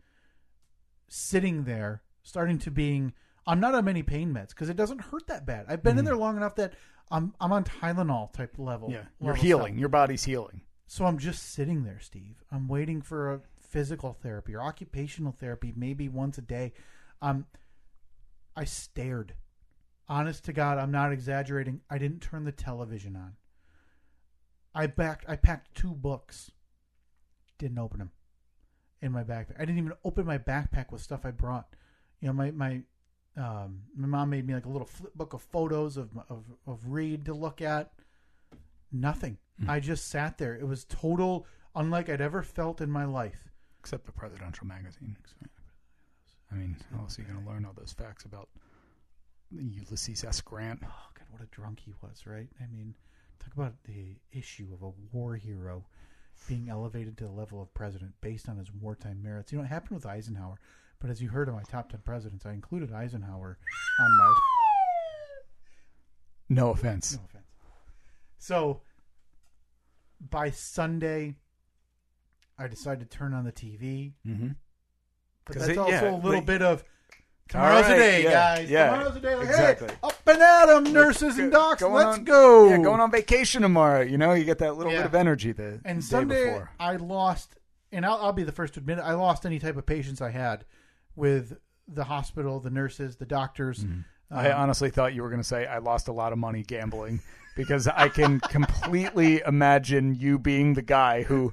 [1.08, 3.14] Sitting there, starting to being,
[3.46, 5.66] I'm not on many pain meds because it doesn't hurt that bad.
[5.70, 6.08] I've been in Mhm.
[6.08, 6.74] there long enough that
[7.10, 8.90] I'm I'm on Tylenol type level.
[8.92, 9.06] Yeah.
[9.22, 9.74] You're level healing.
[9.74, 9.80] stuff.
[9.80, 10.62] Your body's healing.
[10.88, 12.44] So I'm just sitting there, Steve.
[12.50, 16.74] I'm waiting for a physical therapy or occupational therapy, maybe once a day.
[17.22, 17.46] Um,
[18.56, 19.34] I stared.
[20.08, 21.82] Honest to God, I'm not exaggerating.
[21.90, 23.34] I didn't turn the television on.
[24.74, 25.26] I backed.
[25.28, 26.52] I packed two books.
[27.58, 28.12] Didn't open them
[29.02, 29.56] in my backpack.
[29.58, 31.68] I didn't even open my backpack with stuff I brought.
[32.22, 32.82] You know, my my
[33.36, 36.88] um, my mom made me like a little flip book of photos of of of
[36.88, 37.92] Reed to look at.
[38.92, 39.38] Nothing.
[39.60, 39.70] Hmm.
[39.70, 40.56] I just sat there.
[40.56, 41.46] It was total,
[41.76, 43.50] unlike I'd ever felt in my life.
[43.80, 45.16] Except the presidential magazine.
[46.52, 48.50] I mean, how else are you going to learn all those facts about
[49.52, 50.42] Ulysses S.
[50.42, 50.80] Grant?
[50.84, 52.48] Oh God, what a drunk he was, right?
[52.62, 52.96] I mean,
[53.40, 55.86] talk about the issue of a war hero
[56.48, 59.52] being elevated to the level of president based on his wartime merits.
[59.52, 60.60] You know, it happened with Eisenhower,
[61.00, 63.58] but as you heard of my top ten presidents, I included Eisenhower
[64.00, 64.34] on my.
[66.50, 67.16] No offense.
[67.16, 67.37] No offense.
[68.38, 68.82] So
[70.20, 71.36] by Sunday,
[72.58, 74.14] I decided to turn on the TV.
[74.26, 74.50] Mm-hmm.
[75.46, 76.84] But that's it- also yeah, a little like- bit of
[77.48, 78.70] tomorrow's right, a day, yeah, guys.
[78.70, 79.36] yeah, tomorrow's a day.
[79.36, 79.88] Like, exactly.
[79.90, 81.82] Hey, up and at 'em, nurses and docs.
[81.82, 82.70] Let's on- go.
[82.70, 84.02] Yeah, going on vacation tomorrow.
[84.02, 86.72] You know, you get that little bit of energy the And day Sunday, before.
[86.80, 87.56] I lost,
[87.92, 89.02] and I'll, I'll be the first to admit it.
[89.02, 90.66] I lost any type of patience I had
[91.16, 91.58] with
[91.88, 93.84] the hospital, the nurses, the doctors.
[93.86, 94.02] Mm-hmm.
[94.30, 96.62] I Um, honestly thought you were going to say I lost a lot of money
[96.64, 97.22] gambling
[97.58, 101.52] because I can completely imagine you being the guy who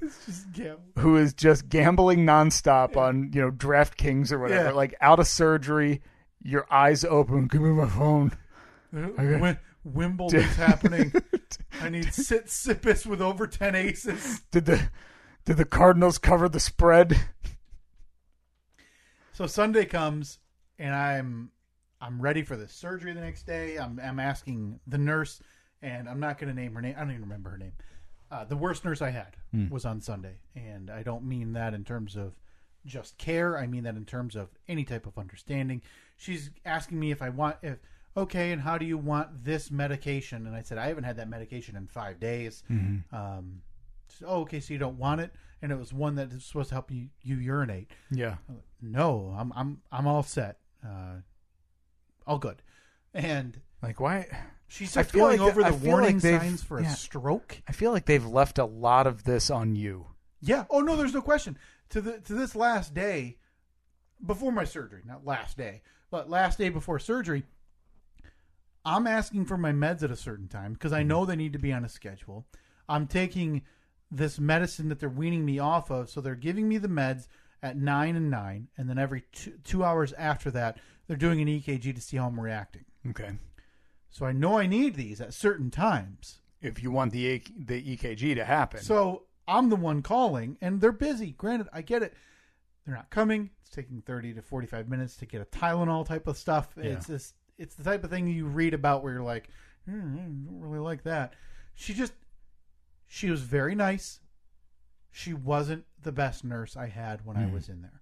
[0.97, 4.75] who is just gambling nonstop on you know DraftKings or whatever, Yeah.
[4.75, 6.01] like out of surgery,
[6.41, 7.47] your eyes open.
[7.47, 8.31] Give me my phone.
[8.95, 11.11] Uh, Wim- Wimbledon's happening.
[11.81, 14.41] I need Tsitsipas with over ten aces.
[14.51, 14.89] Did the
[15.43, 17.19] did the Cardinals cover the spread?
[19.33, 20.39] So Sunday comes,
[20.79, 21.51] and I'm
[21.99, 23.77] I'm ready for the surgery the next day.
[23.77, 25.41] I'm I'm asking the nurse,
[25.85, 26.95] and I'm not going to name her name.
[26.97, 27.73] I don't even remember her name.
[28.31, 29.37] Uh, the worst nurse I had
[29.69, 32.33] was on Sunday, and I don't mean that in terms of
[32.85, 33.57] just care.
[33.57, 35.81] I mean that in terms of any type of understanding.
[36.17, 37.77] She's asking me if I want if
[38.17, 40.47] okay, and how do you want this medication?
[40.47, 42.63] And I said I haven't had that medication in five days.
[43.11, 43.61] Um,
[44.07, 45.31] said, oh, okay, so you don't want it,
[45.61, 47.91] and it was one that is supposed to help you you urinate.
[48.11, 48.35] Yeah.
[48.81, 51.21] No, I'm I'm I'm all set, uh,
[52.27, 52.61] all good,
[53.13, 54.27] and Like why?
[54.67, 56.91] She's I feel going like- over I the warning like signs for yeah.
[56.91, 57.61] a stroke.
[57.67, 60.07] I feel like they've left a lot of this on you.
[60.41, 60.65] Yeah.
[60.71, 61.57] Oh no, there's no question.
[61.89, 63.37] To the to this last day
[64.25, 67.43] before my surgery, not last day, but last day before surgery,
[68.83, 71.09] I'm asking for my meds at a certain time because I mm-hmm.
[71.09, 72.47] know they need to be on a schedule.
[72.89, 73.61] I'm taking
[74.09, 77.27] this medicine that they're weaning me off of, so they're giving me the meds
[77.61, 81.47] at nine and nine, and then every two, two hours after that, they're doing an
[81.47, 82.85] EKG to see how I'm reacting.
[83.09, 83.31] Okay.
[84.15, 86.39] So I know I need these at certain times.
[86.61, 88.79] If you want the A- the EKG to happen.
[88.79, 91.31] So I'm the one calling, and they're busy.
[91.33, 92.13] Granted, I get it.
[92.85, 93.49] They're not coming.
[93.59, 96.77] It's taking 30 to 45 minutes to get a Tylenol type of stuff.
[96.77, 99.49] It's just, it's the type of thing you read about where you're like,
[99.85, 101.33] hmm, I don't really like that.
[101.73, 102.13] She just,
[103.07, 104.21] she was very nice.
[105.11, 107.99] She wasn't the best nurse I had when I was in there.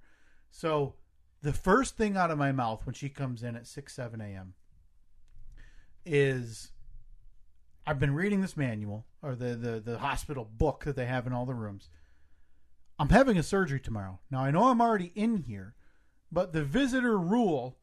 [0.51, 0.93] So
[1.41, 4.53] the first thing out of my mouth when she comes in at 6, 7 a.m.
[6.05, 6.71] is
[7.85, 11.33] I've been reading this manual or the, the, the hospital book that they have in
[11.33, 11.89] all the rooms.
[12.99, 14.19] I'm having a surgery tomorrow.
[14.29, 15.75] Now I know I'm already in here,
[16.31, 17.77] but the visitor rule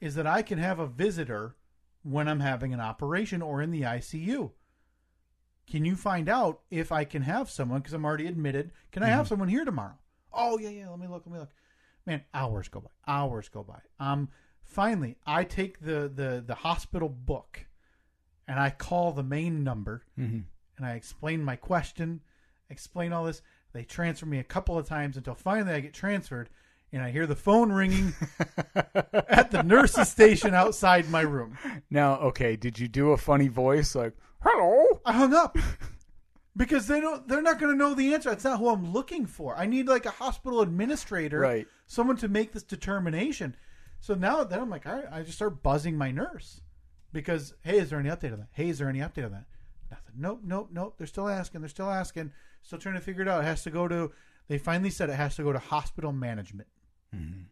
[0.00, 1.56] is that I can have a visitor
[2.02, 4.52] when I'm having an operation or in the ICU.
[5.66, 8.72] Can you find out if I can have someone because I'm already admitted?
[8.92, 9.98] Can I have someone here tomorrow?
[10.32, 10.88] Oh yeah, yeah.
[10.88, 11.24] Let me look.
[11.26, 11.50] Let me look.
[12.04, 12.90] Man, hours go by.
[13.12, 13.80] Hours go by.
[13.98, 14.28] Um,
[14.66, 17.66] finally, I take the the the hospital book,
[18.46, 20.44] and I call the main number, Mhm.
[20.76, 22.20] and I explain my question,
[22.68, 23.42] explain all this.
[23.72, 26.48] They transfer me a couple of times until finally I get transferred,
[26.92, 28.14] and I hear the phone ringing
[28.74, 31.58] at the nurse's station outside my room.
[31.90, 35.00] now, okay, did you do a funny voice like "Hello"?
[35.04, 35.56] I hung up
[36.56, 37.26] because they don't.
[37.28, 38.30] They're not going to know the answer.
[38.30, 39.56] That's not who I'm looking for.
[39.56, 41.66] I need like a hospital administrator, Right.
[41.86, 43.56] Someone to make this determination.
[44.00, 45.06] So now then I'm like, all right.
[45.10, 46.60] I just start buzzing my nurse
[47.12, 48.48] because hey, is there any update on that?
[48.52, 49.46] Hey, is there any update on that?
[49.90, 50.14] Nothing.
[50.16, 50.94] Nope, nope, nope.
[50.98, 51.60] They're still asking.
[51.60, 52.32] They're still asking.
[52.62, 53.42] Still trying to figure it out.
[53.42, 54.12] It has to go to.
[54.48, 56.68] They finally said it has to go to hospital management.
[57.14, 57.42] Mm-hmm.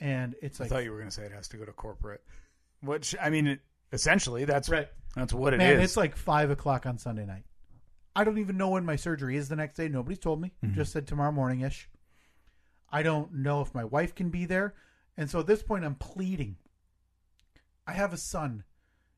[0.00, 1.64] And it's I like, I thought you were going to say it has to go
[1.64, 2.22] to corporate.
[2.82, 3.60] Which I mean, it,
[3.92, 4.88] essentially, that's right.
[5.14, 5.66] That's what it is.
[5.66, 7.44] Man, it's like five o'clock on Sunday night.
[8.14, 9.88] I don't even know when my surgery is the next day.
[9.88, 10.52] Nobody's told me.
[10.64, 10.74] Mm-hmm.
[10.74, 11.88] Just said tomorrow morning ish.
[12.90, 14.74] I don't know if my wife can be there.
[15.20, 16.56] And so at this point, I'm pleading.
[17.86, 18.64] I have a son.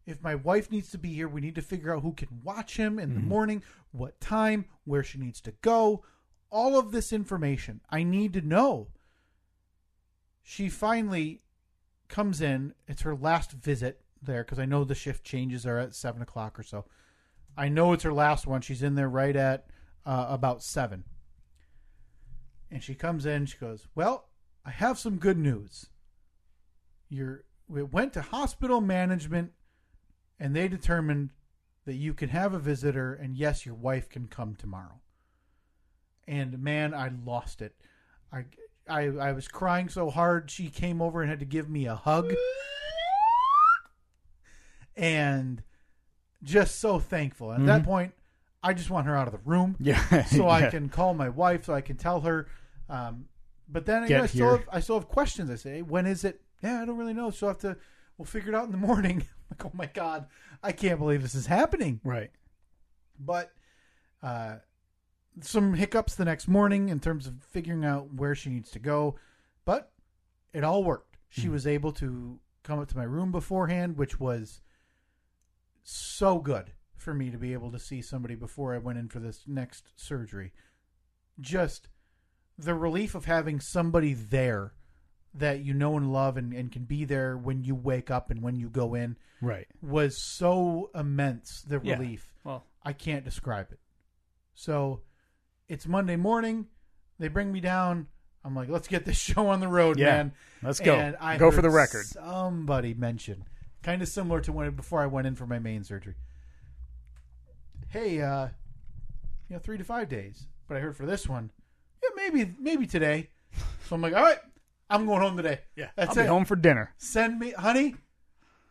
[0.05, 2.77] If my wife needs to be here, we need to figure out who can watch
[2.77, 3.62] him in the morning,
[3.93, 6.03] what time, where she needs to go.
[6.51, 8.89] All of this information I need to know.
[10.43, 11.43] She finally
[12.09, 12.74] comes in.
[12.89, 16.59] It's her last visit there because I know the shift changes are at seven o'clock
[16.59, 16.85] or so.
[17.57, 18.61] I know it's her last one.
[18.61, 19.66] She's in there right at
[20.05, 21.05] uh, about seven.
[22.73, 23.47] And she comes in.
[23.47, 24.31] She goes, "Well,
[24.65, 25.91] I have some good news.
[27.12, 29.52] You're we went to hospital management,
[30.40, 31.30] and they determined
[31.84, 35.01] that you can have a visitor, and yes, your wife can come tomorrow."
[36.26, 37.74] And man, I lost it.
[38.32, 38.44] I
[38.89, 40.51] I I was crying so hard.
[40.51, 42.32] She came over and had to give me a hug,
[44.97, 45.62] and
[46.43, 47.52] just so thankful.
[47.52, 48.14] At that point,
[48.62, 50.24] I just want her out of the room yeah.
[50.24, 50.70] so I yeah.
[50.70, 52.48] can call my wife, so I can tell her.
[52.89, 53.26] Um,
[53.68, 55.51] but then you know, I still have, I still have questions.
[55.51, 56.41] I say, when is it?
[56.62, 57.30] Yeah, I don't really know.
[57.30, 57.76] So I have to.
[58.18, 59.24] We'll figure it out in the morning.
[59.51, 60.26] like, oh my god,
[60.62, 62.01] I can't believe this is happening.
[62.05, 62.30] right.
[63.18, 63.52] But
[64.22, 64.56] uh,
[65.40, 69.16] some hiccups the next morning in terms of figuring out where she needs to go.
[69.64, 69.93] But
[70.52, 71.16] it all worked.
[71.28, 74.60] She was able to come up to my room beforehand, which was
[75.82, 79.18] so good for me to be able to see somebody before I went in for
[79.18, 80.52] this next surgery.
[81.40, 81.89] Just
[82.59, 84.74] the relief of having somebody there
[85.35, 88.43] that you know and love and, and can be there when you wake up and
[88.43, 89.67] when you go in Right.
[89.81, 91.95] was so immense the Yeah.
[91.95, 93.79] relief Well, I can't describe it.
[94.55, 95.03] So
[95.69, 96.67] it's Monday morning.
[97.19, 98.09] They bring me down.
[98.45, 100.07] I'm like, let's get this show on the road, Yeah.
[100.17, 100.33] man.
[100.63, 100.97] Let's go.
[100.97, 102.05] And I Go for the record.
[102.07, 103.45] Somebody mentioned,
[103.83, 106.15] kind of similar to when before I went in for my main surgery.
[107.89, 108.49] Hey, uh,
[109.49, 110.47] you know, three to five days.
[110.69, 111.51] But I heard for this one,
[112.03, 113.29] yeah, maybe maybe today.
[113.89, 114.39] So I'm like, all right,
[114.93, 115.60] I'm going home today.
[115.77, 115.89] yeah.
[115.97, 116.28] That's I'll be it.
[116.28, 116.93] home for dinner.
[116.98, 117.97] Send me, honey.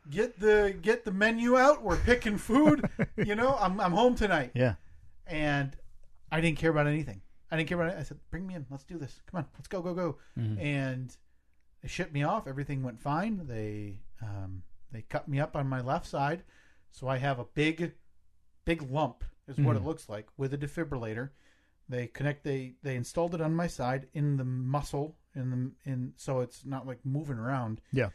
[0.09, 1.83] Get the get the menu out.
[1.83, 2.87] We're picking food.
[3.17, 4.75] you know, I'm I'm home tonight Yeah.
[5.27, 5.75] and
[6.31, 7.21] I didn't care about anything.
[7.51, 7.99] I didn't care about it.
[7.99, 8.65] I said, "Bring me in.
[8.69, 9.21] Let's do this.
[9.29, 11.15] Come on, let's go, go, go." And
[11.81, 12.47] they shipped me off.
[12.47, 13.45] Everything went fine.
[13.45, 16.43] They um, they cut me up on my left side,
[16.91, 17.91] so I have a big,
[18.65, 21.29] big lump is what it looks like with a defibrillator.
[21.89, 22.43] They connect.
[22.43, 26.65] They they installed it on my side in the muscle in the in so it's
[26.65, 27.81] not like moving around.
[27.91, 28.09] Yeah.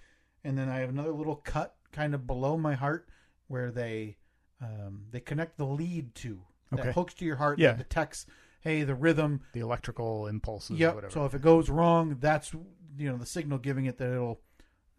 [0.45, 3.09] And then I have another little cut kind of below my heart
[3.49, 4.17] where they
[4.61, 6.41] um, they connect the lead to
[6.73, 6.93] that Okay.
[6.93, 7.73] hooks to your heart Yeah.
[7.73, 8.27] that detects
[8.61, 10.73] hey the rhythm The electrical impulses.
[10.73, 10.95] or Yep.
[10.95, 11.13] whatever.
[11.13, 14.41] So if it goes wrong, that's you know the signal giving it that it'll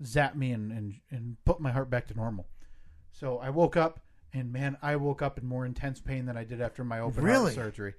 [0.04, 2.48] zap me and and and put my heart back to normal.
[3.12, 4.00] So I woke up
[4.34, 7.24] and man, I woke up in more intense pain than I did after my open
[7.24, 7.56] Really?
[7.56, 7.94] heart surgery.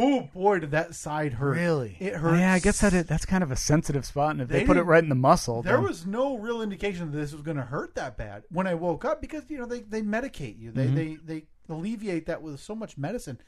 [0.00, 1.56] Oh boy, did that side hurt!
[1.56, 2.36] Really, it hurt.
[2.38, 4.64] yeah, I guess that it, that's kind of a sensitive spot, and if they, They
[4.66, 7.42] put it right in the muscle, There then- was no real indication that this was
[7.42, 10.58] going to hurt that bad when I woke up because you know they, they medicate
[10.58, 10.70] you.
[10.72, 10.94] They, Mm-hmm.
[10.96, 13.38] they they alleviate that with so much medicine.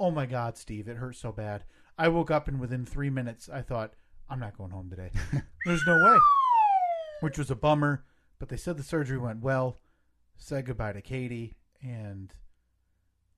[0.00, 1.64] Oh my God, Steve, it hurt so bad.
[1.96, 3.94] I woke up and within three minutes I thought
[4.28, 5.10] I'm not going home today.
[5.66, 6.18] There's no way,
[7.20, 8.04] which was a bummer.
[8.38, 9.78] But they said the surgery went well.
[10.36, 12.34] Said goodbye to Katie and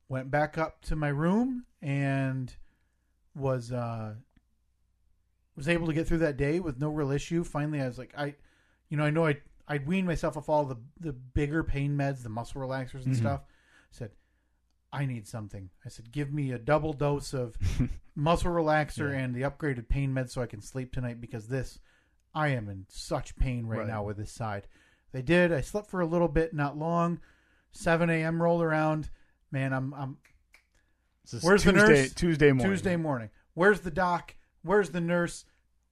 [0.08, 2.54] went back up to my room and
[3.34, 4.14] was uh
[5.56, 7.42] was able to get through that day with no real issue.
[7.44, 8.34] Finally, I was like, I,
[8.88, 12.22] you know, I know I I'd weaned myself off all the the bigger pain meds,
[12.22, 13.18] the muscle relaxers and Mhm.
[13.18, 13.40] stuff.
[13.46, 13.50] I
[13.90, 14.10] said,
[14.92, 15.70] I need something.
[15.84, 17.56] I said, give me a double dose of
[18.14, 19.18] muscle relaxer Yeah.
[19.18, 21.78] and the upgraded pain meds so I can sleep tonight because this,
[22.34, 23.88] I am in such pain right, Right.
[23.88, 24.66] now with this side.
[25.12, 25.52] They did.
[25.52, 27.20] I slept for a little bit, not long.
[27.72, 28.42] 7 a.m.
[28.42, 29.10] rolled around.
[29.50, 30.16] Man, I'm I'm
[31.42, 32.14] Where's the Tuesday, nurse?
[32.14, 32.72] Tuesday morning.
[32.72, 33.30] Tuesday morning.
[33.54, 34.34] Where's the doc?
[34.62, 35.44] Where's the nurse?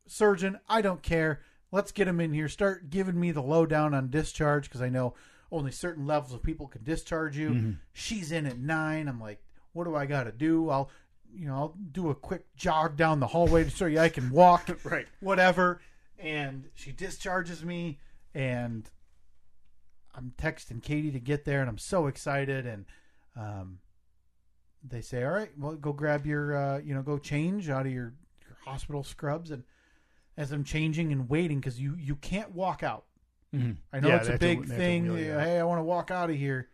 [0.06, 0.58] Surgeon?
[0.68, 1.40] I don't care.
[1.72, 2.48] Let's get him in here.
[2.48, 5.14] Start giving me the lowdown on discharge because I know
[5.52, 7.50] only certain levels of people can discharge you.
[7.50, 7.70] Mm-hmm.
[7.92, 9.08] She's in at nine.
[9.08, 9.42] I'm like,
[9.72, 10.70] what do I got to do?
[10.70, 10.90] I'll,
[11.34, 14.30] you know, I'll do a quick jog down the hallway to show you I can
[14.30, 14.68] walk.
[14.84, 15.06] Right.
[15.20, 15.80] Whatever.
[16.18, 17.98] And she discharges me,
[18.34, 18.88] and
[20.14, 22.64] I'm texting Katie to get there, and I'm so excited.
[22.64, 22.86] And
[23.36, 23.78] um,
[24.82, 27.92] they say, "All right, well, go grab your, uh, you know, go change out of
[27.92, 28.14] your,
[28.46, 29.64] your hospital scrubs." And
[30.36, 33.04] as I'm changing and waiting, because you you can't walk out.
[33.54, 33.76] Mhm.
[33.92, 35.12] I know Yeah, it's a big to thing.
[35.12, 35.42] wheel out.
[35.46, 36.68] Hey, I want to walk out of here.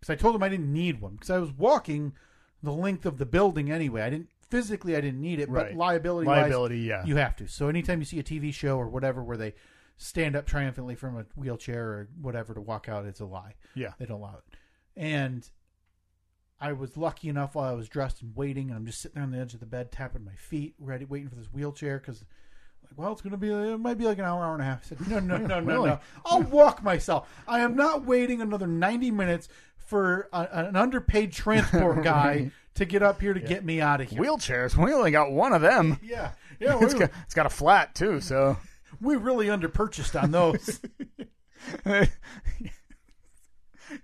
[0.00, 2.14] Because I told them I didn't need one because I was walking
[2.62, 4.02] the length of the building anyway.
[4.02, 5.68] I didn't physically, I didn't need it, Right.
[5.68, 7.04] but liability, Liability, yeah.
[7.04, 7.46] you have to.
[7.48, 9.54] So anytime you see a TV show or whatever where they
[9.96, 13.54] stand up triumphantly from a wheelchair or whatever to walk out, it's a lie.
[13.74, 13.92] yeah.
[13.98, 14.56] They don't allow it.
[14.96, 15.48] And
[16.68, 19.24] I was lucky enough while I was dressed and waiting, and I'm just sitting there
[19.24, 22.24] on the edge of the bed, tapping my feet, ready, waiting for this wheelchair because.
[22.84, 24.80] Like, well, it's to be, it might be like an hour, hour and a half.
[24.84, 25.88] I said, no, no, no, no, Really?
[25.88, 26.00] no.
[26.26, 27.28] I'll walk myself.
[27.48, 32.52] I am not waiting another 90 minutes for a, an underpaid transport guy Right.
[32.74, 34.20] to get up here to get me out of here.
[34.20, 34.76] Wheelchairs.
[34.76, 35.98] We only got one of them.
[36.02, 36.32] yeah.
[36.60, 36.78] Yeah.
[36.82, 38.56] It's got, it's got a flat too, so
[39.00, 40.80] we really underpurchased on those.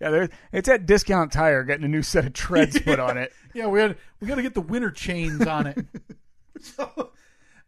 [0.00, 3.32] Yeah, there, it's at Discount Tire getting a new set of treads put on it.
[3.52, 5.78] Yeah, we had we got to get the winter chains on it.
[6.60, 7.10] so,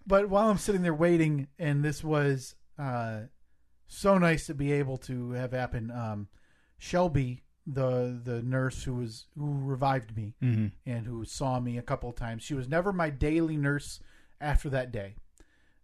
[0.07, 3.23] but while I'm sitting there waiting, and this was uh,
[3.89, 5.91] so nice to be able to have happen.
[5.91, 6.29] Um,
[6.79, 10.67] Shelby, the the nurse who was who revived me Mm-hmm.
[10.87, 13.99] and who saw me a couple of times, she was never my daily nurse
[14.41, 15.17] after that day.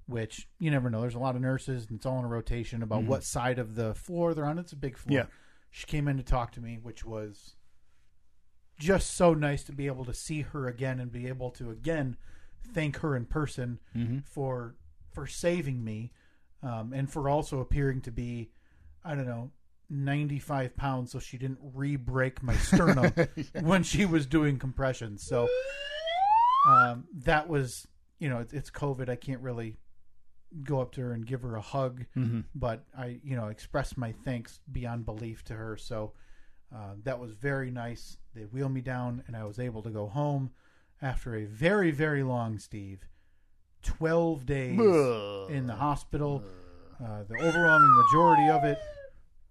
[0.06, 1.00] Which you never know.
[1.00, 3.74] There's a lot of nurses, and it's all in a rotation about what side of
[3.74, 4.58] the floor they're on.
[4.60, 5.18] It's a big floor.
[5.18, 5.26] Yeah.
[5.70, 7.54] She came in to talk to me, which was
[8.78, 12.16] just so nice to be able to see her again and be able to again
[12.72, 14.18] thank her in person Mm-hmm.
[14.24, 14.76] for
[15.12, 16.12] for saving me
[16.62, 18.50] um, and for also appearing to be
[19.04, 19.50] I don't know
[19.90, 23.12] 95 pounds so she didn't re-break my sternum
[23.62, 25.48] when she was doing compressions so
[26.68, 27.86] um, that was
[28.18, 29.08] you know it's, it's COVID.
[29.08, 29.76] I can't really
[30.64, 32.40] go up to her and give her a hug Mm-hmm.
[32.54, 35.76] but I, you know, expressed my thanks beyond belief to her.
[35.76, 36.12] So
[36.74, 38.16] uh, that was very nice.
[38.34, 40.50] They wheeled me down, and I was able to go home
[41.02, 43.00] after a very, very long, Steve,
[43.82, 44.78] twelve days
[45.50, 46.42] in the hospital.
[47.02, 48.78] Uh, the overwhelming majority of it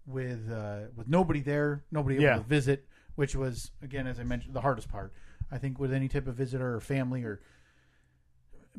[0.06, 2.36] with uh, with nobody there, nobody able Yeah.
[2.38, 5.14] to visit, which was again, as I mentioned, the hardest part.
[5.52, 7.40] I think with any type of visitor or family or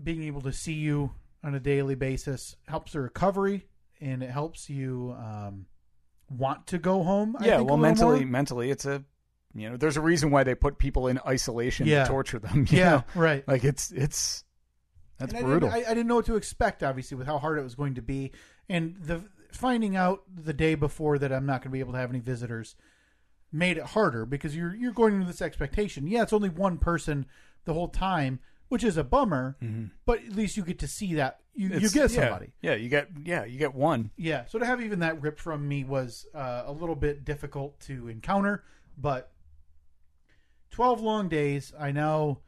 [0.03, 1.13] being able to see you
[1.49, 3.67] on a daily basis helps the recovery
[4.01, 5.67] and it helps you um,
[6.31, 7.37] want to go home.
[7.41, 8.29] I Yeah, think, well, mentally, more.
[8.29, 9.05] mentally, it's a
[9.55, 12.03] you know, there's a reason why they put people in isolation Yeah.
[12.05, 12.67] to torture them.
[12.71, 13.05] you yeah, know?
[13.15, 13.49] right.
[13.49, 14.45] like it's it's
[15.19, 15.71] that's And I brutal.
[15.71, 17.95] didn't, I, I didn't know what to expect, obviously, with how hard it was going
[17.95, 18.31] to be,
[18.69, 21.99] and the finding out the day before that I'm not going to be able to
[21.99, 22.77] have any visitors
[23.51, 26.07] made it harder because you're you're going into this expectation.
[26.07, 27.25] Yeah, it's only one person
[27.65, 28.39] the whole time,
[28.69, 29.57] which is a bummer.
[29.63, 29.87] Mm-hmm.
[30.05, 32.53] But at least you get to see that you you It's- get yeah, somebody.
[32.61, 34.11] Yeah, you get yeah, you get one.
[34.17, 37.81] Yeah, so to have even that ripped from me was uh, a little bit difficult
[37.81, 38.65] to encounter,
[38.97, 39.33] but
[40.71, 41.73] 12 long days.
[41.79, 42.41] I now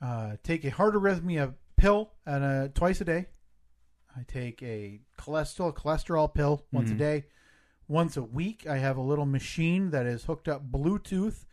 [0.00, 3.26] uh, take a heart arrhythmia pill and a, twice a day.
[4.16, 7.26] I take a cholesterol cholesterol pill once a day.
[7.86, 11.44] Once a week, I have a little machine that is hooked up Bluetooth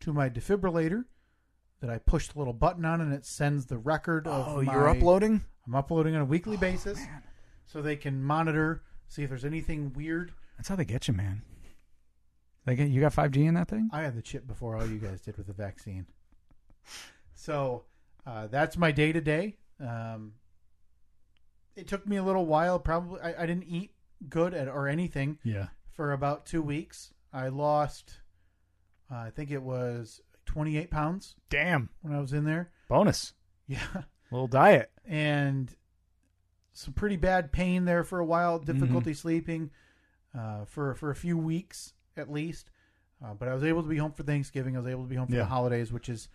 [0.00, 1.04] to my defibrillator
[1.84, 4.72] that I push the little button on, and it sends the record of Oh, my-
[4.72, 5.44] you're uploading?
[5.66, 6.98] I'm uploading on a weekly basis,
[7.66, 10.32] so they can monitor, see if there's anything weird.
[10.56, 11.42] That's how they get you, man.
[12.64, 13.90] They get you got 5G in that thing?
[13.92, 16.06] I had the chip before all you guys did with the vaccine,
[17.34, 17.84] so
[18.26, 19.58] uh, that's my day to day.
[21.76, 22.78] It took me a little while.
[22.78, 23.92] Probably I, I didn't eat
[24.30, 25.66] good at, or anything Yeah.
[25.90, 27.12] for about two weeks.
[27.32, 28.20] I lost,
[29.10, 30.20] uh, I think it was
[30.54, 31.88] 28 pounds Damn.
[32.00, 32.70] when I was in there.
[32.88, 33.34] Bonus.
[33.66, 33.78] Yeah.
[34.30, 34.90] Little diet.
[35.06, 35.74] and
[36.72, 39.16] some pretty bad pain there for a while, difficulty Mm-hmm.
[39.18, 39.70] sleeping
[40.36, 42.70] uh, for for a few weeks at least.
[43.24, 44.76] Uh, but I was able to be home for Thanksgiving.
[44.76, 45.40] I was able to be home for Yeah.
[45.40, 46.28] the holidays, which is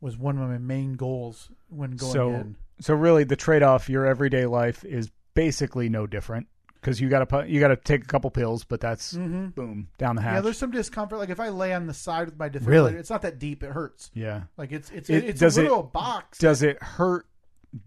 [0.00, 2.56] was one of my main goals when going so in.
[2.80, 6.48] so really the trade-off your everyday life is basically no different
[6.82, 10.16] cuz you got to you got to take a couple pills, but that's boom, down
[10.16, 10.28] the hatch.
[10.30, 10.34] Mm-hmm.
[10.36, 11.18] Yeah, there's some discomfort.
[11.18, 12.94] Like if I lay on the side with my defibrillator, Really?
[12.94, 13.62] it's not that deep.
[13.62, 14.10] It hurts.
[14.14, 14.42] yeah.
[14.56, 16.38] Like it's it's It- it's does a it- box.
[16.38, 17.26] Does it hurt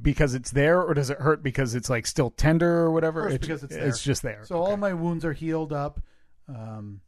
[0.02, 3.24] because it's there or does it hurt because it's like still tender or whatever?
[3.24, 3.88] Hurts It- because it's there.
[3.88, 4.44] It's just there.
[4.46, 6.02] So all my wounds are healed up.
[6.48, 7.02] Um,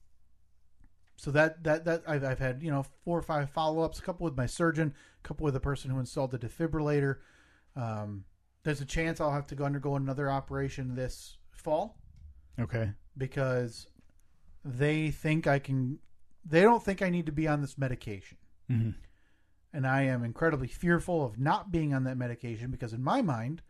[1.16, 4.02] so that that that I've, I've had you know four or five follow ups, a
[4.04, 4.94] couple with my surgeon,
[5.24, 7.18] a couple with the person who installed the defibrillator.
[7.76, 8.26] Um,
[8.64, 11.98] there's a chance I'll have to go undergo another operation this fall
[12.60, 12.92] okay.
[13.18, 13.88] because
[14.64, 16.00] they think I can.
[16.46, 18.38] They don't think I need to be on this medication,
[18.70, 18.96] Mhm.
[19.74, 23.62] and I am incredibly fearful of not being on that medication because in my mind,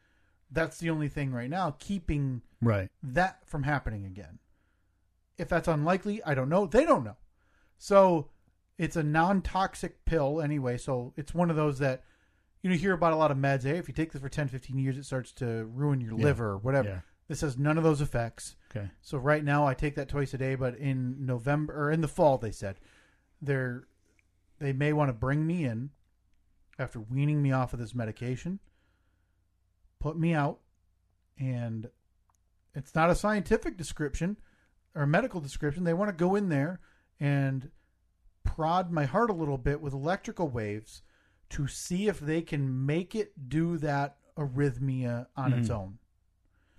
[0.52, 2.90] that's the only thing right now keeping Right.
[3.04, 4.40] that from happening again.
[5.38, 6.66] If that's unlikely, I don't know.
[6.68, 7.18] They don't know.
[7.78, 8.30] So
[8.78, 10.78] it's a non toxic pill anyway.
[10.78, 12.04] So it's one of those that
[12.62, 13.64] you know you hear about a lot of meds.
[13.64, 16.24] Hey, if you take this for 10, 15 years, it starts to ruin your Yeah.
[16.26, 16.88] liver or whatever.
[16.90, 17.02] Yeah.
[17.28, 18.56] This has none of those effects.
[18.76, 18.90] Okay.
[19.02, 22.08] So right now I take that twice a day, but in November or in the
[22.08, 22.80] fall they said
[23.42, 23.88] they're
[24.60, 25.92] they may want to bring me in
[26.80, 28.60] after weaning me off of this medication,
[30.00, 30.60] put me out,
[31.40, 31.90] and
[32.74, 34.38] it's not a scientific description
[34.96, 35.84] or a medical description.
[35.84, 36.80] They want to go in there
[37.20, 37.70] and
[38.44, 41.02] prod my heart a little bit with electrical waves
[41.50, 45.98] to see if they can make it do that arrhythmia on its own.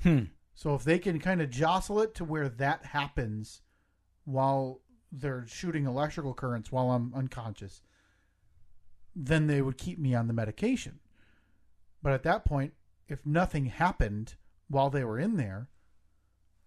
[0.03, 0.25] Hmm.
[0.59, 3.63] So if they can kind of jostle it to where that happens
[4.25, 4.81] while
[5.13, 7.81] they're shooting electrical currents while I'm unconscious,
[9.15, 10.99] then they would keep me on the medication.
[12.03, 12.73] But at that point,
[13.07, 14.35] if nothing happened
[14.67, 15.69] while they were in there,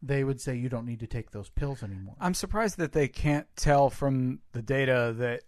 [0.01, 2.15] they would say you don't need to take those pills anymore.
[2.17, 5.43] I'm surprised that they can't tell from the data that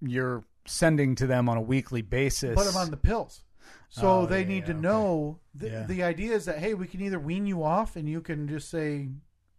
[0.00, 2.56] you're sending to them on a weekly basis.
[2.56, 3.44] Put them on the pills.
[3.88, 4.80] So Oh, they yeah, need yeah, to okay.
[4.80, 5.82] know the, Yeah.
[5.86, 8.68] the idea is that hey, we can either wean you off and you can just
[8.68, 9.08] say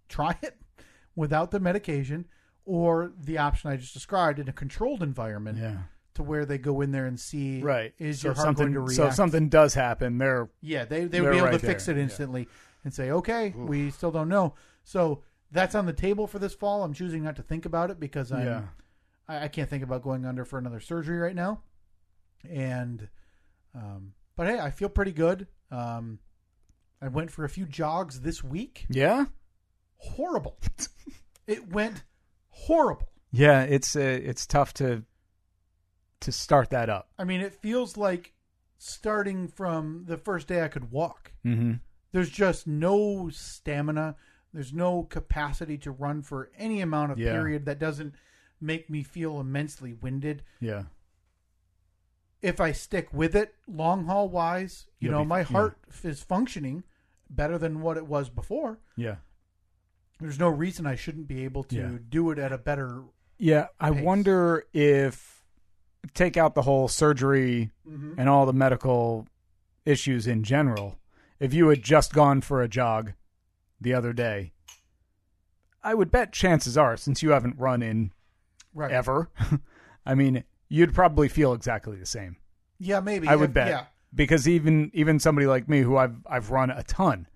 [0.09, 0.57] try it
[1.15, 2.25] without the medication,
[2.65, 5.77] or the option I just described in a controlled environment yeah.
[6.15, 7.93] to where they go in there and see Right.
[7.97, 8.95] is so your heart something going to react?
[8.95, 11.85] so if something does happen, they're yeah, they they would be able right to fix
[11.85, 11.97] there.
[11.97, 12.47] it instantly
[12.83, 14.53] and say okay, we still don't know.
[14.83, 16.83] So that's on the table for this fall.
[16.83, 18.69] I'm choosing not to think about it because I'm.
[19.29, 21.61] I, I can't think about going under for another surgery right now.
[22.49, 23.09] And,
[23.77, 25.47] um, but hey, I feel pretty good.
[25.71, 26.19] Um,
[27.01, 28.85] I went for a few jogs this week.
[28.89, 29.25] Yeah?
[29.97, 30.57] Horrible.
[31.47, 32.03] it went
[32.49, 33.09] horrible.
[33.31, 35.03] Yeah, it's uh, it's tough to
[36.21, 37.09] to start that up.
[37.19, 38.33] I mean, it feels like
[38.77, 41.33] starting from the first day I could walk.
[41.45, 41.73] Mm-hmm.
[42.11, 44.15] There's just no stamina.
[44.53, 47.33] There's no capacity to run for any amount of Yeah.
[47.33, 48.15] period that doesn't
[48.59, 50.43] make me feel immensely winded.
[50.59, 50.83] Yeah.
[52.41, 55.45] If I stick with it long haul wise, you You'll know, be- my yeah.
[55.45, 56.83] heart is functioning
[57.29, 58.79] better than what it was before.
[58.95, 59.15] Yeah.
[60.19, 61.97] There's no reason I shouldn't be able to Yeah.
[62.09, 63.03] do it at a better.
[63.37, 64.03] Yeah, I pace.
[64.03, 65.43] wonder if
[66.13, 68.13] take out the whole surgery mm-hmm.
[68.19, 69.27] and all the medical
[69.85, 70.97] issues in general.
[71.39, 73.13] If you had just gone for a jog
[73.79, 74.53] the other day,
[75.83, 78.11] I would bet chances are, since you haven't run in
[78.73, 78.91] Right.
[78.91, 79.29] ever,
[80.05, 82.37] I mean, you'd probably feel exactly the same.
[82.79, 83.27] Yeah, maybe.
[83.27, 83.85] I would If- bet Yeah.
[84.13, 87.27] because even even somebody like me who I've I've run a ton,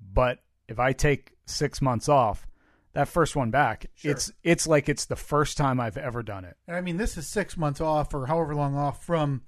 [0.00, 2.46] but if I take six months off,
[2.92, 4.10] that first one back, Sure.
[4.12, 6.56] it's it's like it's the first time I've ever done it.
[6.66, 9.42] And I mean, this is six months off or however long off from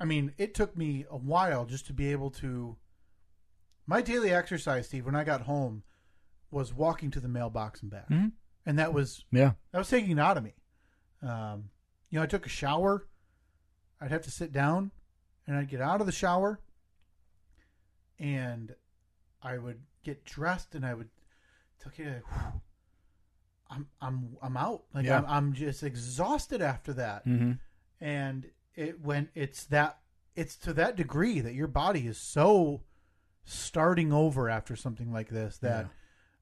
[0.00, 2.76] I mean, it took me a while just to be able to.
[3.86, 5.82] My daily exercise, Steve, when I got home,
[6.50, 8.32] was walking to the mailbox and back, Mhm.
[8.66, 9.52] and that was Yeah.
[9.72, 10.54] that was taking it out of me.
[11.22, 11.70] Um,
[12.14, 13.08] you know, I took a shower.
[14.00, 14.92] I'd have to sit down,
[15.48, 16.60] and I'd get out of the shower,
[18.20, 18.72] and
[19.42, 21.08] I would get dressed, and I would
[21.82, 22.60] take "Whew,
[23.68, 24.84] "I'm I'm I'm out.
[24.94, 25.18] Like Yeah.
[25.18, 27.52] I'm, I'm just exhausted after that." Mm-hmm.
[28.00, 28.46] and
[28.76, 29.98] it when it's that
[30.36, 32.82] it's to that degree that your body is so
[33.42, 35.88] starting over after something like this that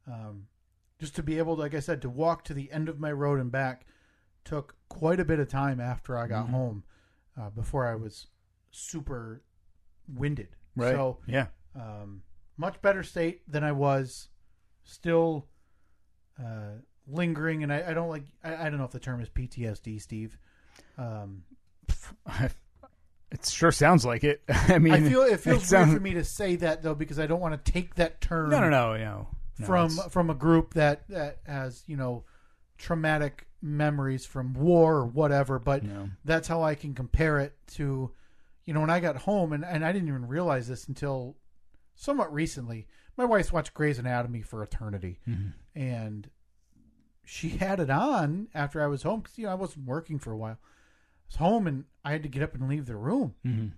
[0.06, 0.48] um,
[0.98, 3.10] just to be able to, like I said, to walk to the end of my
[3.10, 3.86] road and back
[4.44, 6.50] took quite a bit of time after I got Mhm.
[6.50, 6.84] home
[7.40, 8.26] uh, before I was
[8.70, 9.42] super
[10.08, 10.48] winded.
[10.76, 10.92] Right.
[10.94, 11.46] So yeah.
[11.74, 12.22] um,
[12.56, 14.28] much better state than I was.
[14.84, 15.46] Still
[16.42, 16.72] uh,
[17.06, 18.24] lingering, and I, I don't like.
[18.42, 20.38] I, I don't know if the term is PTSD, Steve.
[20.98, 21.44] Um,
[23.30, 24.42] It sure sounds like it.
[24.48, 27.18] I mean, I feel it feels sounds- weird for me to say that though because
[27.18, 29.28] I don't want to take that term No, no, no, no.
[29.58, 32.24] no from it's- from a group that that has you know
[32.76, 35.58] traumatic memories from war or whatever.
[35.58, 35.82] But
[36.24, 38.10] that's how I can compare it to
[38.64, 41.36] you know when I got home and and I didn't even realize this until
[41.94, 42.86] somewhat recently.
[43.16, 45.52] My wife's watched Grey's Anatomy for eternity, Mhm.
[45.74, 46.30] and
[47.24, 50.32] she had it on after I was home because you know I wasn't working for
[50.32, 50.58] a while.
[50.62, 53.34] I was home and I had to get up and leave the room.
[53.44, 53.72] Mhm.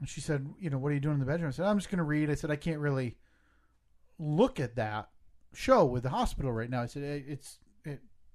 [0.00, 1.78] And she said, "You know, what are you doing in the bedroom?" I said, "I'm
[1.78, 3.16] just going to read." I said, "I can't really
[4.18, 5.10] look at that
[5.52, 7.58] show with the hospital right now." I said, "It's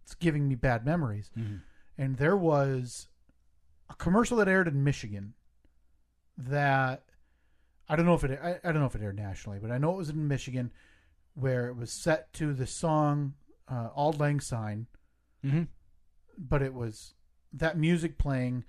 [0.03, 1.61] it's giving me bad memories." Mhm.
[1.97, 3.07] And there was
[3.89, 5.33] a commercial that aired in Michigan
[6.37, 7.03] that
[7.87, 9.77] I don't know if it I, I don't know if it aired nationally, but I
[9.77, 10.71] know it was in Michigan
[11.33, 13.33] where it was set to the song
[13.67, 14.87] uh, "Auld Lang Syne."
[15.43, 15.67] Mhm.
[16.37, 17.13] but it was
[17.53, 18.63] that music playing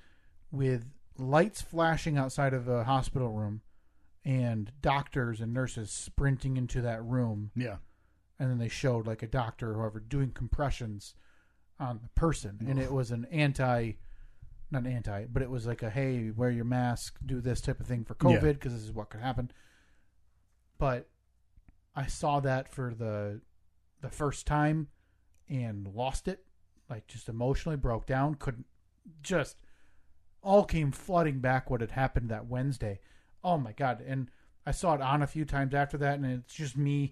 [0.53, 3.61] with lights flashing outside of a hospital room
[4.25, 7.79] and doctors and nurses sprinting into that room Yeah.
[8.41, 11.15] And then they showed like a doctor or whoever doing compressions
[11.79, 12.59] on the person.
[12.67, 13.93] And it was an anti
[14.73, 17.81] not an anti but it was like a hey wear your mask do this type
[17.81, 19.51] of thing for covid because this is what could happen.
[20.79, 21.09] But
[21.95, 23.43] i saw that for the
[24.01, 24.89] the first time
[25.49, 26.45] and lost it
[26.89, 28.67] like just emotionally broke down couldn't
[29.23, 29.57] just
[30.43, 33.01] all came flooding back what had happened that wednesday.
[33.45, 34.03] Oh my god.
[34.07, 34.31] And
[34.65, 37.11] i saw it on a few times after that and it's just me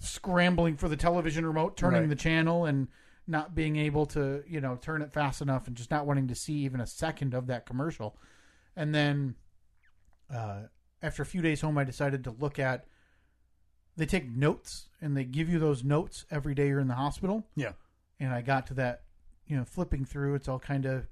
[0.00, 2.08] scrambling for the television remote turning Right.
[2.08, 2.88] the channel and
[3.26, 6.34] not being able to you know turn it fast enough and just not wanting to
[6.34, 8.16] see even a second of that commercial
[8.76, 9.34] and then
[10.34, 10.62] uh,
[11.02, 12.86] after a few days home i decided to look at
[13.96, 17.46] they take notes and they give you those notes every day you're in the hospital
[17.54, 17.72] Yeah.
[18.18, 19.02] and i got to that
[19.46, 21.06] you know flipping through it's all kind of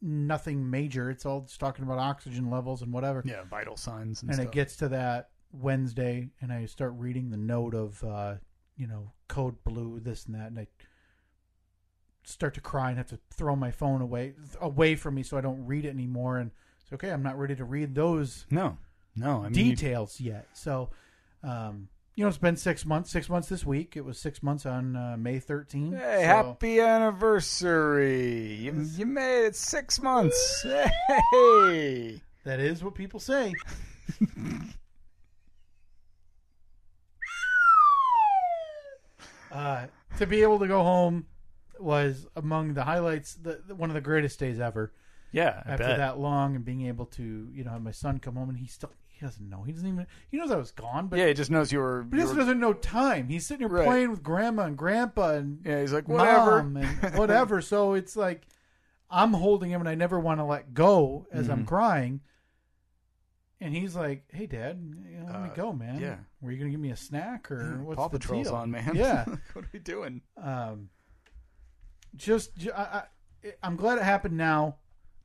[0.00, 3.42] nothing major it's all just talking about oxygen levels and whatever Yeah.
[3.50, 7.74] Vital signs and, and it gets to that Wednesday, and I start reading the note
[7.74, 8.34] of, uh,
[8.76, 10.66] you know, code blue, this and that, and I
[12.24, 15.40] start to cry and have to throw my phone away away from me so I
[15.40, 16.36] don't read it anymore.
[16.38, 16.50] And
[16.82, 18.76] it's okay, I'm not ready to read those no,
[19.16, 19.42] no.
[19.44, 20.46] I mean, you- details yet.
[20.52, 20.90] So,
[21.42, 23.10] um, you know, it's been six months.
[23.10, 23.96] Six months this week.
[23.96, 25.96] It was six months on uh, May 13th.
[25.96, 28.54] Hey, so- happy anniversary!
[28.54, 30.62] You, you made it six months.
[31.32, 33.54] Hey, That is what people say.
[39.52, 39.86] uh,
[40.18, 41.26] to be able to go home
[41.78, 44.92] was among the highlights, the, the- one of the greatest days ever.
[45.32, 45.62] yeah.
[45.66, 45.98] I after bet.
[45.98, 48.66] that long and being able to, you know, have my son come home and he
[48.66, 49.62] still he doesn't know.
[49.64, 52.02] He doesn't even he knows I was gone, but yeah, he just knows you were.
[52.04, 53.28] but he you also were- doesn't know time.
[53.28, 53.86] He's sitting here Right.
[53.86, 56.62] playing with grandma and grandpa and yeah, he's like whatever.
[56.62, 57.60] mom and whatever.
[57.60, 58.46] so it's like
[59.10, 61.68] I'm holding him and I never want to let go as I'm Mhm.
[61.68, 62.20] crying.
[63.60, 64.78] And he's like, "Hey, Dad,
[65.10, 65.98] you know, let me Uh, go, man.
[66.00, 66.16] yeah.
[66.40, 68.92] were you gonna give me a snack or what's Paw the Patrol's deal?" on, man.
[68.94, 70.20] Yeah, what are we doing?
[70.36, 70.90] um,
[72.16, 72.82] just ju- I,
[73.44, 74.76] I, I'm glad it happened now.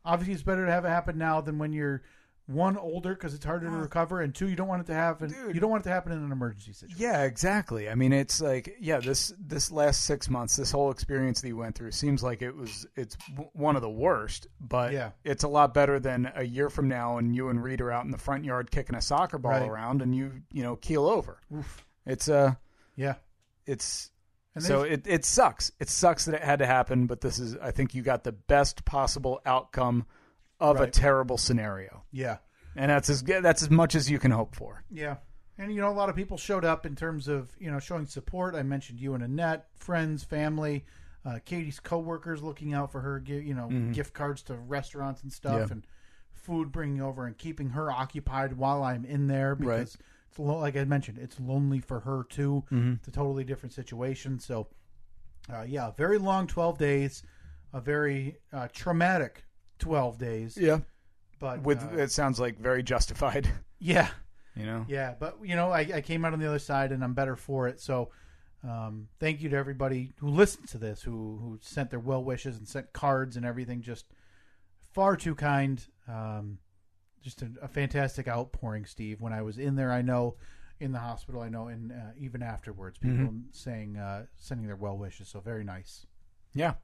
[0.06, 2.04] Obviously, it's better to have it happen now than when you're
[2.45, 5.30] one older because it's harder to recover, and two, you don't want it to happen.
[5.30, 5.56] Dude.
[5.56, 7.02] You don't want it to happen in an emergency situation.
[7.02, 7.90] Yeah, exactly.
[7.90, 11.56] I mean, it's like yeah, this this last six months, this whole experience that you
[11.56, 15.11] went through seems like it was it's w- one of the worst, but Yeah.
[15.24, 18.03] it's a lot better than a year from now, and you and Reed are out
[18.06, 19.70] in the front yard kicking a soccer ball Right.
[19.70, 21.40] around, and you you know keel over.
[21.56, 21.86] Oof.
[22.06, 22.56] It's uh
[22.95, 23.15] Yeah,
[23.65, 24.11] it's
[24.53, 25.72] And so it it sucks.
[25.80, 28.34] It sucks that it had to happen, but this is I think you got the
[28.34, 30.06] best possible outcome
[30.60, 32.38] of a terrible scenario, yeah.
[32.76, 34.84] and that's as that's as much as you can hope for.
[34.92, 35.18] Yeah.
[35.58, 38.06] And you know, a lot of people showed up in terms of you know showing
[38.06, 38.56] support.
[38.56, 40.86] I mentioned you and Annette, friends, family,
[41.26, 43.22] uh, Katie's coworkers looking out for her.
[43.26, 43.94] You know, Mhm.
[43.94, 45.74] gift cards to restaurants and stuff, Yeah.
[45.74, 45.88] and
[46.34, 49.96] food bringing over and keeping her occupied while I'm in there because
[50.30, 52.64] it's lo- like I mentioned, it's lonely for her too.
[52.72, 52.94] Mm-hmm.
[52.94, 54.40] It's a totally different situation.
[54.40, 54.68] So,
[55.54, 57.22] uh, yeah, very long twelve days,
[57.72, 59.44] a very uh, traumatic
[59.84, 60.58] twelve days.
[60.58, 60.80] Yeah.
[61.40, 63.50] But With uh, it sounds like very justified.
[63.80, 64.08] yeah,
[64.56, 64.86] You know.
[64.88, 67.36] yeah, but you know, I, I came out on the other side, and I'm better
[67.36, 67.82] for it.
[67.82, 68.12] So,
[68.64, 72.58] um, thank you to everybody who listened to this, who who sent their well wishes
[72.58, 73.82] and sent cards and everything.
[73.82, 74.06] Just
[74.94, 75.86] far too kind.
[76.08, 76.60] Um,
[77.22, 79.20] just a, a fantastic outpouring, Steve.
[79.20, 80.36] When I was in there, I know
[80.80, 84.98] in the hospital, I know, and uh, even afterwards, people saying uh, sending their well
[84.98, 85.28] wishes.
[85.28, 86.06] So very nice.
[86.54, 86.76] Yeah.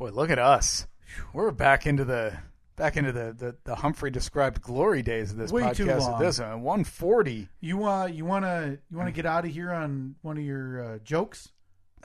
[0.00, 0.86] Boy, look at us.
[1.34, 2.32] We're back into the
[2.74, 5.98] back into the the, the Humphrey described glory days of this Way too podcast.
[6.00, 6.12] long.
[6.14, 7.48] Of this one, one forty.
[7.60, 10.98] You uh, you wanna you wanna get out of here on one of your uh,
[11.00, 11.52] jokes?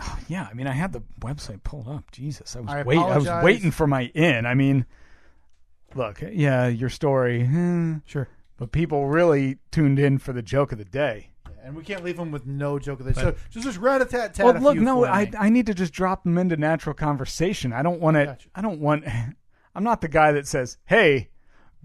[0.02, 2.12] Oh, yeah, I mean, I had the website pulled up.
[2.12, 4.46] Jesus, I was I wait, I was waiting for my in.
[4.46, 4.86] I mean,
[5.94, 8.28] look, yeah, your story, eh, Sure.
[8.58, 11.30] but people really tuned in for the joke of the day.
[11.66, 13.16] And we can't leave them with no joke of this.
[13.16, 14.46] So just just rat a tat tat.
[14.46, 15.32] Well, look, no, I.
[15.38, 17.74] I need to just drop them into natural conversation.
[17.74, 18.26] I don't want to.
[18.26, 18.50] Gotcha.
[18.54, 19.06] I don't want.
[19.76, 21.32] I'm not the guy that says, "Hey,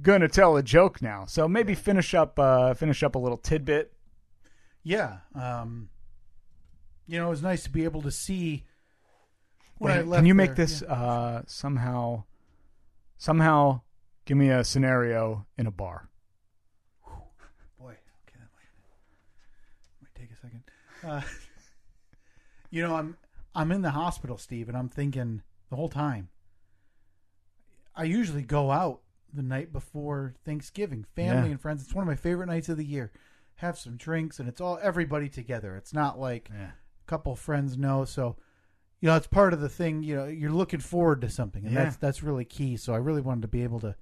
[0.02, 3.92] gonna tell a joke now." So maybe finish up uh finish up a little tidbit.
[4.82, 5.18] Yeah.
[5.34, 5.88] Um,
[7.06, 8.64] you know, it was nice to be able to see.
[9.78, 10.66] When I left can you make there.
[10.66, 12.24] this uh somehow
[13.16, 13.80] somehow
[14.26, 16.10] give me a scenario in a bar?
[17.78, 18.68] Boy, okay, that might,
[20.02, 20.62] might take a second.
[21.04, 21.22] Uh,
[22.70, 23.16] you know, I'm
[23.54, 26.28] I'm in the hospital, Steve, and I'm thinking the whole time.
[27.94, 29.00] I usually go out
[29.32, 31.52] the night before Thanksgiving, family Yeah.
[31.52, 31.82] and friends.
[31.82, 33.12] It's one of my favorite nights of the year.
[33.56, 35.76] Have some drinks, and it's all everybody together.
[35.76, 36.70] It's not like Yeah.
[36.70, 38.04] a couple friends know.
[38.04, 38.36] So,
[39.00, 40.02] you know, it's part of the thing.
[40.02, 41.84] You know, you're looking forward to something, and Yeah.
[41.84, 42.76] that's that's really key.
[42.76, 43.96] So, I really wanted to be able to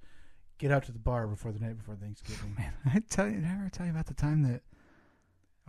[0.59, 2.55] get out to the bar before the night before Thanksgiving.
[2.57, 4.61] Man, I tell you, did I ever tell you about the time that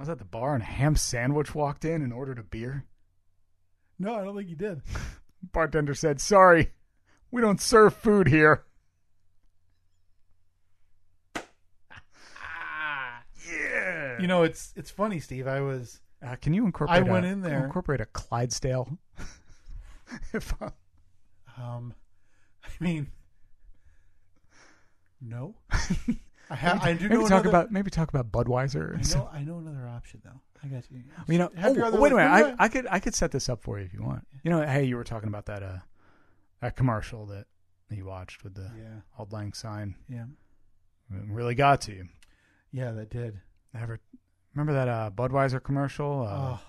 [0.00, 2.86] I was at the bar and a ham sandwich walked in and ordered a beer?
[3.98, 4.80] No, I don't think you did.
[5.52, 6.72] Bartender said, "Sorry,
[7.30, 8.64] we don't serve food here."
[13.46, 14.18] yeah.
[14.18, 15.46] You know, it's it's funny, Steve.
[15.46, 16.98] I was Uh, can you incorporate?
[16.98, 18.96] I went a- in there- Incorporate a Clydesdale.
[20.32, 20.70] if I,
[21.62, 21.92] um
[22.64, 23.08] I mean
[25.20, 25.56] no.
[26.50, 28.96] I have I do maybe know talk another, about maybe talk about Budweiser.
[28.96, 30.40] I know I know another option though.
[30.62, 31.02] I got you.
[31.28, 32.56] You know, oh, wait a minute.
[32.58, 34.26] I, I could I could set this up for you if you want.
[34.42, 35.78] You know, hey, you were talking about that uh
[36.60, 37.46] that commercial that
[37.90, 39.00] you watched with the Yeah.
[39.18, 39.94] Auld Lang Syne.
[40.08, 40.24] Yeah.
[41.12, 42.08] It really got to you.
[42.72, 43.40] Yeah, that did.
[43.74, 44.00] Ever
[44.54, 46.60] remember that uh, Budweiser commercial uh, oh.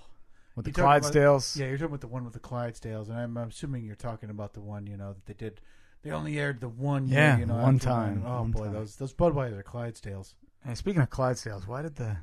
[0.56, 1.58] with the talking about- Clydesdales?
[1.58, 4.30] Yeah, you're talking about the one with the Clydesdales, and I'm, I'm assuming you're talking
[4.30, 5.62] about the one, you know, that they did.
[6.04, 8.64] They only aired the one year, Yeah, you know, one after time, Oh one boy,
[8.66, 8.74] time.
[8.74, 10.34] those those Budweiser Clydesdales.
[10.66, 12.18] Hey, speaking of Clydesdales, why did the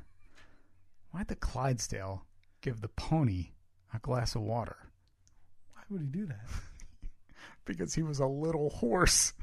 [1.11, 2.25] why did the Clydesdale
[2.61, 3.51] give the pony
[3.93, 4.75] a glass of water?
[5.73, 6.45] Why would he do that?
[7.65, 9.33] Because he was a little horse.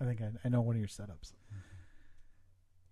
[0.00, 1.32] I think I, I know one of your setups.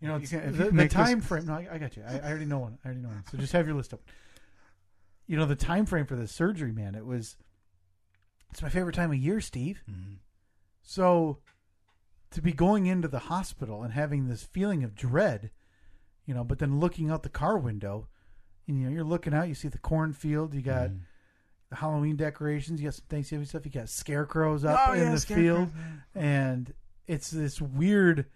[0.00, 1.46] You know, You it's, can- if you the, can the make this- time frame.
[1.46, 2.02] No, I, I got you.
[2.06, 2.78] I, I already know one.
[2.84, 3.24] I already know one.
[3.30, 4.00] So just have your list up.
[5.26, 6.94] You know, the time frame for the surgery, man.
[6.94, 7.36] It was.
[8.50, 9.82] It's my favorite time of year, Steve.
[10.82, 11.38] So,
[12.30, 15.50] to be going into the hospital and having this feeling of dread,
[16.24, 18.08] you know, but then looking out the car window,
[18.66, 21.00] and, you know, you're looking out, you see the cornfield, you got Mm.
[21.70, 25.14] the Halloween decorations, you got some Thanksgiving stuff, you got scarecrows up Oh, in yeah,
[25.14, 25.70] the field,
[26.14, 26.72] and
[27.06, 28.26] it's this weird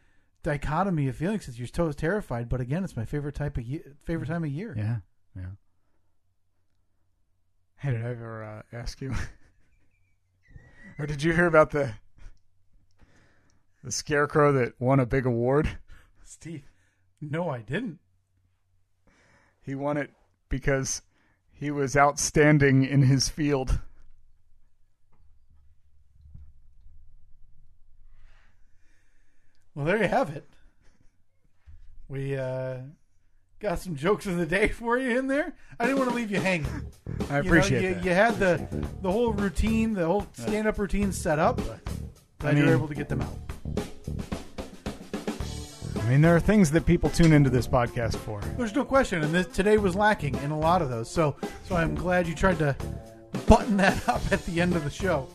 [0.42, 3.96] dichotomy of feelings because you're so terrified, but again, it's my favorite type of year,
[4.04, 4.74] favorite time of year.
[4.76, 4.98] Yeah,
[5.36, 5.50] yeah.
[7.76, 9.14] Hey, did I ever uh, ask you,
[11.00, 11.94] or did you hear about the
[13.82, 15.78] the scarecrow that won a big award?
[16.22, 16.64] Steve,
[17.22, 17.98] no, I didn't.
[19.62, 20.10] He won it
[20.50, 21.00] because
[21.50, 23.80] he was outstanding in his field.
[29.74, 30.46] Well, there you have it.
[32.08, 32.78] We uh,
[33.60, 35.52] got some jokes of the day for you in there.
[35.78, 36.66] I didn't want to leave you hanging.
[37.28, 38.04] I You know, appreciate you, that.
[38.04, 38.66] You had the
[39.02, 41.60] the whole routine, the whole stand up routine set up.
[42.38, 43.36] Glad you mean- were able to get them out.
[45.96, 48.40] I mean, there are things that people tune into this podcast for.
[48.56, 51.08] There's no question, and this, today was lacking in a lot of those.
[51.08, 51.36] So,
[51.68, 52.74] so I'm glad you tried to
[53.46, 55.28] button that up at the end of the show.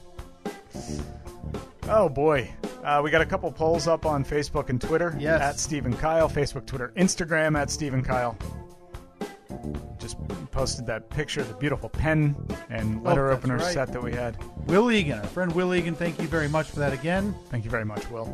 [1.88, 2.52] Oh boy,
[2.84, 5.16] uh, we got a couple polls up on Facebook and Twitter.
[5.20, 5.42] Yes.
[5.42, 8.36] at Steve and Kyle, Facebook, Twitter, Instagram at Steve and Kyle.
[10.00, 10.18] Just
[10.52, 12.36] posted that picture the beautiful pen
[12.70, 13.74] and letter Oh, opener right.
[13.74, 14.38] set that we had.
[14.68, 17.36] Will Egan, our friend Will Egan, thank you very much for that again.
[17.50, 18.26] Thank you very much, Will.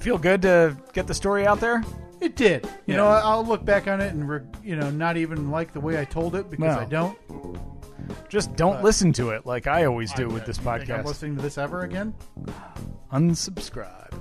[0.00, 1.82] Feel good to get the story out there?
[2.20, 2.64] It did.
[2.86, 2.96] You Yeah.
[2.98, 5.98] know, I'll look back on it and re- you know not even like the way
[6.00, 6.80] I told it because No.
[6.80, 7.18] I don't.
[8.28, 11.04] Just don't Uh, listen to it like I always do with this think I'm podcast.
[11.04, 12.14] listening to this ever again?
[13.12, 14.12] Unsubscribe.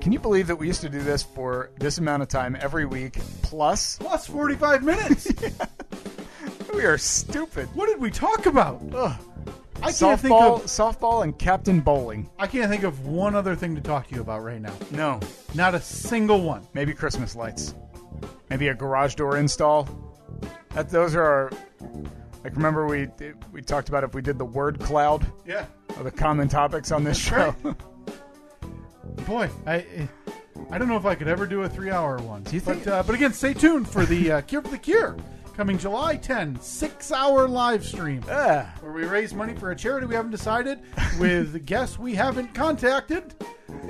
[0.00, 2.86] Can you believe that we used to do this for this amount of time every
[2.86, 3.18] week?
[3.42, 5.30] Plus, Plus 45 minutes.
[6.74, 7.68] we are stupid.
[7.74, 8.80] what did we talk about?
[8.94, 9.12] Ugh.
[9.82, 10.64] I can't think of.
[10.64, 12.28] softball, and Captain Bowling.
[12.38, 14.74] I can't think of one other thing to talk to you about right now.
[14.90, 15.20] No,
[15.54, 16.66] Not a single one.
[16.74, 17.74] maybe Christmas lights.
[18.50, 19.88] Maybe a garage door install.
[20.70, 21.50] That those are our.
[22.44, 23.08] Like remember we
[23.52, 25.66] we talked about if we did the word cloud Yeah.
[25.98, 27.54] or the common topics on this show.
[29.26, 30.08] Boy, I
[30.70, 32.42] I don't know if I could ever do a three-hour one.
[32.44, 34.78] Do you think- But uh, but again, stay tuned for the uh, Cure for the
[34.78, 35.16] Cure
[35.56, 40.30] coming July 10, six-hour live stream where we raise money for a charity we haven't
[40.30, 40.78] decided
[41.18, 43.34] with guests we haven't contacted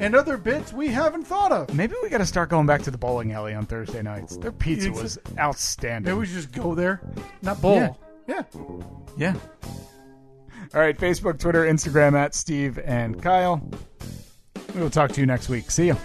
[0.00, 1.74] and other bits we haven't thought of.
[1.74, 4.36] maybe we got to start going back to the bowling alley on Thursday nights.
[4.36, 6.10] Their pizza was outstanding.
[6.10, 7.00] Maybe we should just go there,
[7.42, 7.76] not bowl.
[7.76, 7.92] Yeah.
[8.26, 8.42] yeah.
[9.16, 9.34] Yeah.
[10.72, 13.60] All right, Facebook, Twitter, Instagram at Steve and Kyle.
[14.74, 15.70] We will talk to you next week.
[15.70, 15.96] See you.